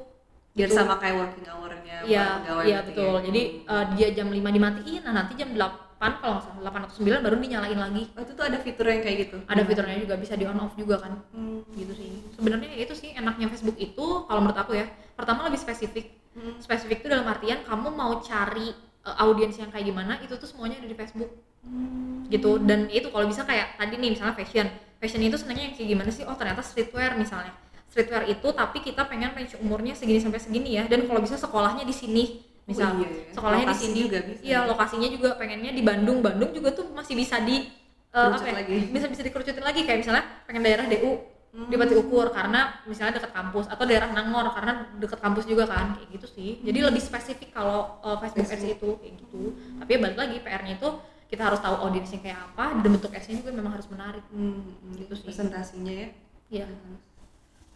biar 0.55 0.71
Gitu. 0.71 0.79
sama 0.79 0.95
kayak 0.95 1.19
working 1.19 1.43
hour-nya 1.51 1.99
Iya, 2.07 2.25
iya 2.63 2.79
gitu 2.87 2.95
betul. 2.95 3.11
ya. 3.19 3.21
Jadi 3.27 3.41
eh, 3.67 3.85
dia 3.99 4.07
jam 4.15 4.27
5 4.31 4.39
dimatiin, 4.55 5.01
nah 5.03 5.13
nanti 5.19 5.35
jam 5.35 5.51
8 5.51 5.84
kalau 6.21 6.31
nggak 6.37 6.45
salah 6.45 6.61
8 6.69 6.85
atau 6.85 6.95
9 7.01 7.25
baru 7.25 7.35
dinyalain 7.41 7.79
lagi. 7.79 8.03
oh, 8.13 8.21
itu 8.21 8.31
tuh 8.37 8.45
ada 8.45 8.57
fitur 8.61 8.85
yang 8.85 9.01
kayak 9.01 9.17
gitu 9.27 9.37
Ada 9.49 9.61
fiturnya 9.65 9.97
juga 10.01 10.15
bisa 10.21 10.33
di 10.37 10.45
on 10.45 10.59
off 10.61 10.73
juga 10.77 10.95
kan. 11.01 11.13
Hmm. 11.33 11.65
Gitu 11.73 11.93
sih. 11.97 12.09
Sebenarnya 12.37 12.69
itu 12.77 12.93
sih 12.93 13.09
enaknya 13.17 13.49
Facebook 13.49 13.77
itu 13.81 14.05
kalau 14.29 14.39
menurut 14.45 14.59
aku 14.61 14.77
ya. 14.77 14.85
Pertama 15.17 15.49
lebih 15.49 15.59
spesifik. 15.59 16.13
Hmm. 16.35 16.59
spesifik 16.59 16.99
itu 16.99 17.07
dalam 17.07 17.23
artian 17.31 17.63
kamu 17.63 17.95
mau 17.95 18.19
cari 18.19 18.67
uh, 19.07 19.23
audiens 19.23 19.55
yang 19.55 19.71
kayak 19.71 19.87
gimana 19.87 20.19
itu 20.19 20.35
tuh 20.35 20.51
semuanya 20.51 20.83
ada 20.83 20.91
di 20.91 20.97
Facebook 20.99 21.31
Hmm. 21.65 22.29
gitu 22.29 22.61
dan 22.61 22.85
itu 22.93 23.09
kalau 23.09 23.25
bisa 23.25 23.41
kayak 23.41 23.73
tadi 23.73 23.97
nih 23.97 24.13
misalnya 24.13 24.37
fashion 24.37 24.69
fashion 25.01 25.21
itu 25.25 25.33
senangnya 25.33 25.69
yang 25.69 25.73
kayak 25.73 25.89
gimana 25.97 26.09
sih 26.13 26.21
oh 26.21 26.37
ternyata 26.37 26.61
streetwear 26.61 27.17
misalnya 27.17 27.49
streetwear 27.89 28.29
itu 28.29 28.47
tapi 28.53 28.85
kita 28.85 29.01
pengen 29.09 29.33
range 29.33 29.57
umurnya 29.57 29.97
segini 29.97 30.21
sampai 30.21 30.37
segini 30.37 30.77
ya 30.77 30.85
dan 30.85 31.09
kalau 31.09 31.25
bisa 31.25 31.41
sekolahnya 31.41 31.81
di 31.81 31.95
sini 31.95 32.44
misal 32.65 32.97
Oh, 32.97 33.01
iya, 33.01 33.09
iya. 33.09 33.31
sekolahnya 33.33 33.65
di 33.69 33.77
sini. 33.77 33.97
juga 34.09 34.17
bisa. 34.25 34.41
iya 34.41 34.59
lokasinya 34.65 35.07
juga 35.09 35.29
pengennya 35.37 35.71
di 35.71 35.81
Bandung. 35.85 36.19
Bandung 36.25 36.49
juga 36.49 36.73
tuh 36.73 36.89
masih 36.97 37.13
bisa 37.13 37.37
di 37.45 37.69
uh, 38.09 38.33
Kerucut 38.33 38.41
apa 38.41 38.49
ya 38.49 38.55
lagi. 38.61 38.77
bisa 38.95 39.05
bisa 39.05 39.21
dikerucutin 39.21 39.63
lagi. 39.63 39.81
Kayak 39.85 39.99
misalnya 40.01 40.23
pengen 40.49 40.61
daerah 40.65 40.85
DU 40.89 41.13
Hmm. 41.55 41.71
di 41.71 41.79
Pati 41.79 41.95
Ukur. 41.95 42.35
Karena 42.35 42.83
misalnya 42.83 43.15
dekat 43.15 43.31
kampus. 43.31 43.71
Atau 43.71 43.87
daerah 43.87 44.11
Nangor 44.11 44.51
karena 44.51 44.91
dekat 44.99 45.23
kampus 45.23 45.47
juga 45.47 45.63
kan. 45.71 45.95
Kayak 45.95 46.09
gitu 46.19 46.27
sih. 46.27 46.49
Jadi 46.59 46.79
lebih 46.83 46.99
spesifik 46.99 47.55
kalau 47.55 47.95
uh, 48.03 48.19
Facebook 48.19 48.49
Ads 48.51 48.65
itu. 48.75 48.89
Kayak 48.99 49.13
gitu. 49.23 49.41
Tapi 49.79 49.89
ya 49.95 49.99
balik 50.03 50.17
lagi 50.19 50.35
PR-nya 50.43 50.73
itu 50.75 50.89
kita 51.31 51.41
harus 51.47 51.63
tahu 51.63 51.75
audiensnya 51.87 52.19
kayak 52.19 52.39
apa. 52.51 52.81
Dan 52.83 52.89
bentuk 52.99 53.07
ads-nya 53.15 53.39
juga 53.39 53.55
memang 53.55 53.71
harus 53.71 53.87
menarik. 53.87 54.25
Hmm, 54.35 54.67
hmm. 54.83 54.93
Gitu 54.99 55.13
sih. 55.15 55.23
presentasinya 55.23 55.93
ya. 55.95 56.07
Iya. 56.51 56.65
harus, 56.67 56.99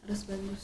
harus 0.03 0.21
bagus. 0.27 0.63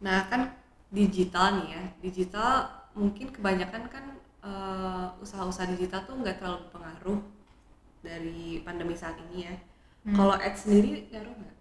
Nah 0.00 0.30
kan 0.30 0.54
digital 0.90 1.62
nih 1.62 1.68
ya. 1.74 1.82
Digital 2.02 2.52
mungkin 2.94 3.30
kebanyakan 3.30 3.82
kan 3.86 4.04
eh, 4.42 5.06
usaha-usaha 5.22 5.70
digital 5.74 6.04
tuh 6.04 6.18
nggak 6.18 6.42
terlalu 6.42 6.66
pengaruh 6.74 7.20
dari 8.02 8.60
pandemi 8.66 8.94
saat 8.98 9.16
ini 9.30 9.48
ya. 9.48 9.56
Hmm. 10.00 10.16
kalau 10.16 10.32
ads 10.32 10.64
sendiri 10.64 11.12
ngaruh 11.12 11.34
nggak 11.36 11.56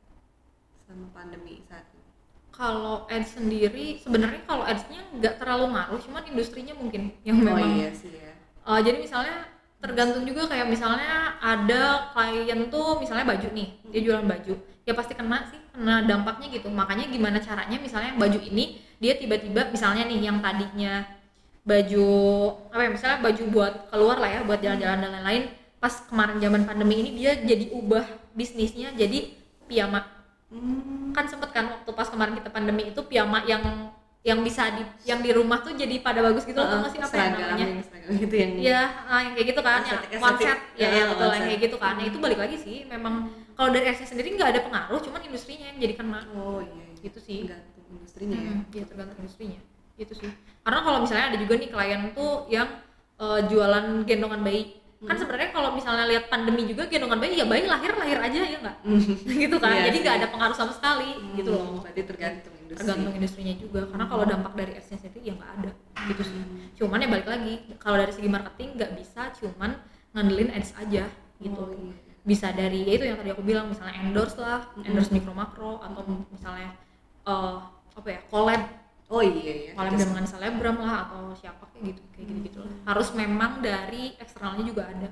sama 0.87 1.07
pandemi 1.11 1.59
saat 1.67 1.83
ini? 1.91 2.07
Kalau 2.55 3.03
ads 3.11 3.35
sendiri 3.35 3.99
sebenarnya 3.99 4.41
kalau 4.47 4.63
ads-nya 4.63 5.03
nggak 5.11 5.43
terlalu 5.43 5.75
ngaruh 5.75 5.99
cuman 5.99 6.23
industrinya 6.23 6.71
mungkin 6.75 7.11
yang 7.27 7.43
oh 7.43 7.43
memang 7.43 7.83
iya 7.83 7.91
sih 7.91 8.15
ya. 8.15 8.31
Uh, 8.63 8.79
jadi 8.79 8.95
misalnya 8.95 9.43
tergantung 9.79 10.23
juga 10.27 10.47
kayak 10.47 10.67
misalnya 10.67 11.39
ada 11.39 12.11
klien 12.11 12.67
tuh 12.67 12.99
misalnya 12.99 13.27
baju 13.27 13.47
nih 13.55 13.67
dia 13.91 14.01
jualan 14.03 14.27
baju 14.27 14.53
ya 14.89 14.97
pasti 14.97 15.13
kena 15.13 15.45
sih 15.45 15.59
kena 15.69 16.01
dampaknya 16.01 16.49
gitu 16.49 16.67
makanya 16.67 17.05
gimana 17.05 17.37
caranya 17.37 17.77
misalnya 17.77 18.09
yang 18.09 18.19
baju 18.19 18.39
ini 18.41 18.65
dia 18.97 19.13
tiba-tiba 19.13 19.69
misalnya 19.69 20.03
nih 20.03 20.19
yang 20.25 20.41
tadinya 20.41 21.05
baju 21.61 22.07
apa 22.73 22.81
ya 22.81 22.89
misalnya 22.89 23.17
baju 23.21 23.43
buat 23.53 23.73
keluar 23.87 24.17
lah 24.17 24.29
ya 24.31 24.41
buat 24.41 24.59
jalan-jalan 24.59 24.97
dan 24.99 25.11
lain-lain 25.13 25.43
pas 25.77 25.93
kemarin 26.03 26.41
zaman 26.41 26.65
pandemi 26.65 26.95
ini 26.97 27.09
dia 27.15 27.37
jadi 27.37 27.69
ubah 27.71 28.05
bisnisnya 28.33 28.91
jadi 28.93 29.37
piyama 29.65 30.17
Hmm. 30.49 31.13
kan 31.13 31.29
sempet 31.29 31.53
kan 31.53 31.69
waktu 31.69 31.93
pas 31.93 32.09
kemarin 32.09 32.33
kita 32.33 32.49
pandemi 32.49 32.89
itu 32.89 32.97
piyama 33.05 33.45
yang 33.45 33.61
yang 34.25 34.41
bisa 34.41 34.65
di 34.73 34.81
yang 35.05 35.21
di 35.21 35.29
rumah 35.29 35.61
tuh 35.61 35.77
jadi 35.77 36.01
pada 36.01 36.25
bagus 36.25 36.41
gitu 36.41 36.57
loh 36.57 36.65
tau 36.65 36.81
nggak 36.81 36.89
sih 36.89 37.01
apa 37.05 37.13
ya 37.13 37.27
namanya 37.29 37.65
yang 37.69 37.81
seragam 37.85 38.13
gitu 38.17 38.33
yang 38.33 38.51
ah, 39.05 39.21
yang 39.21 39.33
kayak 39.37 39.47
gitu 39.53 39.61
kan, 39.61 39.79
yang 39.85 40.01
Estetik- 40.09 40.49
set, 40.49 40.59
ya, 40.73 40.87
ya 40.89 41.03
betul, 41.05 41.21
one 41.21 41.29
yang 41.29 41.37
set. 41.37 41.45
kayak 41.45 41.61
gitu 41.61 41.77
kan. 41.77 41.93
Nah 42.01 42.05
itu 42.09 42.17
balik 42.17 42.39
lagi 42.41 42.57
sih, 42.57 42.77
memang 42.89 43.29
kalau 43.59 43.75
dari 43.75 43.91
ads 43.91 44.07
sendiri 44.07 44.39
nggak 44.39 44.55
ada 44.55 44.61
pengaruh, 44.63 45.03
cuman 45.03 45.19
industrinya 45.27 45.67
yang 45.67 45.77
jadi 45.83 45.93
kena, 45.99 46.23
oh 46.31 46.63
iya, 46.63 46.71
iya. 46.79 47.03
gitu 47.03 47.19
sih. 47.19 47.43
Gantung. 47.43 47.75
industrinya 47.91 48.37
ya. 48.39 48.53
Hmm, 48.55 48.63
iya 48.71 48.83
tergantung 48.87 49.17
industrinya. 49.19 49.59
Itu 49.99 50.13
sih. 50.15 50.31
Karena 50.63 50.79
kalau 50.79 50.97
misalnya 51.03 51.25
ada 51.35 51.37
juga 51.43 51.53
nih 51.59 51.69
klien 51.73 52.01
tuh 52.15 52.47
yang 52.47 52.67
eh, 53.19 53.39
jualan 53.51 53.85
gendongan 54.07 54.41
bayi. 54.47 54.79
Kan 55.03 55.15
Hmm. 55.15 55.21
sebenarnya 55.27 55.49
kalau 55.51 55.69
misalnya 55.75 56.05
lihat 56.07 56.31
pandemi 56.31 56.71
juga 56.71 56.87
gendongan 56.87 57.19
bayi 57.19 57.35
ya 57.35 57.47
bayi 57.47 57.67
lahir 57.67 57.91
lahir 57.99 58.19
aja 58.23 58.39
ya 58.47 58.57
nggak? 58.63 58.77
Gitu 59.43 59.55
kan? 59.59 59.75
Iya 59.75 59.81
jadi 59.91 59.97
nggak 60.07 60.15
ada 60.23 60.27
pengaruh 60.31 60.55
sama 60.55 60.71
sekali 60.71 61.11
gitu 61.35 61.49
loh. 61.51 61.63
Hmm, 61.67 61.83
berarti 61.83 62.01
tergantung 62.07 62.53
industri. 62.63 62.79
Tergantung 62.79 63.13
industrinya 63.19 63.53
juga. 63.59 63.81
Karena 63.91 64.05
kalau 64.07 64.23
dampak 64.23 64.53
dari 64.55 64.71
ads-nya 64.79 64.97
sendiri 65.03 65.19
ya 65.27 65.33
nggak 65.35 65.51
ada. 65.59 65.71
Gitu 66.07 66.21
sih. 66.23 66.41
Cuman 66.79 67.03
ya 67.03 67.07
balik 67.11 67.27
lagi 67.27 67.53
kalau 67.75 67.97
dari 67.99 68.11
segi 68.15 68.29
marketing 68.31 68.69
nggak 68.79 68.91
bisa 68.95 69.21
cuman 69.35 69.71
ngandelin 70.15 70.49
ads 70.55 70.71
aja 70.79 71.03
gitu. 71.43 71.59
Oh, 71.59 71.75
iya. 71.75 72.08
Bisa 72.27 72.51
dari 72.51 72.83
ya 72.85 72.93
itu 72.99 73.05
yang 73.07 73.17
tadi 73.17 73.29
aku 73.31 73.43
bilang 73.43 73.71
misalnya 73.71 73.95
endorse 73.99 74.37
lah 74.37 74.67
endorse 74.83 75.09
mikro 75.09 75.33
makro 75.33 75.79
atau 75.79 76.01
misalnya 76.29 76.75
eh, 77.25 77.57
apa 77.95 78.07
ya 78.09 78.21
collab. 78.29 78.63
Oh 79.09 79.25
iya 79.25 79.53
iya 79.65 79.71
collab 79.73 79.97
Itu 79.97 80.05
dengan 80.05 80.25
selebgram 80.29 80.77
lah 80.77 81.09
atau 81.09 81.33
siapa 81.33 81.65
kayak 81.73 81.95
gitu 81.95 82.01
kayak 82.13 82.25
gitu 82.29 82.39
gitu 82.45 82.57
lah 82.61 82.73
harus 82.93 83.09
memang 83.17 83.63
dari 83.63 84.13
eksternalnya 84.21 84.63
juga 84.69 84.83
ada. 84.85 85.07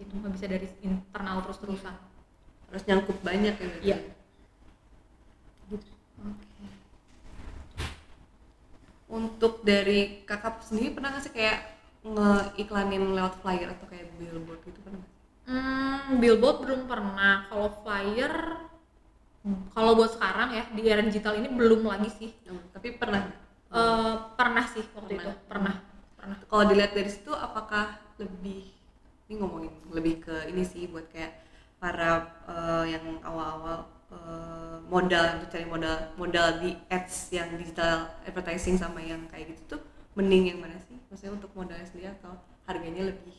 Gitu 0.00 0.12
nggak 0.16 0.32
bisa 0.32 0.46
dari 0.48 0.66
internal 0.80 1.36
terus 1.44 1.58
terusan 1.60 1.94
harus 2.72 2.82
nyangkup 2.88 3.18
banyak 3.20 3.54
ya 3.60 3.68
Iya. 3.84 3.96
gitu. 5.68 5.92
Oke. 6.24 6.48
Untuk 9.12 9.60
dari 9.60 10.24
kakak 10.24 10.64
sendiri 10.64 10.96
pernah 10.96 11.12
nggak 11.12 11.24
sih 11.28 11.34
kayak 11.36 11.58
ngeiklanin 12.02 13.12
lewat 13.12 13.36
flyer 13.44 13.68
atau 13.76 13.84
kayak 13.92 14.08
billboard 14.16 14.64
gitu 14.64 14.80
pernah? 14.80 15.04
Hmm, 15.48 16.18
billboard 16.20 16.56
belum 16.66 16.82
pernah. 16.90 17.34
Kalau 17.50 17.68
flyer, 17.82 18.34
kalau 19.74 19.92
buat 19.98 20.10
sekarang 20.14 20.48
ya 20.54 20.64
di 20.70 20.80
era 20.86 21.02
digital 21.02 21.34
ini 21.40 21.48
belum 21.50 21.82
lagi 21.86 22.10
sih. 22.12 22.30
Oh, 22.50 22.60
tapi 22.74 22.94
pernah? 23.00 23.26
Eh, 23.72 24.14
pernah 24.38 24.64
sih 24.68 24.84
waktu 24.92 25.16
Pernah. 25.16 25.24
itu, 25.24 25.30
pernah, 25.48 25.74
pernah. 26.18 26.36
kalau 26.46 26.64
dilihat 26.68 26.92
dari 26.92 27.08
situ 27.08 27.32
apakah 27.32 27.96
lebih 28.20 28.68
ini 29.26 29.34
ngomongin 29.40 29.72
lebih 29.88 30.20
ke 30.20 30.36
ini 30.52 30.60
sih 30.62 30.84
buat 30.92 31.08
kayak 31.08 31.32
para 31.80 32.10
eh, 32.52 32.84
yang 32.92 33.04
awal-awal 33.24 33.88
eh, 34.12 34.76
modal 34.92 35.24
untuk 35.40 35.48
cari 35.56 35.64
modal 35.64 35.96
modal 36.20 36.48
di 36.60 36.76
ads 36.92 37.32
yang 37.32 37.48
digital 37.56 38.12
advertising 38.28 38.76
sama 38.76 39.00
yang 39.00 39.24
kayak 39.32 39.56
gitu 39.56 39.78
tuh 39.78 39.80
mending 40.20 40.52
yang 40.52 40.60
mana 40.60 40.76
sih 40.84 41.00
maksudnya 41.08 41.32
untuk 41.40 41.50
modalnya 41.56 41.88
sendiri 41.88 42.12
atau 42.12 42.36
harganya 42.68 43.08
lebih 43.08 43.32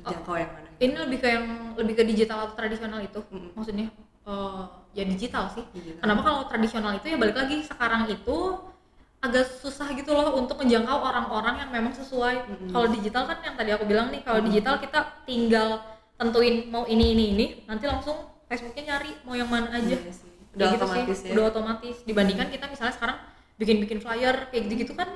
terjangkau 0.00 0.34
yang 0.36 0.50
mana 0.50 0.68
Ini 0.74 0.94
lebih 1.06 1.18
ke 1.22 1.28
yang 1.30 1.46
lebih 1.78 1.94
ke 1.94 2.02
digital 2.02 2.50
atau 2.50 2.54
tradisional 2.58 3.00
itu, 3.00 3.20
Mm-mm. 3.30 3.54
maksudnya 3.54 3.86
eh, 4.26 4.62
ya 4.94 5.04
digital 5.06 5.46
sih. 5.54 5.64
Digital. 5.70 6.00
Kenapa 6.02 6.20
kalau 6.26 6.40
tradisional 6.50 6.92
itu 6.98 7.06
ya 7.08 7.16
balik 7.16 7.36
lagi 7.38 7.62
sekarang 7.62 8.10
itu 8.10 8.38
agak 9.24 9.48
susah 9.48 9.88
gitu 9.96 10.12
loh 10.12 10.36
untuk 10.36 10.60
menjangkau 10.60 11.00
orang-orang 11.00 11.64
yang 11.64 11.70
memang 11.72 11.96
sesuai. 11.96 12.44
Mm-mm. 12.44 12.70
Kalau 12.74 12.86
digital 12.92 13.24
kan 13.24 13.38
yang 13.40 13.56
tadi 13.56 13.70
aku 13.72 13.84
bilang 13.88 14.12
nih, 14.12 14.20
kalau 14.20 14.44
digital 14.44 14.76
kita 14.82 15.24
tinggal 15.24 15.80
tentuin 16.20 16.68
mau 16.68 16.84
ini 16.84 17.16
ini 17.16 17.24
ini, 17.32 17.46
nanti 17.64 17.88
langsung 17.88 18.34
Facebooknya 18.50 18.94
nyari 18.94 19.12
mau 19.24 19.34
yang 19.34 19.48
mana 19.48 19.72
aja. 19.72 19.96
Iya 19.96 20.12
sih. 20.12 20.30
udah 20.54 20.70
gitu 20.70 20.86
otomatis 20.86 21.18
sih, 21.18 21.26
ya 21.26 21.32
udah 21.34 21.44
otomatis. 21.50 21.96
Dibandingkan 22.06 22.46
kita 22.46 22.70
misalnya 22.70 22.94
sekarang 22.94 23.18
bikin-bikin 23.58 23.98
flyer 23.98 24.46
kayak 24.54 24.62
gitu-gitu 24.70 24.94
kan, 24.94 25.10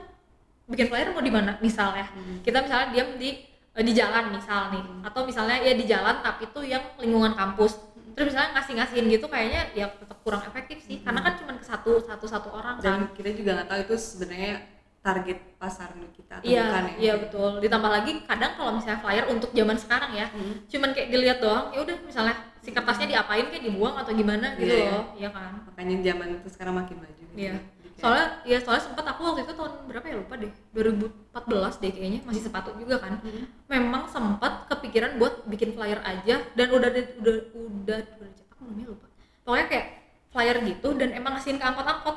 bikin 0.67 0.91
flyer 0.91 1.15
mau 1.15 1.23
di 1.23 1.31
mana 1.31 1.55
misalnya? 1.63 2.11
Hmm. 2.11 2.43
Kita 2.43 2.59
misalnya 2.59 2.91
diam 2.91 3.15
di 3.15 3.48
di 3.81 3.93
jalan 3.93 4.25
misal 4.31 4.71
nih, 4.71 4.83
Hmm. 4.83 5.03
atau 5.03 5.21
misalnya 5.23 5.57
ya 5.59 5.73
di 5.73 5.85
jalan 5.85 6.19
tapi 6.21 6.47
tuh 6.49 6.63
yang 6.63 6.83
lingkungan 6.97 7.33
kampus. 7.33 7.79
Terus 8.13 8.35
misalnya 8.35 8.59
ngasih-ngasihin 8.59 9.07
gitu 9.09 9.27
kayaknya 9.27 9.63
ya 9.73 9.87
tetap 9.89 10.19
kurang 10.23 10.43
efektif 10.43 10.83
sih, 10.83 10.99
karena 11.01 11.23
kan 11.23 11.39
cuma 11.39 11.55
ke 11.55 11.63
satu 11.63 12.03
satu 12.03 12.27
satu 12.27 12.49
orang 12.51 12.77
kan. 12.77 12.83
dan 12.83 12.99
kita 13.15 13.31
juga 13.33 13.51
nggak 13.55 13.69
tahu 13.69 13.81
itu 13.85 13.95
sebenarnya 13.97 14.55
target 14.99 15.39
pasar 15.57 15.89
kita 16.11 16.43
atau 16.43 16.45
Iya, 16.45 16.65
bukan 16.67 16.85
ya 16.85 16.95
iya 16.99 17.13
betul. 17.17 17.51
Ditambah 17.63 17.91
lagi 17.91 18.13
kadang 18.27 18.53
kalau 18.59 18.73
misalnya 18.75 18.99
flyer 18.99 19.25
untuk 19.27 19.51
zaman 19.53 19.79
sekarang 19.79 20.11
ya, 20.13 20.27
Hmm. 20.29 20.55
cuman 20.67 20.91
kayak 20.91 21.09
dilihat 21.09 21.39
doang, 21.39 21.71
ya 21.71 21.79
udah 21.81 21.97
misalnya 22.03 22.35
si 22.59 22.75
kertasnya 22.75 23.07
diapain 23.09 23.47
kayak 23.47 23.63
dibuang 23.65 23.95
atau 23.95 24.11
gimana 24.13 24.59
gitu 24.59 24.69
Iya, 24.69 24.91
loh, 24.91 25.05
iya 25.15 25.29
kan? 25.31 25.63
makanya 25.65 25.97
zaman 26.05 26.29
itu 26.37 26.49
sekarang 26.51 26.75
makin 26.75 26.97
maju 26.99 27.15
gitu. 27.15 27.33
Iya. 27.39 27.55
Soalnya 27.99 28.27
ya 28.47 28.59
soalnya 28.63 28.85
sempat 28.87 29.05
aku 29.11 29.21
waktu 29.27 29.43
itu 29.43 29.53
tahun 29.59 29.73
berapa 29.91 30.07
ya 30.07 30.17
lupa 30.23 30.35
deh. 30.39 30.53
2014 30.71 31.83
deh 31.83 31.91
kayaknya, 31.91 32.21
masih 32.23 32.43
sepatu 32.47 32.71
juga 32.79 33.03
kan. 33.03 33.19
Hmm. 33.19 33.45
Memang 33.67 34.07
sempat 34.07 34.71
kepikiran 34.71 35.19
buat 35.19 35.43
bikin 35.51 35.75
flyer 35.75 35.99
aja 36.07 36.47
dan 36.55 36.67
udah 36.71 36.89
udah 36.95 37.05
udah 37.19 37.37
udah, 37.59 37.99
cetak 38.39 38.57
belum 38.63 38.77
ya 38.79 38.87
lupa. 38.95 39.07
Pokoknya 39.43 39.67
kayak 39.67 39.87
flyer 40.31 40.57
gitu 40.63 40.89
dan 40.95 41.09
emang 41.11 41.35
ngasihin 41.35 41.59
ke 41.59 41.67
angkot-angkot. 41.67 42.17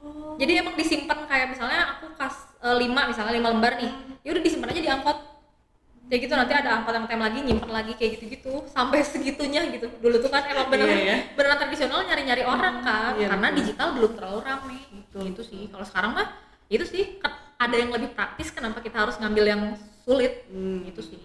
Oh. 0.00 0.38
Jadi 0.40 0.52
emang 0.64 0.74
disimpan 0.78 1.18
kayak 1.28 1.52
misalnya 1.52 1.98
aku 1.98 2.08
kas 2.16 2.48
5 2.64 2.80
misalnya 2.80 3.32
5 3.36 3.52
lembar 3.52 3.72
nih. 3.76 3.92
Ya 4.24 4.30
udah 4.32 4.42
disimpan 4.42 4.72
aja 4.72 4.80
di 4.80 4.90
angkot. 4.90 5.18
Kayak 6.08 6.20
gitu 6.24 6.34
nanti 6.34 6.54
ada 6.56 6.70
angkot 6.80 6.94
yang 6.96 7.04
tem 7.04 7.20
lagi 7.20 7.38
nyimpen 7.44 7.68
lagi 7.68 7.92
kayak 7.92 8.10
gitu-gitu 8.16 8.64
sampai 8.72 9.04
segitunya 9.04 9.60
gitu. 9.68 9.92
Dulu 10.00 10.16
tuh 10.18 10.30
kan 10.32 10.48
emang 10.48 10.72
beneran 10.72 10.96
Iya, 10.96 11.04
ya. 11.04 11.16
beneran 11.36 11.58
tradisional 11.60 12.00
nyari-nyari 12.02 12.42
orang 12.42 12.74
kan 12.80 13.12
Iya, 13.14 13.28
karena 13.28 13.46
betul. 13.48 13.58
digital 13.60 13.88
belum 13.92 14.12
terlalu 14.16 14.40
rame 14.40 14.78
Betul. 15.04 15.20
gitu 15.28 15.42
sih 15.44 15.60
kalau 15.68 15.84
sekarang 15.84 16.10
mah 16.16 16.28
itu 16.68 16.84
sih 16.84 17.20
ada 17.58 17.76
yang 17.76 17.92
lebih 17.92 18.12
praktis 18.12 18.48
kenapa 18.48 18.80
kita 18.80 19.04
harus 19.04 19.16
ngambil 19.16 19.44
yang 19.44 19.62
sulit 20.02 20.48
Hmm. 20.48 20.80
itu 20.84 21.00
sih 21.04 21.20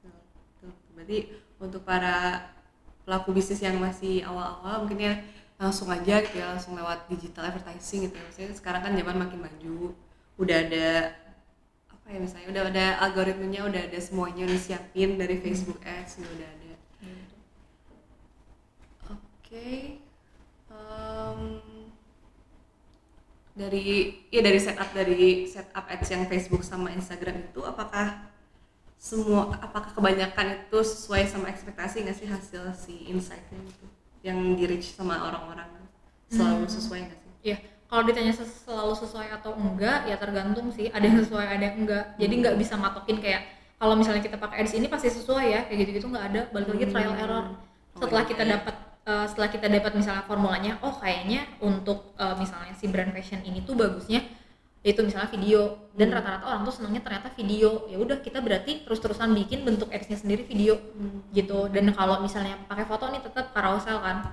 Betul, 0.00 0.16
betul. 0.56 0.70
Berarti 0.96 1.18
untuk 1.58 1.80
para 1.84 2.48
pelaku 3.02 3.32
bisnis 3.32 3.60
yang 3.60 3.76
masih 3.76 4.24
awal-awal 4.24 4.84
mungkin 4.84 4.96
ya 4.96 5.14
langsung 5.58 5.92
aja 5.92 6.24
ya 6.24 6.44
langsung 6.48 6.72
lewat 6.72 7.06
digital 7.06 7.46
advertising 7.46 8.08
gitu 8.08 8.16
ya. 8.16 8.24
Maksudnya 8.24 8.50
sekarang 8.52 8.80
kan 8.80 8.92
zaman 8.94 9.16
makin 9.18 9.38
maju, 9.42 9.92
udah 10.34 10.56
ada 10.58 10.86
apa 12.02 12.08
ya 12.10 12.18
misalnya 12.18 12.48
udah 12.50 12.62
ada 12.74 12.86
algoritmenya, 13.06 13.60
udah 13.62 13.82
ada 13.86 13.98
semuanya 14.02 14.42
udah 14.50 14.58
siapin 14.58 15.14
dari 15.14 15.38
Facebook 15.38 15.78
Ads 15.86 16.18
udah 16.18 16.48
ada. 16.50 16.74
Oke. 19.12 20.02
Em, 20.72 21.40
dari 23.52 23.84
ya 24.32 24.40
dari 24.40 24.58
setup 24.58 24.90
dari 24.96 25.44
setup 25.44 25.84
ads 25.84 26.08
yang 26.08 26.24
Facebook 26.24 26.64
sama 26.64 26.88
Instagram 26.90 27.52
itu 27.52 27.60
apakah 27.60 28.32
semua 28.96 29.52
apakah 29.60 29.92
kebanyakan 29.92 30.56
itu 30.66 30.78
sesuai 30.80 31.28
sama 31.28 31.52
ekspektasi 31.52 32.00
nggak 32.00 32.16
sih 32.16 32.28
hasil 32.32 32.62
si 32.72 32.94
insightnya 33.12 33.60
itu 33.60 33.86
yang 34.24 34.38
di 34.56 34.64
reach 34.64 34.96
sama 34.96 35.20
orang-orang 35.28 35.68
selalu 36.32 36.64
Hmm. 36.64 36.72
sesuai 36.72 37.00
nggak 37.04 37.18
sih? 37.20 37.32
ya 37.52 37.56
kalau 37.92 38.08
ditanya 38.08 38.32
ses- 38.32 38.64
selalu 38.64 38.96
sesuai 38.96 39.28
atau 39.36 39.52
enggak 39.52 40.08
ya 40.08 40.16
tergantung 40.16 40.72
sih. 40.72 40.88
Ada 40.88 41.04
yang 41.04 41.20
sesuai 41.20 41.44
ada 41.44 41.60
yang 41.60 41.76
enggak. 41.84 42.16
Jadi 42.16 42.34
nggak 42.40 42.56
bisa 42.56 42.80
matokin 42.80 43.20
kayak 43.20 43.44
kalau 43.76 43.92
misalnya 44.00 44.24
kita 44.24 44.40
pakai 44.40 44.64
ads 44.64 44.72
ini 44.72 44.88
pasti 44.88 45.12
sesuai 45.12 45.44
ya. 45.44 45.60
Kayak 45.68 45.78
gitu-gitu 45.84 46.08
nggak 46.08 46.24
ada. 46.32 46.40
Balik 46.56 46.72
lagi 46.72 46.86
trial 46.88 47.12
Hmm. 47.12 47.20
error. 47.20 47.44
Oh, 47.52 48.00
setelah 48.00 48.24
iya. 48.24 48.30
kita 48.32 48.44
dapat 48.48 48.74
eh, 49.02 49.26
setelah 49.28 49.48
kita 49.52 49.66
dapat 49.68 49.92
misalnya 49.92 50.24
formulanya 50.24 50.72
oh 50.80 50.94
kayaknya 50.96 51.44
untuk 51.60 52.16
eh, 52.16 52.32
misalnya 52.40 52.72
si 52.72 52.88
brand 52.88 53.12
fashion 53.12 53.44
ini 53.44 53.60
tuh 53.60 53.76
bagusnya 53.76 54.24
itu 54.80 55.00
misalnya 55.04 55.28
video. 55.28 55.60
Dan 55.92 56.08
Hmm. 56.08 56.16
rata-rata 56.16 56.44
orang 56.48 56.64
tuh 56.64 56.72
senangnya 56.72 57.04
ternyata 57.04 57.28
video. 57.36 57.84
Ya 57.92 58.00
udah 58.00 58.24
kita 58.24 58.40
berarti 58.40 58.88
terus-terusan 58.88 59.36
bikin 59.36 59.68
bentuk 59.68 59.92
ads-nya 59.92 60.16
sendiri 60.16 60.48
video. 60.48 60.80
Gitu. 61.36 61.68
Dan 61.68 61.92
kalau 61.92 62.24
misalnya 62.24 62.56
pakai 62.64 62.88
foto 62.88 63.12
nih 63.12 63.20
tetap 63.20 63.52
carousel 63.52 64.00
kan. 64.00 64.32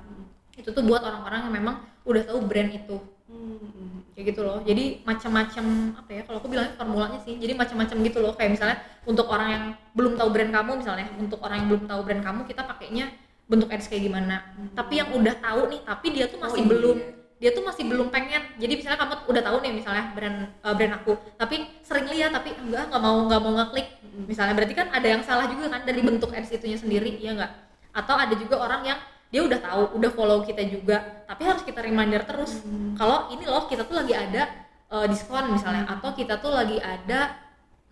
Itu 0.56 0.72
tuh 0.72 0.88
buat 0.88 1.04
orang-orang 1.04 1.44
yang 1.44 1.56
memang 1.60 1.76
udah 2.08 2.24
tahu 2.24 2.40
brand 2.48 2.72
itu 2.72 3.19
Hmm. 3.30 4.02
kayak 4.18 4.34
gitu 4.34 4.42
loh. 4.42 4.58
Jadi 4.66 5.06
macam-macam 5.06 5.66
apa 6.02 6.10
ya 6.10 6.22
kalau 6.26 6.42
aku 6.42 6.50
bilangnya 6.50 6.74
formulanya 6.74 7.20
sih 7.22 7.38
jadi 7.38 7.54
macam-macam 7.54 7.98
gitu 8.02 8.18
loh. 8.26 8.34
Kayak 8.34 8.52
misalnya 8.58 8.78
untuk 9.06 9.30
orang 9.30 9.50
yang 9.54 9.64
belum 9.94 10.18
tahu 10.18 10.30
brand 10.34 10.52
kamu 10.52 10.72
misalnya 10.82 11.08
untuk 11.22 11.40
orang 11.46 11.62
yang 11.62 11.68
belum 11.70 11.84
tahu 11.86 12.02
brand 12.02 12.24
kamu 12.26 12.42
kita 12.50 12.62
pakainya 12.66 13.06
bentuk 13.46 13.70
ads 13.70 13.86
kayak 13.86 14.10
gimana. 14.10 14.42
Tapi 14.74 14.94
yang 14.98 15.14
udah 15.14 15.36
tahu 15.38 15.62
nih 15.70 15.82
tapi 15.86 16.08
dia 16.10 16.26
tuh 16.26 16.42
masih 16.42 16.58
Oh, 16.58 16.66
iya. 16.66 16.72
belum 16.74 16.98
dia 17.40 17.50
tuh 17.54 17.64
masih 17.64 17.84
belum 17.86 18.08
pengen. 18.10 18.44
Jadi 18.58 18.74
misalnya 18.82 19.00
kamu 19.00 19.14
udah 19.30 19.44
tahu 19.46 19.58
nih 19.62 19.72
misalnya 19.78 20.04
brand 20.18 20.38
eh, 20.50 20.74
brand 20.74 20.94
aku 20.98 21.14
tapi 21.38 21.56
sering 21.86 22.10
lihat 22.10 22.34
tapi 22.34 22.50
enggak 22.58 22.90
nggak 22.90 23.02
mau 23.06 23.18
nggak 23.30 23.42
mau 23.46 23.54
ngeklik. 23.62 23.88
Misalnya 24.26 24.58
berarti 24.58 24.74
kan 24.74 24.90
ada 24.90 25.08
yang 25.08 25.22
salah 25.22 25.46
juga 25.46 25.70
kan 25.70 25.86
dari 25.86 26.02
bentuk 26.02 26.34
ads 26.34 26.50
itunya 26.50 26.82
sendiri 26.82 27.14
ya 27.22 27.38
enggak? 27.38 27.54
Atau 27.94 28.18
ada 28.18 28.34
juga 28.34 28.58
orang 28.58 28.82
yang 28.90 29.00
dia 29.30 29.42
udah 29.46 29.60
tahu 29.62 29.84
udah 30.02 30.12
follow 30.14 30.40
kita 30.42 30.66
juga. 30.66 31.26
Tapi 31.30 31.42
harus 31.46 31.62
kita 31.62 31.86
reminder 31.86 32.26
terus. 32.26 32.66
Kalau 32.98 33.30
ini 33.30 33.46
loh 33.46 33.70
kita 33.70 33.86
tuh 33.86 34.02
lagi 34.02 34.14
ada 34.18 34.50
eh, 34.90 35.06
diskon 35.06 35.54
misalnya 35.54 35.86
atau 35.86 36.10
kita 36.18 36.42
tuh 36.42 36.50
lagi 36.50 36.82
ada 36.82 37.38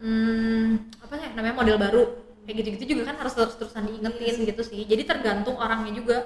hmm, 0.01 0.97
apa 1.05 1.13
sih 1.13 1.29
namanya 1.37 1.55
model 1.61 1.77
baru. 1.77 2.03
Kayak 2.47 2.55
gitu-gitu 2.63 2.83
juga 2.95 3.11
kan 3.13 3.15
harus 3.21 3.33
terus-terusan 3.37 3.85
diingetin 3.85 4.35
gitu 4.49 4.63
sih. 4.65 4.81
Jadi 4.89 5.03
tergantung 5.05 5.61
orangnya 5.61 5.93
juga. 5.93 6.17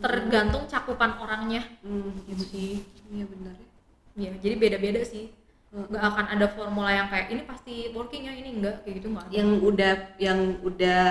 Tergantung 0.00 0.64
cakupan 0.70 1.18
orangnya. 1.18 1.66
Hmm, 1.82 2.14
gitu 2.30 2.44
sih. 2.46 2.70
Iya 3.10 3.26
benar 3.26 3.52
ya. 3.58 3.68
ya 4.16 4.32
jadi 4.38 4.54
beda-beda 4.54 5.02
sih. 5.02 5.34
Hmm. 5.70 5.86
nggak 5.86 6.02
akan 6.02 6.26
ada 6.34 6.46
formula 6.50 6.90
yang 6.90 7.06
kayak 7.06 7.30
ini 7.30 7.42
pasti 7.46 7.74
working 7.94 8.26
ya 8.30 8.34
ini 8.38 8.54
enggak. 8.54 8.86
Kayak 8.86 8.94
gitu 9.02 9.08
nggak. 9.18 9.26
Yang 9.34 9.48
udah 9.66 9.92
yang 10.22 10.40
udah 10.62 11.02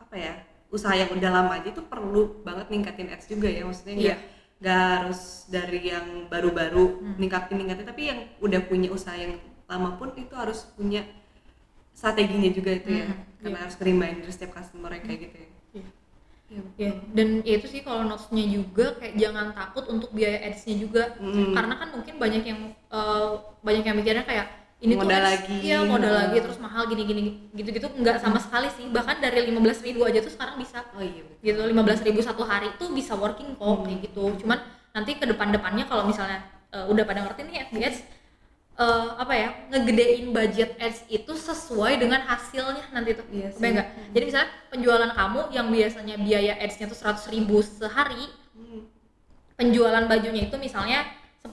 apa 0.00 0.14
ya? 0.16 0.34
Usaha 0.74 0.94
yang 0.98 1.10
udah 1.14 1.30
lama 1.30 1.52
aja 1.54 1.70
itu 1.70 1.82
perlu 1.86 2.42
banget 2.42 2.66
ningkatin 2.74 3.08
ads 3.14 3.30
juga 3.30 3.46
ya. 3.46 3.62
Maksudnya 3.62 3.94
nggak 3.94 4.18
Iya. 4.18 4.32
nggak 4.58 4.80
harus 4.98 5.20
dari 5.46 5.80
yang 5.86 6.06
baru-baru 6.26 6.84
Hmm. 6.98 7.14
ningkatin 7.22 7.56
ningkatin. 7.62 7.86
Tapi 7.86 8.02
yang 8.10 8.18
udah 8.42 8.60
punya 8.66 8.90
usaha 8.90 9.14
yang 9.14 9.38
lama 9.70 9.94
pun 9.96 10.10
itu 10.18 10.34
harus 10.34 10.66
punya 10.74 11.06
strateginya 11.94 12.50
juga 12.50 12.74
itu 12.74 12.90
ya. 12.90 13.06
Hmm, 13.06 13.22
karena 13.40 13.56
iya. 13.56 13.62
harus 13.64 13.76
reminder 13.78 14.28
setiap 14.28 14.52
customer 14.58 14.90
kayak 14.98 15.30
gitu 15.30 15.36
ya. 15.38 15.48
Ya, 16.78 16.92
dan 17.10 17.42
ya 17.42 17.58
itu 17.58 17.66
sih 17.66 17.82
kalau 17.82 18.06
notesnya 18.06 18.46
juga 18.46 18.94
kayak 19.00 19.18
jangan 19.18 19.56
takut 19.58 19.90
untuk 19.90 20.14
biaya 20.14 20.38
ads-nya 20.44 20.76
juga. 20.78 21.02
Mm. 21.18 21.50
karena 21.50 21.74
kan 21.82 21.88
mungkin 21.98 22.14
banyak 22.20 22.44
yang 22.46 22.60
eh, 22.94 23.30
banyak 23.64 23.82
yang 23.82 23.96
mikirnya 23.98 24.22
kayak 24.22 24.46
ini 24.84 24.94
Modal 24.94 25.16
ads, 25.18 25.30
lagi. 25.40 25.56
iya 25.58 25.78
modal 25.82 26.12
Hmm. 26.12 26.20
lagi 26.22 26.38
terus 26.38 26.58
mahal 26.58 26.82
gini 26.84 27.02
gini 27.02 27.22
gitu-gitu 27.50 27.88
nggak 27.90 28.20
sama 28.20 28.36
sekali 28.36 28.68
sih 28.70 28.84
bahkan 28.88 29.16
dari 29.16 29.40
15.000 29.42 29.80
ribu 29.82 30.04
aja 30.04 30.20
tuh 30.20 30.28
sekarang 30.28 30.56
bisa 30.56 30.84
oh 30.92 31.00
iya 31.00 31.24
gitu 31.40 31.56
15.000 31.58 31.72
ribu 32.04 32.20
satu 32.20 32.42
hari 32.42 32.68
tuh 32.76 32.92
bisa 32.92 33.12
working 33.14 33.54
kok 33.54 33.64
Hmm. 33.64 33.82
kayak 33.82 33.98
gitu 34.04 34.24
cuman 34.38 34.58
nanti 34.92 35.16
ke 35.16 35.24
depan-depannya 35.24 35.84
kalau 35.84 36.04
misalnya 36.04 36.44
eh, 36.68 36.84
udah 36.84 37.02
pada 37.02 37.24
ngerti 37.24 37.40
nih 37.44 37.56
FB 37.64 37.76
ads 37.80 37.98
eh, 38.74 39.08
apa 39.14 39.32
ya 39.32 39.48
ngegedein 39.68 40.24
budget 40.30 40.70
ads 40.76 41.00
itu 41.08 41.32
sesuai 41.32 41.96
dengan 41.96 42.20
hasilnya 42.20 42.84
nanti 42.90 43.14
tuh 43.14 43.24
Iya 43.30 43.48
nggak? 43.54 43.86
jadi 44.12 44.24
misalnya 44.24 44.48
penjualan 44.68 45.10
kamu 45.10 45.40
yang 45.48 45.66
biasanya 45.68 46.14
biaya 46.18 46.52
ads-nya 46.58 46.86
tuh 46.86 46.98
100.000 46.98 47.32
ribu 47.32 47.56
sehari 47.58 48.28
Hmm. 48.52 48.84
penjualan 49.54 50.04
bajunya 50.04 50.44
itu 50.44 50.56
misalnya 50.56 51.06
10 51.42 51.50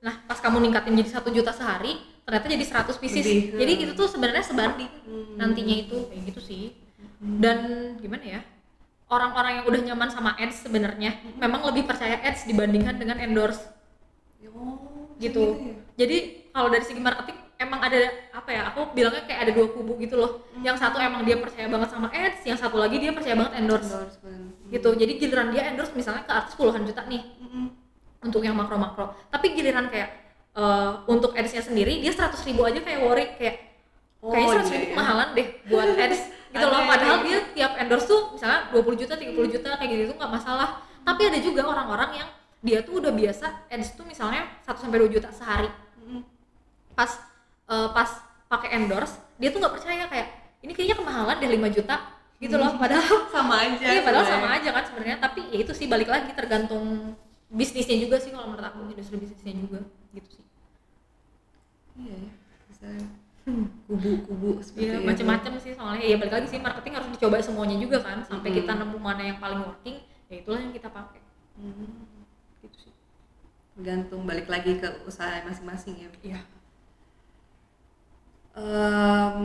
nah 0.00 0.18
pas 0.22 0.36
kamu 0.36 0.60
ningkatin 0.60 0.94
jadi 0.94 1.10
satu 1.12 1.28
juta 1.28 1.50
sehari 1.50 1.96
ternyata 2.32 2.48
jadi 2.48 2.64
100 2.64 2.96
pieces. 2.96 3.24
Lebih, 3.28 3.60
jadi 3.60 3.72
hmm. 3.76 3.82
itu 3.84 3.92
tuh 3.92 4.08
sebenarnya 4.08 4.40
sebanding 4.40 4.88
Hmm. 5.04 5.36
nantinya 5.36 5.76
itu 5.84 6.08
kayak 6.08 6.22
gitu 6.32 6.40
sih. 6.40 6.64
Dan 7.20 7.58
gimana 8.00 8.24
ya 8.24 8.40
orang-orang 9.12 9.60
yang 9.60 9.64
udah 9.68 9.80
nyaman 9.92 10.08
sama 10.08 10.32
ads 10.40 10.64
sebenarnya 10.64 11.20
memang 11.36 11.60
lebih 11.68 11.84
percaya 11.84 12.16
ads 12.24 12.48
dibandingkan 12.48 12.96
dengan 12.96 13.20
endorse. 13.20 13.60
Oh 14.48 15.12
gitu. 15.20 15.60
ya? 15.60 15.76
jadi 16.04 16.16
kalau 16.56 16.72
dari 16.72 16.84
segi 16.88 17.00
marketing 17.04 17.36
emang 17.60 17.80
ada 17.84 18.00
apa 18.34 18.50
ya 18.50 18.62
aku 18.72 18.90
bilangnya 18.96 19.22
kayak 19.28 19.40
ada 19.44 19.52
dua 19.52 19.68
kubu 19.68 20.00
gitu 20.00 20.16
loh. 20.16 20.48
Yang 20.64 20.80
satu 20.88 20.96
emang 21.04 21.28
dia 21.28 21.36
percaya 21.36 21.68
banget 21.68 21.88
sama 21.92 22.08
ads 22.08 22.40
yang 22.48 22.56
satu 22.56 22.80
lagi 22.80 22.96
dia 22.96 23.12
percaya 23.12 23.36
banget 23.36 23.52
endorse. 23.60 23.92
Endorsement. 23.92 24.44
gitu. 24.72 24.88
Jadi 24.96 25.12
giliran 25.20 25.52
dia 25.52 25.68
endorse 25.68 25.92
misalnya 25.92 26.24
ke 26.24 26.32
artis 26.32 26.56
puluhan 26.56 26.88
juta 26.88 27.04
nih 27.04 27.20
Mm-mm. 27.44 27.68
untuk 28.24 28.40
yang 28.40 28.56
makro 28.56 28.80
makro 28.80 29.12
tapi 29.28 29.52
giliran 29.52 29.92
kayak 29.92 30.21
eh, 30.56 30.90
untuk 31.08 31.32
ads-nya 31.32 31.62
sendiri 31.64 32.00
dia 32.00 32.12
100.000 32.12 32.44
ribu 32.48 32.62
aja 32.64 32.80
kayak 32.80 33.00
worry 33.00 33.26
kayak 33.36 33.72
Oh, 34.22 34.30
kayaknya 34.30 34.54
100 34.54 34.54
iya, 34.54 34.62
ribu 34.62 34.86
iya. 34.86 34.90
kemahalan 34.94 35.28
deh 35.34 35.46
buat 35.66 35.88
ads. 36.06 36.20
Gitu 36.52 36.66
loh 36.68 36.80
Ada, 36.84 36.90
padahal 36.94 37.16
dia 37.26 37.38
tiap 37.56 37.72
endorse 37.80 38.06
tuh 38.06 38.20
misalnya 38.36 38.60
20 38.70 39.00
juta 39.02 39.14
30 39.18 39.54
juta 39.58 39.68
kayak 39.74 39.90
gitu 39.90 40.02
tuh 40.14 40.16
nggak 40.22 40.32
masalah. 40.38 40.68
Tapi 41.02 41.22
ada 41.26 41.38
juga 41.42 41.62
orang-orang 41.66 42.10
yang 42.22 42.28
dia 42.62 42.78
tuh 42.86 43.02
udah 43.02 43.10
biasa 43.10 43.66
ads 43.66 43.98
tuh 43.98 44.06
misalnya 44.06 44.46
1 44.62 44.78
sampai 44.78 44.98
2 45.02 45.10
juta 45.10 45.26
sehari. 45.34 45.66
Pas 46.94 47.10
eh, 47.66 47.88
pas 47.90 48.10
pakai 48.46 48.78
endorse 48.78 49.18
dia 49.42 49.50
tuh 49.50 49.58
nggak 49.58 49.74
percaya 49.74 50.04
kayak 50.06 50.28
ini 50.62 50.70
kayaknya 50.70 50.96
kemahalan 51.02 51.36
deh 51.42 51.50
5 51.58 51.76
juta. 51.82 51.96
Gitu 52.38 52.54
loh 52.54 52.70
padahal 52.82 53.26
sama 53.26 53.54
aja 53.58 53.86
iya 53.90 54.02
padahal 54.06 54.26
sama 54.30 54.48
aja 54.54 54.70
kan 54.70 54.84
sebenarnya. 54.86 55.18
Tapi 55.18 55.50
ya 55.50 55.58
itu 55.66 55.72
sih 55.74 55.90
balik 55.90 56.06
lagi 56.06 56.30
tergantung 56.30 57.18
bisnisnya 57.50 57.98
juga 57.98 58.22
sih 58.22 58.30
kalau 58.30 58.54
menurut 58.54 58.70
aku 58.70 58.86
industri 58.86 59.18
bisnisnya 59.18 59.58
juga 59.58 59.82
gitu 60.14 60.28
sih. 60.40 60.46
Iya 61.98 62.14
ya 62.24 62.32
bisa. 62.68 62.86
Kubu-kubu 63.90 64.62
seperti 64.62 65.02
itu. 65.02 65.02
macam-macam 65.10 65.52
sih 65.64 65.72
soalnya. 65.78 66.04
Ya 66.06 66.16
balik 66.20 66.34
lagi 66.36 66.48
sih 66.52 66.60
marketing 66.62 66.94
harus 66.98 67.08
dicoba 67.14 67.36
semuanya 67.42 67.76
juga 67.84 67.98
kan. 68.06 68.18
Sampai 68.30 68.50
Mm-mm. 68.50 68.58
kita 68.62 68.72
nemu 68.80 68.98
mana 68.98 69.22
yang 69.30 69.38
paling 69.42 69.60
working 69.66 69.98
ya 70.30 70.34
itulah 70.42 70.60
yang 70.62 70.72
kita 70.72 70.88
pakai. 70.88 71.20
Hmm, 71.58 72.06
gitu 72.62 72.76
sih. 72.88 72.92
Tergantung 73.76 74.22
balik 74.28 74.48
lagi 74.48 74.72
ke 74.82 74.88
usaha 75.08 75.42
masing-masing 75.48 75.94
ya. 76.04 76.10
Iya. 76.22 76.40
Em, 78.52 79.40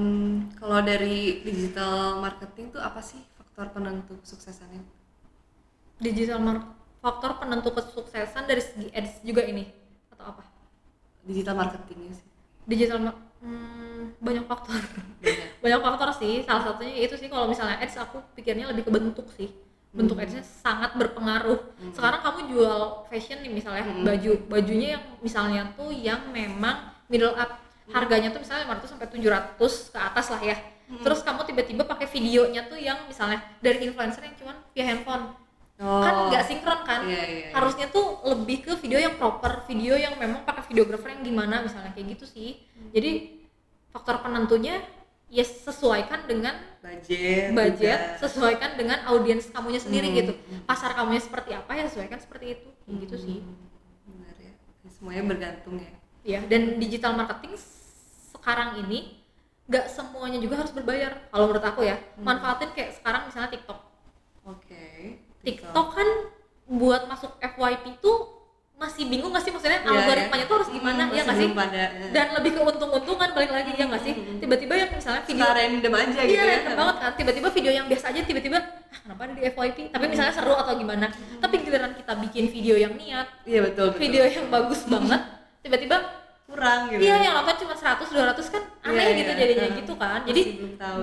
kalau 0.60 0.80
dari 0.84 1.40
digital 1.48 2.20
marketing 2.24 2.66
tuh 2.76 2.82
apa 2.84 3.00
sih 3.10 3.20
faktor 3.40 3.66
penentu 3.76 4.14
kesuksesannya? 4.24 4.84
Digital 6.06 6.40
mar- 6.48 6.68
faktor 7.04 7.32
penentu 7.42 7.70
kesuksesan 7.78 8.44
dari 8.50 8.62
segi 8.62 8.88
ads 8.94 9.14
juga 9.26 9.42
ini 9.46 9.64
digital 11.28 11.54
marketingnya 11.54 12.16
sih. 12.16 12.26
Digital 12.64 13.00
mar- 13.00 13.22
hmm, 13.40 14.18
banyak 14.20 14.46
faktor. 14.46 14.80
Banyak. 15.20 15.46
Banyak 15.64 15.80
faktor 15.82 16.10
sih. 16.16 16.42
Salah 16.42 16.64
satunya 16.64 17.04
itu 17.04 17.16
sih 17.16 17.28
kalau 17.28 17.46
misalnya 17.46 17.76
ads 17.78 17.98
aku 17.98 18.24
pikirnya 18.34 18.72
lebih 18.72 18.88
ke 18.88 18.92
bentuk 18.92 19.28
sih. 19.34 19.52
Bentuk 19.90 20.16
Hmm. 20.16 20.24
adsnya 20.24 20.44
sangat 20.44 20.96
berpengaruh. 20.96 21.60
Hmm. 21.78 21.92
sekarang 21.92 22.22
kamu 22.22 22.40
jual 22.52 22.80
fashion 23.08 23.40
nih 23.40 23.52
misalnya 23.52 23.84
Hmm. 23.84 24.04
baju 24.04 24.32
bajunya 24.48 24.88
yang 24.96 25.04
misalnya 25.20 25.62
tuh 25.74 25.92
yang 25.92 26.30
memang 26.30 26.78
middle 27.08 27.34
up. 27.34 27.60
Harganya 27.88 28.30
tuh 28.30 28.44
misalnya 28.44 28.68
500 28.68 28.92
sampai 28.92 29.08
700 29.08 29.72
ke 29.90 30.00
atas 30.00 30.28
lah 30.30 30.42
ya. 30.42 30.58
Hmm. 30.88 31.04
terus 31.04 31.20
kamu 31.20 31.44
tiba-tiba 31.44 31.84
pakai 31.84 32.08
videonya 32.08 32.64
tuh 32.64 32.80
yang 32.80 32.96
misalnya 33.08 33.44
dari 33.60 33.84
influencer 33.84 34.24
yang 34.24 34.40
cuman 34.40 34.56
via 34.72 34.86
handphone 34.88 35.36
kan 35.78 36.14
nggak 36.28 36.44
sinkron 36.44 36.82
kan? 36.84 37.06
Iya, 37.06 37.14
iya, 37.22 37.26
iya. 37.30 37.50
harusnya 37.54 37.86
tuh 37.88 38.06
lebih 38.26 38.66
ke 38.66 38.74
video 38.82 38.98
yang 38.98 39.14
proper 39.16 39.62
video 39.66 39.94
yang 39.94 40.18
memang 40.18 40.42
pakai 40.42 40.66
videographer 40.66 41.14
yang 41.14 41.22
gimana 41.22 41.62
misalnya 41.62 41.94
kayak 41.94 42.18
gitu 42.18 42.26
sih. 42.26 42.66
Hmm. 42.74 42.90
jadi 42.90 43.12
faktor 43.94 44.22
penentunya 44.22 44.82
ya 45.28 45.44
sesuaikan 45.44 46.26
dengan 46.26 46.56
budget 46.82 47.52
budget 47.52 48.00
juga. 48.00 48.20
sesuaikan 48.22 48.72
dengan 48.74 49.06
audiens 49.06 49.46
kamunya 49.48 49.78
sendiri 49.78 50.10
Hmm. 50.10 50.18
gitu. 50.18 50.34
pasar 50.66 50.96
kamunya 50.96 51.22
seperti 51.22 51.54
apa 51.54 51.72
ya 51.74 51.86
sesuaikan 51.86 52.18
seperti 52.18 52.58
itu. 52.58 52.70
Kayak 52.82 52.98
gitu 53.06 53.16
sih. 53.20 53.38
Hmm, 53.44 53.56
benar 54.18 54.36
ya. 54.40 54.54
Semuanya 54.90 55.24
bergantung 55.28 55.76
ya. 55.78 55.92
Ya 56.26 56.40
dan 56.44 56.82
digital 56.82 57.14
marketing 57.14 57.54
sekarang 58.34 58.82
ini 58.82 59.20
nggak 59.68 59.92
semuanya 59.92 60.40
juga 60.40 60.64
harus 60.64 60.72
berbayar. 60.72 61.28
Kalau 61.30 61.46
menurut 61.46 61.66
aku 61.66 61.86
ya 61.86 62.00
Hmm. 62.18 62.24
manfaatin 62.26 62.72
kayak 62.74 62.98
sekarang 62.98 63.30
misalnya 63.30 63.52
TikTok. 63.52 63.80
Oke 64.42 65.22
TikTok 65.40 65.88
kan 65.92 66.08
buat 66.68 67.06
masuk 67.06 67.32
FYP 67.38 67.98
tuh 67.98 68.36
masih 68.76 69.08
bingung 69.08 69.32
gak 69.32 69.42
sih? 69.42 69.50
Maksudnya 69.50 69.80
Iya, 69.80 69.90
algoritmanya 69.90 70.46
tuh 70.46 70.56
harus 70.56 70.70
gimana 70.70 71.04
Hmm, 71.04 71.16
ya 71.16 71.22
nggak 71.24 71.34
sih? 71.36 71.50
pada 71.52 71.84
dan 72.12 72.28
lebih 72.32 72.52
ke 72.52 72.62
untung-untungan 72.62 73.30
balik 73.32 73.50
lagi 73.50 73.72
ya 73.74 73.86
nggak 73.86 74.04
sih? 74.04 74.14
Hmm. 74.14 74.38
tiba-tiba 74.38 74.74
yang 74.76 74.90
misalnya 74.92 75.22
video 75.24 75.42
suka 75.42 75.58
random 75.58 75.94
aja 75.96 76.06
iya 76.12 76.24
gitu 76.24 76.38
ya. 76.38 76.54
random 76.54 76.76
banget 76.76 76.96
kan. 76.96 77.12
Tiba-tiba 77.16 77.48
video 77.52 77.72
yang 77.74 77.86
biasa 77.88 78.06
aja 78.08 78.22
tiba-tiba 78.22 78.58
ah, 78.62 79.00
kenapa 79.00 79.22
ada 79.24 79.34
di 79.34 79.44
FYP 79.44 79.78
tapi 79.90 80.06
misalnya 80.08 80.30
seru 80.32 80.54
atau 80.54 80.74
gimana. 80.76 81.08
Tapi 81.38 81.56
giliran 81.60 81.92
kita 81.92 82.14
bikin 82.20 82.46
video 82.48 82.76
yang 82.76 82.94
niat 82.94 83.28
iya 83.44 83.60
betul, 83.62 83.86
betul. 83.90 84.00
video 84.00 84.24
yang 84.24 84.46
bagus 84.48 84.86
banget 84.86 85.22
tiba-tiba 85.60 85.98
kurang 86.48 86.88
gitu 86.88 87.02
iya 87.02 87.16
yang 87.20 87.34
nonton 87.36 87.56
cuma 87.60 87.74
100 87.74 88.08
200 88.08 88.40
kan 88.48 88.64
aneh 88.84 89.04
Iya, 89.04 89.14
gitu 89.16 89.32
iya. 89.32 89.40
jadinya 89.42 89.68
gitu 89.76 89.94
kan. 89.96 90.20
Jadi 90.24 90.42
belum 90.56 90.74
tahu 90.76 91.02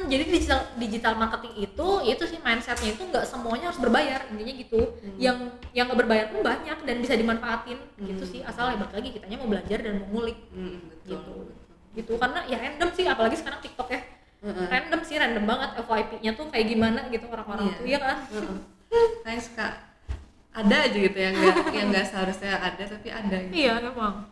Hmm, 0.00 0.08
jadi 0.08 0.24
digital 0.26 0.60
digital 0.74 1.12
marketing 1.14 1.52
itu 1.60 1.88
itu 2.02 2.22
sih 2.24 2.38
mindsetnya 2.38 2.90
itu 2.90 3.02
nggak 3.04 3.20
semuanya 3.22 3.68
harus 3.68 3.76
berbayar 3.78 4.20
intinya 4.26 4.54
gitu 4.54 4.80
Hmm. 4.96 5.16
yang 5.16 5.36
yang 5.70 5.84
nggak 5.86 6.00
berbayar 6.00 6.26
pun 6.26 6.40
banyak 6.40 6.78
dan 6.80 6.96
bisa 6.98 7.14
dimanfaatin 7.14 7.76
gitu 8.00 8.18
Hmm. 8.18 8.32
sih 8.32 8.40
asal 8.40 8.70
hebat 8.70 8.88
lagi 8.90 9.08
kitanya 9.10 9.36
mau 9.36 9.46
belajar 9.46 9.78
dan 9.78 10.00
mau 10.00 10.08
ngulik 10.10 10.38
Hmm, 10.50 10.80
betul, 10.86 11.04
Gitu. 11.06 11.32
betul. 11.36 11.44
gitu 11.90 12.12
karena 12.16 12.40
ya 12.44 12.56
random 12.58 12.88
sih 12.90 13.04
apalagi 13.04 13.36
sekarang 13.36 13.60
TikTok 13.60 13.88
ya 13.88 14.00
Heeh. 14.40 14.66
random 14.68 15.00
sih 15.02 15.16
random 15.16 15.44
banget 15.44 15.70
FYP-nya 15.78 16.30
tuh 16.32 16.46
kayak 16.48 16.66
gimana 16.66 17.00
gitu 17.06 17.26
orang-orang 17.26 17.64
Iya. 17.66 17.76
tuh 17.76 17.86
ya 17.86 17.98
kan 18.00 18.16
Heeh. 18.26 18.56
Kayak 19.20 19.42
suka 19.44 19.66
ada 20.50 20.76
aja 20.80 20.98
gitu 20.98 21.14
yang 21.14 21.34
nggak 21.36 21.56
yang 21.70 21.86
nggak 21.90 22.06
seharusnya 22.06 22.56
ada 22.56 22.82
tapi 22.82 23.08
ada 23.08 23.36
gitu. 23.40 23.54
iya 23.54 23.78
memang 23.78 24.26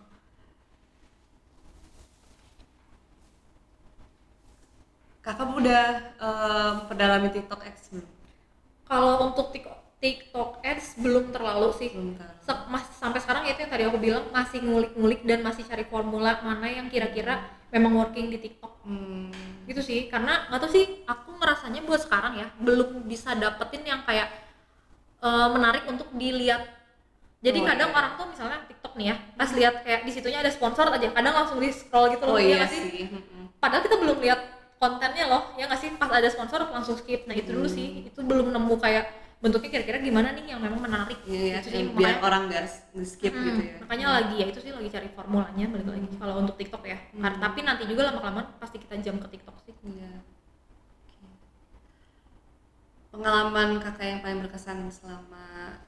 kakak 5.29 5.45
udah 5.45 5.85
em, 6.17 6.75
pendalami 6.89 7.29
TikTok 7.29 7.61
X 7.61 7.93
belum? 7.93 8.09
kalau 8.83 9.29
untuk 9.29 9.53
TikTok 9.53 9.77
TikTok 9.99 10.63
Ads 10.63 10.95
belum 10.97 11.35
terlalu 11.35 11.69
sih 11.75 11.91
Belum. 11.91 12.15
Se- 12.39 12.65
mas- 12.67 12.95
sampai 12.95 13.19
sekarang 13.19 13.43
itu 13.45 13.59
yang 13.59 13.69
tadi 13.69 13.83
aku 13.83 13.99
bilang 13.99 14.25
masih 14.31 14.63
ngulik-ngulik 14.63 15.21
dan 15.23 15.43
masih 15.43 15.67
cari 15.67 15.83
formula 15.83 16.39
mana 16.39 16.65
yang 16.65 16.87
kira-kira 16.87 17.43
memang 17.69 17.93
working 17.95 18.31
di 18.31 18.39
TikTok 18.39 18.73
Hmm. 18.87 19.29
gitu 19.67 19.85
sih 19.85 20.09
karena 20.09 20.49
nggak 20.49 20.61
tahu 20.65 20.71
sih 20.73 21.05
aku 21.05 21.37
ngerasanya 21.37 21.85
buat 21.85 22.01
sekarang 22.01 22.41
ya 22.41 22.49
belum 22.57 23.05
bisa 23.05 23.35
dapetin 23.35 23.85
yang 23.85 24.01
kayak 24.01 24.33
eh, 25.21 25.49
menarik 25.51 25.85
untuk 25.85 26.09
dilihat 26.15 26.63
jadi 27.39 27.59
Oh, 27.61 27.67
kadang 27.67 27.91
iya. 27.93 27.99
orang 27.99 28.13
tuh 28.17 28.27
misalnya 28.33 28.59
TikTok 28.65 28.97
nih 28.97 29.07
ya 29.13 29.17
pas 29.35 29.51
lihat 29.53 29.75
kayak 29.83 30.01
di 30.03 30.13
situnya 30.15 30.41
ada 30.41 30.49
sponsor 30.49 30.89
aja 30.89 31.11
kadang 31.13 31.35
langsung 31.37 31.59
di 31.59 31.69
scroll 31.69 32.09
gitu 32.09 32.25
loh 32.25 32.35
Oh 32.35 32.41
ya 32.41 32.47
iya 32.49 32.57
nggak 32.57 32.71
sih 32.73 33.03
padahal 33.59 33.83
kita 33.83 33.97
belum 33.99 34.19
lihat 34.23 34.41
kontennya 34.79 35.27
loh 35.27 35.43
ya 35.55 35.67
nggak 35.67 35.77
sih 35.77 35.91
pas 35.95 36.09
ada 36.09 36.27
sponsor 36.27 36.63
langsung 36.65 36.95
skip 36.95 37.27
nah 37.27 37.35
itu 37.35 37.51
dulu 37.51 37.67
Hmm. 37.67 37.75
sih 37.75 37.87
itu 38.07 38.19
belum 38.21 38.51
nemu 38.51 38.75
kayak 38.79 39.05
bentuknya 39.39 39.71
kira-kira 39.73 39.99
gimana 40.01 40.35
nih 40.35 40.51
yang 40.51 40.59
memang 40.59 40.81
menarik 40.81 41.15
Iya 41.23 41.43
ya, 41.45 41.59
Itu 41.63 41.69
sih, 41.69 41.83
biar 41.89 41.95
makanya- 41.95 42.23
orang 42.23 42.43
nggak 42.49 42.65
skip 43.05 43.31
Mm, 43.31 43.45
gitu 43.45 43.61
ya. 43.61 43.75
makanya 43.79 44.07
lagi 44.13 44.35
ya 44.35 44.47
itu 44.47 44.59
sih 44.59 44.73
lagi 44.73 44.89
cari 44.89 45.09
formulanya 45.09 45.65
balik 45.69 45.87
lagi 45.89 46.07
kalau 46.13 46.35
untuk 46.39 46.57
TikTok 46.57 46.83
ya 46.85 46.99
Hmm. 47.11 47.23
Karena- 47.23 47.41
tapi 47.41 47.59
nanti 47.63 47.83
juga 47.85 48.03
lama 48.05 48.19
kelamaan 48.19 48.47
pasti 48.57 48.77
kita 48.79 48.95
jam 48.99 49.17
ke 49.17 49.29
TikTok 49.29 49.57
sih 49.63 49.75
Iya. 49.85 50.11
Pengalaman 53.09 53.81
kakak 53.81 54.07
yang 54.07 54.21
paling 54.21 54.39
berkesan 54.43 54.85
selama 54.91 55.81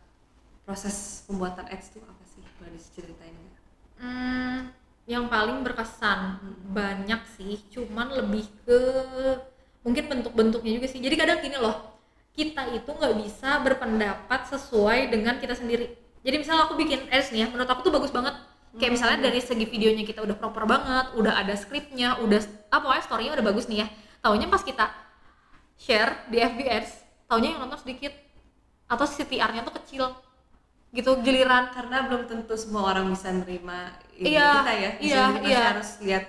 proses 0.63 0.97
pembuatan 1.27 1.67
ads 1.67 1.91
itu 1.91 2.01
apa 2.01 2.25
sih 2.25 2.43
boleh 2.57 2.73
diceritain 2.73 3.35
nggak? 3.35 3.57
Hmm, 3.99 4.59
yang 5.11 5.27
paling 5.27 5.67
berkesan 5.67 6.39
banyak 6.71 7.19
sih, 7.35 7.59
cuman 7.75 8.15
lebih 8.15 8.47
ke 8.63 8.79
mungkin 9.83 10.07
bentuk-bentuknya 10.07 10.79
juga 10.79 10.87
sih. 10.87 11.03
Jadi 11.03 11.15
kadang 11.19 11.43
gini 11.43 11.59
loh, 11.59 11.99
kita 12.31 12.71
itu 12.71 12.87
nggak 12.87 13.15
bisa 13.19 13.59
berpendapat 13.59 14.47
sesuai 14.55 15.11
dengan 15.11 15.43
kita 15.43 15.59
sendiri. 15.59 15.99
Jadi 16.23 16.37
misalnya 16.39 16.71
aku 16.71 16.79
bikin 16.79 17.11
ads 17.11 17.35
nih 17.35 17.43
ya, 17.43 17.47
menurut 17.51 17.67
aku 17.67 17.91
tuh 17.91 17.91
bagus 17.91 18.15
banget. 18.15 18.39
Kayak 18.79 18.93
misalnya 19.03 19.19
dari 19.27 19.43
segi 19.43 19.67
videonya 19.67 20.07
kita 20.07 20.23
udah 20.23 20.37
proper 20.39 20.63
banget, 20.63 21.11
udah 21.19 21.43
ada 21.43 21.59
skripnya, 21.59 22.23
udah 22.23 22.39
apa 22.71 22.79
pokoknya 22.79 23.03
storynya 23.03 23.33
udah 23.35 23.47
bagus 23.51 23.67
nih 23.67 23.83
ya. 23.83 23.87
Taunya 24.23 24.47
pas 24.47 24.63
kita 24.63 24.95
share 25.75 26.31
di 26.31 26.39
FB 26.39 26.61
Ads, 26.71 26.93
taunya 27.27 27.59
yang 27.59 27.67
nonton 27.67 27.83
sedikit 27.83 28.15
atau 28.87 29.11
CTR-nya 29.11 29.67
tuh 29.67 29.75
kecil 29.83 30.15
gitu 30.91 31.23
giliran 31.23 31.71
karena 31.71 32.03
belum 32.05 32.27
tentu 32.27 32.55
semua 32.55 32.91
orang 32.91 33.07
bisa 33.09 33.31
nerima 33.31 33.95
ini 34.13 34.35
Iya, 34.35 34.49
kita 34.61 34.73
ya 34.75 34.91
Bisa 34.99 35.07
iya, 35.07 35.25
iya. 35.47 35.61
harus 35.71 35.91
lihat 36.03 36.25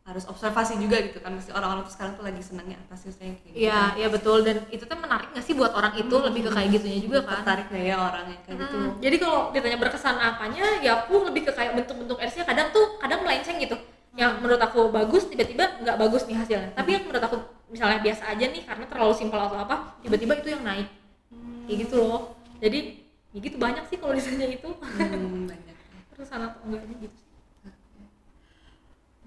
harus 0.00 0.26
observasi 0.26 0.74
juga 0.74 0.98
gitu 1.06 1.18
kan 1.18 1.30
mesti 1.30 1.54
orang-orang 1.54 1.86
tuh 1.86 1.94
sekarang 1.94 2.18
tuh 2.18 2.24
lagi 2.26 2.42
senangnya 2.42 2.78
apa 2.78 2.98
sih 2.98 3.10
maksudnya 3.10 3.30
kayak 3.30 3.46
gitu 3.46 3.54
Iya, 3.62 3.80
iya 3.94 4.08
betul 4.10 4.38
dan 4.42 4.56
itu 4.68 4.82
tuh 4.82 4.98
menarik 4.98 5.28
gak 5.30 5.44
sih 5.44 5.54
buat 5.54 5.70
orang 5.70 5.94
itu 5.94 6.10
lebih 6.10 6.40
ke 6.46 6.50
kayak 6.50 6.68
gitunya 6.72 6.98
juga 6.98 7.18
kan. 7.22 7.46
tertarik 7.46 7.66
nggak 7.70 7.84
ya 7.84 7.96
orang 7.98 8.24
yang 8.26 8.40
kayak 8.42 8.56
gitu 8.58 8.76
Hmm, 8.80 8.90
Jadi 8.98 9.16
kalau 9.18 9.38
ditanya 9.50 9.78
berkesan 9.78 10.16
apanya, 10.18 10.64
ya 10.82 10.90
aku 10.98 11.14
lebih 11.30 11.42
ke 11.46 11.52
kayak 11.54 11.72
bentuk-bentuk 11.78 12.18
ads-nya 12.18 12.42
kadang 12.42 12.68
tuh 12.70 12.98
kadang 12.98 13.22
melenceng 13.22 13.58
gitu. 13.58 13.76
Yang 14.18 14.30
menurut 14.42 14.58
aku 14.58 14.80
bagus 14.90 15.22
tiba-tiba 15.30 15.78
nggak 15.78 15.96
bagus 15.96 16.22
nih 16.26 16.36
hasilnya. 16.38 16.70
Tapi 16.74 16.90
yang 16.90 17.02
menurut 17.06 17.22
aku 17.22 17.36
misalnya 17.70 17.98
biasa 18.02 18.22
aja 18.26 18.44
nih 18.50 18.62
karena 18.66 18.84
terlalu 18.90 19.14
simpel 19.14 19.38
atau 19.38 19.58
apa, 19.62 19.94
tiba-tiba 20.02 20.34
itu 20.38 20.48
yang 20.50 20.62
naik. 20.66 20.88
Kayak 21.66 21.76
gitu 21.86 21.94
loh. 22.02 22.34
Jadi 22.58 22.99
ya 23.30 23.38
gitu 23.38 23.56
banyak 23.56 23.84
sih 23.86 23.96
kalau 23.98 24.14
ditanya 24.14 24.46
itu. 24.50 24.70
Hmm, 24.74 25.46
banyak. 25.50 25.76
Berkesan 26.10 26.40
atau 26.50 26.60
enggaknya 26.66 26.96
gitu 27.08 27.20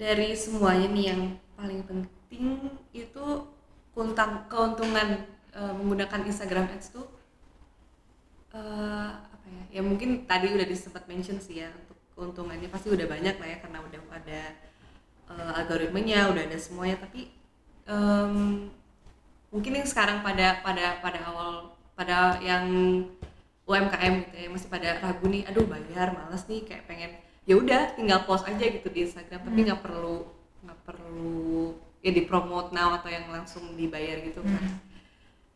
dari 0.03 0.33
semuanya 0.33 0.87
nih 0.89 1.05
yang 1.13 1.21
paling 1.53 1.81
penting 1.85 2.73
itu 2.91 3.25
keuntung 3.93 4.33
keuntungan 4.49 5.23
eh, 5.53 5.73
menggunakan 5.77 6.25
Instagram 6.25 6.65
Ads 6.73 6.97
tuh 6.97 7.05
eh, 8.57 9.09
apa 9.13 9.47
ya 9.47 9.79
ya 9.79 9.81
mungkin 9.85 10.25
tadi 10.25 10.49
udah 10.49 10.65
disebut 10.65 11.05
mention 11.05 11.37
sih 11.37 11.61
ya 11.61 11.69
untuk 11.71 11.97
keuntungannya 12.13 12.69
pasti 12.69 12.89
udah 12.89 13.05
banyak 13.05 13.35
lah 13.37 13.47
ya 13.47 13.57
karena 13.61 13.79
udah 13.85 13.99
ada 14.09 14.41
eh, 15.29 15.51
algoritmenya 15.61 16.33
udah 16.33 16.43
ada 16.51 16.57
semuanya. 16.57 16.97
Tapi 16.99 17.29
em, 17.85 18.35
mungkin 19.53 19.73
yang 19.77 19.87
sekarang 19.87 20.25
pada 20.25 20.59
pada 20.65 20.97
pada 21.05 21.19
awal 21.29 21.77
pada 21.93 22.41
yang 22.41 22.65
UMKM 23.63 24.13
gitu 24.27 24.35
ya 24.35 24.47
masih 24.51 24.67
pada 24.67 24.89
ragu 24.99 25.25
nih 25.31 25.47
aduh 25.47 25.63
bayar 25.63 26.11
males 26.11 26.43
nih 26.51 26.67
kayak 26.67 26.83
pengen 26.83 27.11
ya 27.47 27.55
udah 27.55 27.95
tinggal 27.95 28.23
post 28.27 28.43
aja 28.47 28.59
gitu 28.59 28.87
di 28.91 29.07
Instagram 29.07 29.39
tapi 29.43 29.59
nggak 29.63 29.81
perlu 29.83 30.27
nggak 30.63 30.79
perlu 30.83 31.75
ya 32.03 32.11
dipromot 32.11 32.75
now 32.75 32.95
atau 32.99 33.07
yang 33.07 33.31
langsung 33.31 33.63
dibayar 33.79 34.19
gitu 34.19 34.43
kan. 34.43 34.63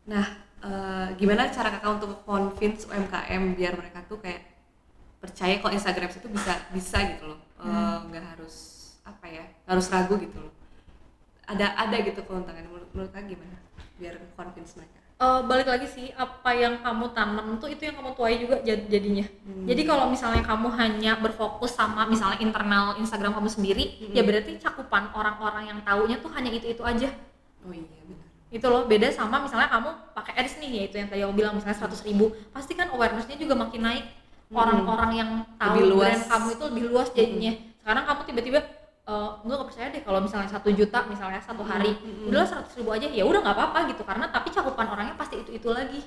Nah 0.08 0.26
eh, 0.64 1.06
gimana 1.20 1.52
cara 1.52 1.68
kakak 1.76 1.90
untuk 2.00 2.24
convince 2.24 2.88
UMKM 2.88 3.42
biar 3.56 3.76
mereka 3.76 4.00
tuh 4.08 4.20
kayak 4.20 4.40
percaya 5.20 5.60
kalau 5.60 5.72
Instagram 5.76 6.08
itu 6.08 6.28
bisa 6.32 6.54
bisa 6.72 6.98
gitu 7.16 7.24
loh 7.34 7.40
Eh, 7.58 7.98
nggak 8.06 8.38
harus 8.38 8.56
apa 9.02 9.26
ya 9.26 9.42
harus 9.66 9.90
ragu 9.90 10.14
gitu 10.22 10.38
loh. 10.38 10.54
Ada 11.48 11.74
ada 11.74 11.96
gitu 12.06 12.22
keuntungan 12.22 12.62
menurut 12.70 12.88
menurut 12.94 13.10
kakak 13.10 13.34
gimana 13.34 13.58
biar 13.98 14.14
convince 14.38 14.78
mereka 14.78 14.97
Eh, 15.18 15.40
balik 15.50 15.66
lagi 15.66 15.90
sih 15.90 16.14
apa 16.14 16.54
yang 16.54 16.78
kamu 16.78 17.10
tanam 17.10 17.58
tuh 17.58 17.66
itu 17.66 17.82
yang 17.82 17.98
kamu 17.98 18.14
tuai 18.14 18.38
juga 18.38 18.62
jad- 18.62 18.86
jadinya. 18.86 19.26
Jadi 19.66 19.82
kalau 19.82 20.06
misalnya 20.06 20.46
kamu 20.46 20.70
hanya 20.78 21.18
berfokus 21.18 21.74
sama 21.74 22.06
misalnya 22.06 22.38
internal 22.38 22.94
Instagram 22.94 23.34
kamu 23.34 23.50
sendiri 23.50 23.84
ya 24.14 24.22
berarti 24.22 24.62
cakupan 24.62 25.10
orang-orang 25.10 25.74
yang 25.74 25.78
taunya 25.82 26.22
tuh 26.22 26.30
hanya 26.38 26.54
itu 26.54 26.70
itu 26.70 26.82
aja. 26.86 27.10
Oh 27.66 27.74
iya 27.74 27.82
benar. 28.06 28.30
Itu 28.46 28.66
loh 28.70 28.86
beda 28.86 29.10
sama 29.10 29.42
misalnya 29.42 29.66
kamu 29.66 29.90
pakai 30.14 30.38
ads 30.38 30.54
nih 30.62 30.70
yaitu 30.86 31.02
yang 31.02 31.10
tadi 31.10 31.26
aku 31.26 31.34
bilang 31.34 31.58
misalnya 31.58 31.78
100.000 31.82 32.06
ribu 32.06 32.26
pasti 32.54 32.78
kan 32.78 32.86
awarenessnya 32.94 33.34
juga 33.34 33.58
makin 33.58 33.90
naik. 33.90 34.04
Orang-orang 34.54 35.10
yang 35.18 35.30
tahu 35.58 35.82
Lebih 35.82 35.86
luas. 35.98 36.06
brand 36.14 36.24
kamu 36.30 36.46
itu 36.54 36.62
lebih 36.70 36.84
luas 36.94 37.08
jadinya. 37.10 37.52
Sekarang 37.82 38.04
kamu 38.06 38.20
tiba-tiba 38.22 38.58
eh, 39.08 39.30
enggak 39.40 39.56
nggak 39.56 39.68
percaya 39.72 39.86
deh 39.88 40.02
kalau 40.04 40.20
misalnya 40.20 40.48
satu 40.52 40.68
juta 40.68 40.98
misalnya 41.08 41.40
satu 41.40 41.64
hari. 41.64 41.96
udahlah 42.28 42.44
seratus 42.44 42.76
ribu 42.76 42.92
aja 42.92 43.08
ya 43.08 43.24
udah 43.24 43.40
nggak 43.40 43.56
apa-apa 43.56 43.78
gitu. 43.88 44.02
Karena 44.04 44.28
tapi 44.28 44.52
cakupan 44.52 44.86
orangnya 44.92 45.16
pasti 45.16 45.40
itu 45.40 45.50
itu 45.56 45.68
lagi 45.72 46.00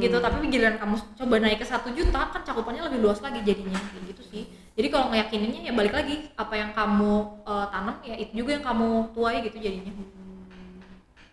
gitu 0.00 0.16
tapi 0.24 0.48
giliran 0.48 0.80
kamu 0.80 0.96
coba 1.20 1.36
naik 1.36 1.60
ke 1.60 1.68
satu 1.68 1.92
juta 1.92 2.32
kan 2.32 2.40
cakupannya 2.40 2.88
lebih 2.88 3.04
luas 3.04 3.20
lagi 3.20 3.44
jadinya. 3.44 3.76
Gitu 4.08 4.22
sih. 4.24 4.42
Jadi 4.72 4.88
kalau 4.88 5.12
ngeyakininnya 5.12 5.68
ya 5.68 5.72
balik 5.76 5.92
lagi. 5.92 6.32
Apa 6.40 6.56
yang 6.56 6.72
kamu 6.72 7.44
eh, 7.44 7.66
tanam 7.68 7.96
ya 8.00 8.16
itu 8.16 8.32
juga 8.40 8.56
yang 8.56 8.64
kamu 8.64 8.88
tuai 9.12 9.44
gitu 9.44 9.60
jadinya. 9.60 9.92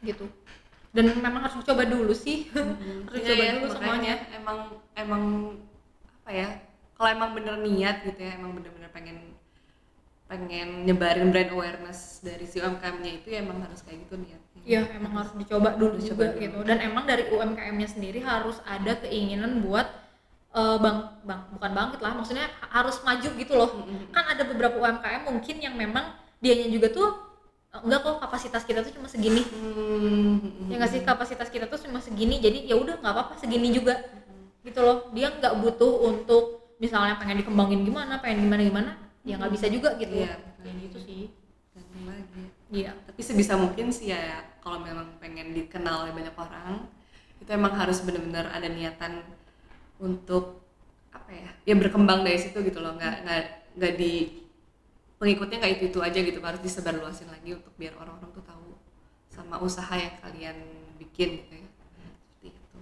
Gitu. 0.03 0.25
Dan 0.91 1.13
memang 1.23 1.47
harus 1.47 1.63
coba 1.63 1.83
dulu 1.87 2.11
sih. 2.11 2.49
Harus 3.07 3.21
Iya 3.21 3.27
coba 3.31 3.43
ya, 3.43 3.51
dulu 3.53 3.67
semuanya. 3.69 4.13
emang 4.33 4.57
emang 4.97 5.23
apa 6.25 6.31
ya? 6.33 6.47
Kalau 6.97 7.09
emang 7.13 7.29
bener 7.37 7.55
niat 7.61 8.01
gitu 8.01 8.17
ya 8.17 8.33
emang 8.41 8.57
bener-bener 8.57 8.89
pengen 8.89 9.36
pengen 10.27 10.83
nyebarin 10.83 11.31
brand 11.31 11.49
awareness 11.49 12.19
dari 12.19 12.43
si 12.43 12.59
UMKM-nya 12.59 13.11
itu 13.17 13.27
ya 13.31 13.39
emang 13.39 13.63
harus 13.63 13.79
kayak 13.81 14.03
gitu 14.03 14.19
niatnya 14.19 14.45
Iya, 14.67 14.81
emang 14.99 15.13
harus 15.15 15.31
dicoba 15.33 15.69
dulu 15.73 15.95
Dicoba 15.95 16.03
juga 16.03 16.25
dulu. 16.29 16.43
gitu. 16.43 16.57
Dan 16.67 16.77
emang 16.83 17.07
dari 17.07 17.23
UMKM-nya 17.27 17.87
sendiri 17.87 18.19
harus 18.19 18.59
ada 18.63 18.99
keinginan 18.99 19.63
buat 19.63 19.87
eh, 20.51 20.77
bang, 20.77 20.97
bang, 21.23 21.41
bukan 21.55 21.71
bangkit 21.71 21.99
lah, 22.01 22.11
maksudnya 22.11 22.51
ha- 22.59 22.71
harus 22.77 22.99
maju 22.99 23.29
gitu 23.31 23.53
loh. 23.53 23.69
Kan 24.11 24.27
ada 24.27 24.43
beberapa 24.43 24.75
UMKM 24.75 25.23
mungkin 25.23 25.55
yang 25.57 25.71
memang 25.73 26.11
dianya 26.37 26.67
juga 26.67 26.91
tuh 26.91 27.07
eh, 27.71 27.79
enggak 27.79 27.99
kok 28.03 28.15
kapasitas 28.19 28.67
kita 28.67 28.83
tuh 28.83 28.91
cuma 28.91 29.07
segini. 29.07 29.47
Hmm, 29.47 30.67
Ya 30.67 30.75
nggak 30.75 30.91
sih 30.91 31.01
kapasitas 31.01 31.47
kita 31.47 31.71
tuh 31.71 31.79
cuma 31.79 32.03
segini, 32.03 32.43
jadi 32.43 32.67
ya 32.67 32.75
udah 32.75 32.99
nggak 32.99 33.13
apa-apa 33.15 33.33
segini 33.39 33.71
juga. 33.71 33.95
Gitu 34.59 34.83
loh. 34.83 35.07
Dia 35.15 35.31
nggak 35.31 35.63
butuh 35.63 35.93
untuk 36.03 36.43
misalnya 36.77 37.15
pengen 37.15 37.39
dikembangin 37.39 37.87
gimana, 37.87 38.19
pengen 38.19 38.43
gimana 38.43 38.61
gimana, 38.61 38.91
ya 39.27 39.35
nggak 39.35 39.51
bisa 39.51 39.67
juga 39.67 39.89
gitu. 39.99 40.23
Iya, 40.23 40.33
Kayak 40.63 40.75
gitu 40.87 40.97
sih. 41.03 41.21
ganti 41.75 41.99
lagi 42.01 42.43
Iya. 42.73 42.91
tapi 43.05 43.21
sebisa 43.21 43.53
mungkin 43.53 43.93
sih 43.93 44.09
ya 44.09 44.41
kalau 44.59 44.81
memang 44.81 45.13
pengen 45.21 45.53
dikenal 45.53 46.07
oleh 46.07 46.13
banyak 46.15 46.33
orang 46.33 46.89
itu 47.37 47.49
emang 47.53 47.69
harus 47.75 48.01
benar-benar 48.01 48.49
ada 48.49 48.65
niatan 48.65 49.21
untuk 50.01 50.65
apa 51.13 51.29
ya 51.29 51.49
ya 51.63 51.73
berkembang 51.77 52.25
dari 52.25 52.39
situ 52.41 52.57
gitu 52.65 52.81
loh. 52.81 52.97
Nggak 52.97 53.15
nggak 53.23 53.43
nggak 53.77 53.93
di 53.93 54.13
pengikutnya 55.17 55.57
nggak 55.61 55.73
itu 55.77 55.83
itu 55.89 55.99
aja 56.01 56.19
gitu 56.19 56.39
harus 56.41 56.61
disebarluasin 56.61 57.29
lagi 57.29 57.53
untuk 57.53 57.73
biar 57.77 57.93
orang-orang 57.97 58.31
tuh 58.33 58.45
tahu 58.45 58.67
sama 59.29 59.61
usaha 59.61 59.93
yang 59.93 60.17
kalian 60.17 60.57
bikin 60.97 61.45
gitu 61.45 61.53
ya. 61.61 61.67
Seperti 61.69 62.47
itu. 62.51 62.79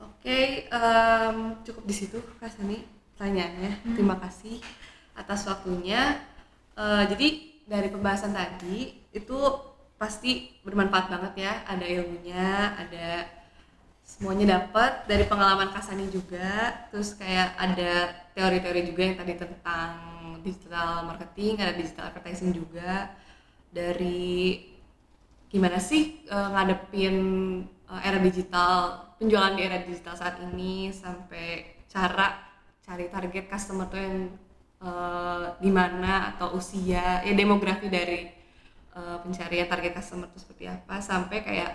Oke 0.00 0.38
em, 0.66 1.36
cukup 1.62 1.84
di 1.84 1.94
situ 1.94 2.18
kak 2.40 2.48
Sani 2.48 2.80
pertanyaannya. 3.12 3.92
Terima 3.92 4.16
kasih 4.18 4.56
atas 5.16 5.44
waktunya. 5.48 6.20
Eh, 6.76 7.04
jadi 7.12 7.28
dari 7.68 7.88
pembahasan 7.92 8.32
tadi 8.32 8.96
itu 9.12 9.38
pasti 10.00 10.50
bermanfaat 10.66 11.06
banget 11.12 11.32
ya. 11.46 11.52
Ada 11.68 11.84
ilmunya 11.86 12.76
ada 12.78 13.08
semuanya 14.02 14.60
dapat. 14.60 15.06
Dari 15.06 15.24
pengalaman 15.28 15.70
Kasani 15.70 16.08
juga 16.10 16.88
terus 16.90 17.14
kayak 17.16 17.54
ada 17.56 17.92
teori-teori 18.34 18.80
juga 18.88 19.02
yang 19.04 19.16
tadi 19.20 19.34
tentang 19.36 19.90
digital 20.42 21.06
marketing 21.06 21.62
ada 21.62 21.74
digital 21.76 22.10
advertising 22.10 22.50
juga. 22.56 23.12
Dari 23.72 24.68
gimana 25.52 25.76
sih 25.76 26.24
eh, 26.26 26.48
ngadepin 26.52 27.16
eh, 27.92 28.00
era 28.08 28.18
digital 28.18 29.04
penjualan 29.20 29.54
di 29.54 29.62
era 29.62 29.78
digital 29.84 30.18
saat 30.18 30.40
ini 30.42 30.90
sampai 30.90 31.78
cara 31.86 32.50
cari 32.82 33.06
target 33.06 33.46
customer 33.46 33.86
tuh 33.86 34.00
yang 34.02 34.34
eh, 34.82 35.44
di 35.62 35.70
mana 35.70 36.34
atau 36.34 36.58
usia 36.58 37.22
ya 37.22 37.32
demografi 37.32 37.86
dari 37.86 38.28
eh, 38.92 39.16
pencarian 39.22 39.70
target 39.70 39.92
customer 39.96 40.28
itu 40.28 40.38
seperti 40.42 40.64
apa. 40.68 40.98
Sampai 40.98 41.46
kayak 41.46 41.72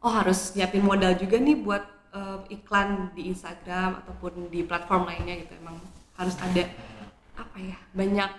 oh 0.00 0.12
harus 0.14 0.54
nyiapin 0.54 0.86
modal 0.86 1.18
juga 1.18 1.36
nih 1.36 1.56
buat 1.58 1.84
eh, 2.14 2.38
iklan 2.54 3.12
di 3.12 3.28
Instagram 3.34 4.06
ataupun 4.06 4.48
di 4.48 4.62
platform 4.62 5.10
lainnya 5.10 5.34
gitu. 5.42 5.58
Emang 5.58 5.76
harus 6.18 6.34
ada 6.38 6.64
apa 7.38 7.58
ya 7.62 7.78
banyak 7.94 8.30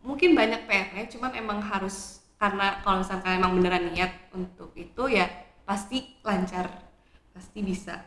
mungkin 0.00 0.32
banyak 0.32 0.64
PR-nya 0.64 1.04
cuman 1.12 1.36
emang 1.36 1.60
harus 1.60 2.24
karena 2.40 2.80
kalau 2.80 3.04
misalkan 3.04 3.36
emang 3.36 3.52
beneran 3.60 3.92
niat 3.92 4.32
untuk 4.32 4.72
itu 4.72 5.10
ya 5.10 5.28
pasti 5.68 6.16
lancar 6.24 6.70
pasti 7.36 7.60
bisa. 7.60 8.00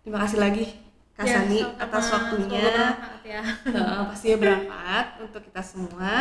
Terima 0.00 0.24
kasih 0.24 0.40
lagi 0.40 0.87
Kak 1.18 1.26
Ya, 1.26 1.34
Sani 1.42 1.58
sama-sama. 1.58 1.82
atas 1.82 2.04
waktunya 2.14 2.62
bermanfaat 2.62 3.22
ya. 3.26 3.42
Heeh, 3.74 4.00
pastinya 4.06 4.36
bermanfaat 4.38 5.06
untuk 5.26 5.42
kita 5.42 5.62
semua 5.66 6.12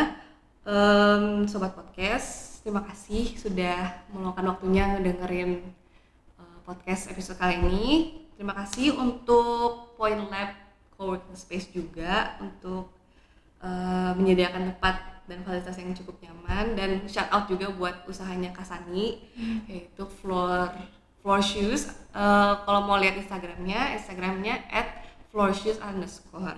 Em, 0.68 1.48
sobat 1.48 1.72
podcast 1.72 2.60
terima 2.60 2.84
kasih 2.84 3.40
sudah 3.40 4.04
meluangkan 4.12 4.52
waktunya 4.52 4.84
ngedengerin 4.92 5.64
eh, 6.36 6.60
podcast 6.68 7.08
episode 7.08 7.40
kali 7.40 7.56
ini 7.64 7.88
terima 8.36 8.52
kasih 8.52 8.92
untuk 9.00 9.96
Point 9.96 10.28
Lab 10.28 10.52
Coworking 11.00 11.40
Space 11.40 11.72
juga 11.72 12.36
untuk 12.44 12.92
uh, 13.64 14.12
menyediakan 14.20 14.76
tempat 14.76 15.24
dan 15.32 15.40
fasilitas 15.48 15.78
yang 15.80 15.96
cukup 15.96 16.20
nyaman 16.20 16.76
dan 16.76 16.90
shout 17.08 17.32
out 17.32 17.48
juga 17.48 17.72
buat 17.72 18.04
usahanya 18.04 18.52
Kasani 18.52 19.24
hmm. 19.40 19.72
yaitu 19.72 20.04
Floor 20.20 20.68
Floor 21.28 21.44
Shoes 21.44 21.92
uh, 22.16 22.64
kalau 22.64 22.88
mau 22.88 22.96
lihat 22.96 23.20
Instagramnya 23.20 24.00
Instagramnya 24.00 24.64
at 24.72 25.04
Floor 25.28 25.52
Shoes 25.52 25.76
underscore 25.84 26.56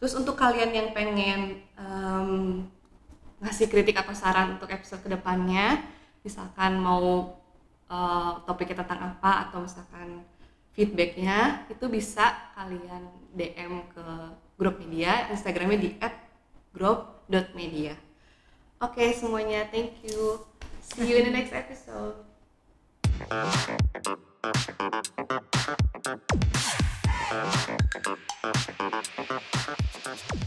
terus 0.00 0.16
untuk 0.16 0.40
kalian 0.40 0.72
yang 0.72 0.88
pengen 0.96 1.60
um, 1.76 2.64
ngasih 3.44 3.68
kritik 3.68 4.00
atau 4.00 4.16
saran 4.16 4.56
untuk 4.56 4.72
episode 4.72 5.04
ke 5.04 5.12
depannya 5.12 5.84
misalkan 6.24 6.80
mau 6.80 7.36
uh, 7.92 8.40
topiknya 8.48 8.80
tentang 8.80 9.12
apa 9.12 9.52
atau 9.52 9.68
misalkan 9.68 10.24
feedbacknya 10.72 11.68
itu 11.68 11.84
bisa 11.92 12.56
kalian 12.56 13.12
DM 13.36 13.84
ke 13.92 14.06
grup 14.56 14.80
media 14.80 15.28
Instagramnya 15.28 15.76
di 15.76 15.90
@group.media 16.72 18.06
Oke 18.76 19.00
okay, 19.00 19.16
semuanya, 19.16 19.64
thank 19.72 20.04
you. 20.04 20.44
See 20.84 21.08
you 21.08 21.16
in 21.16 21.24
the 21.24 21.32
next 21.32 21.56
episode. 21.56 22.25
Thank 23.28 23.68
you. 30.34 30.45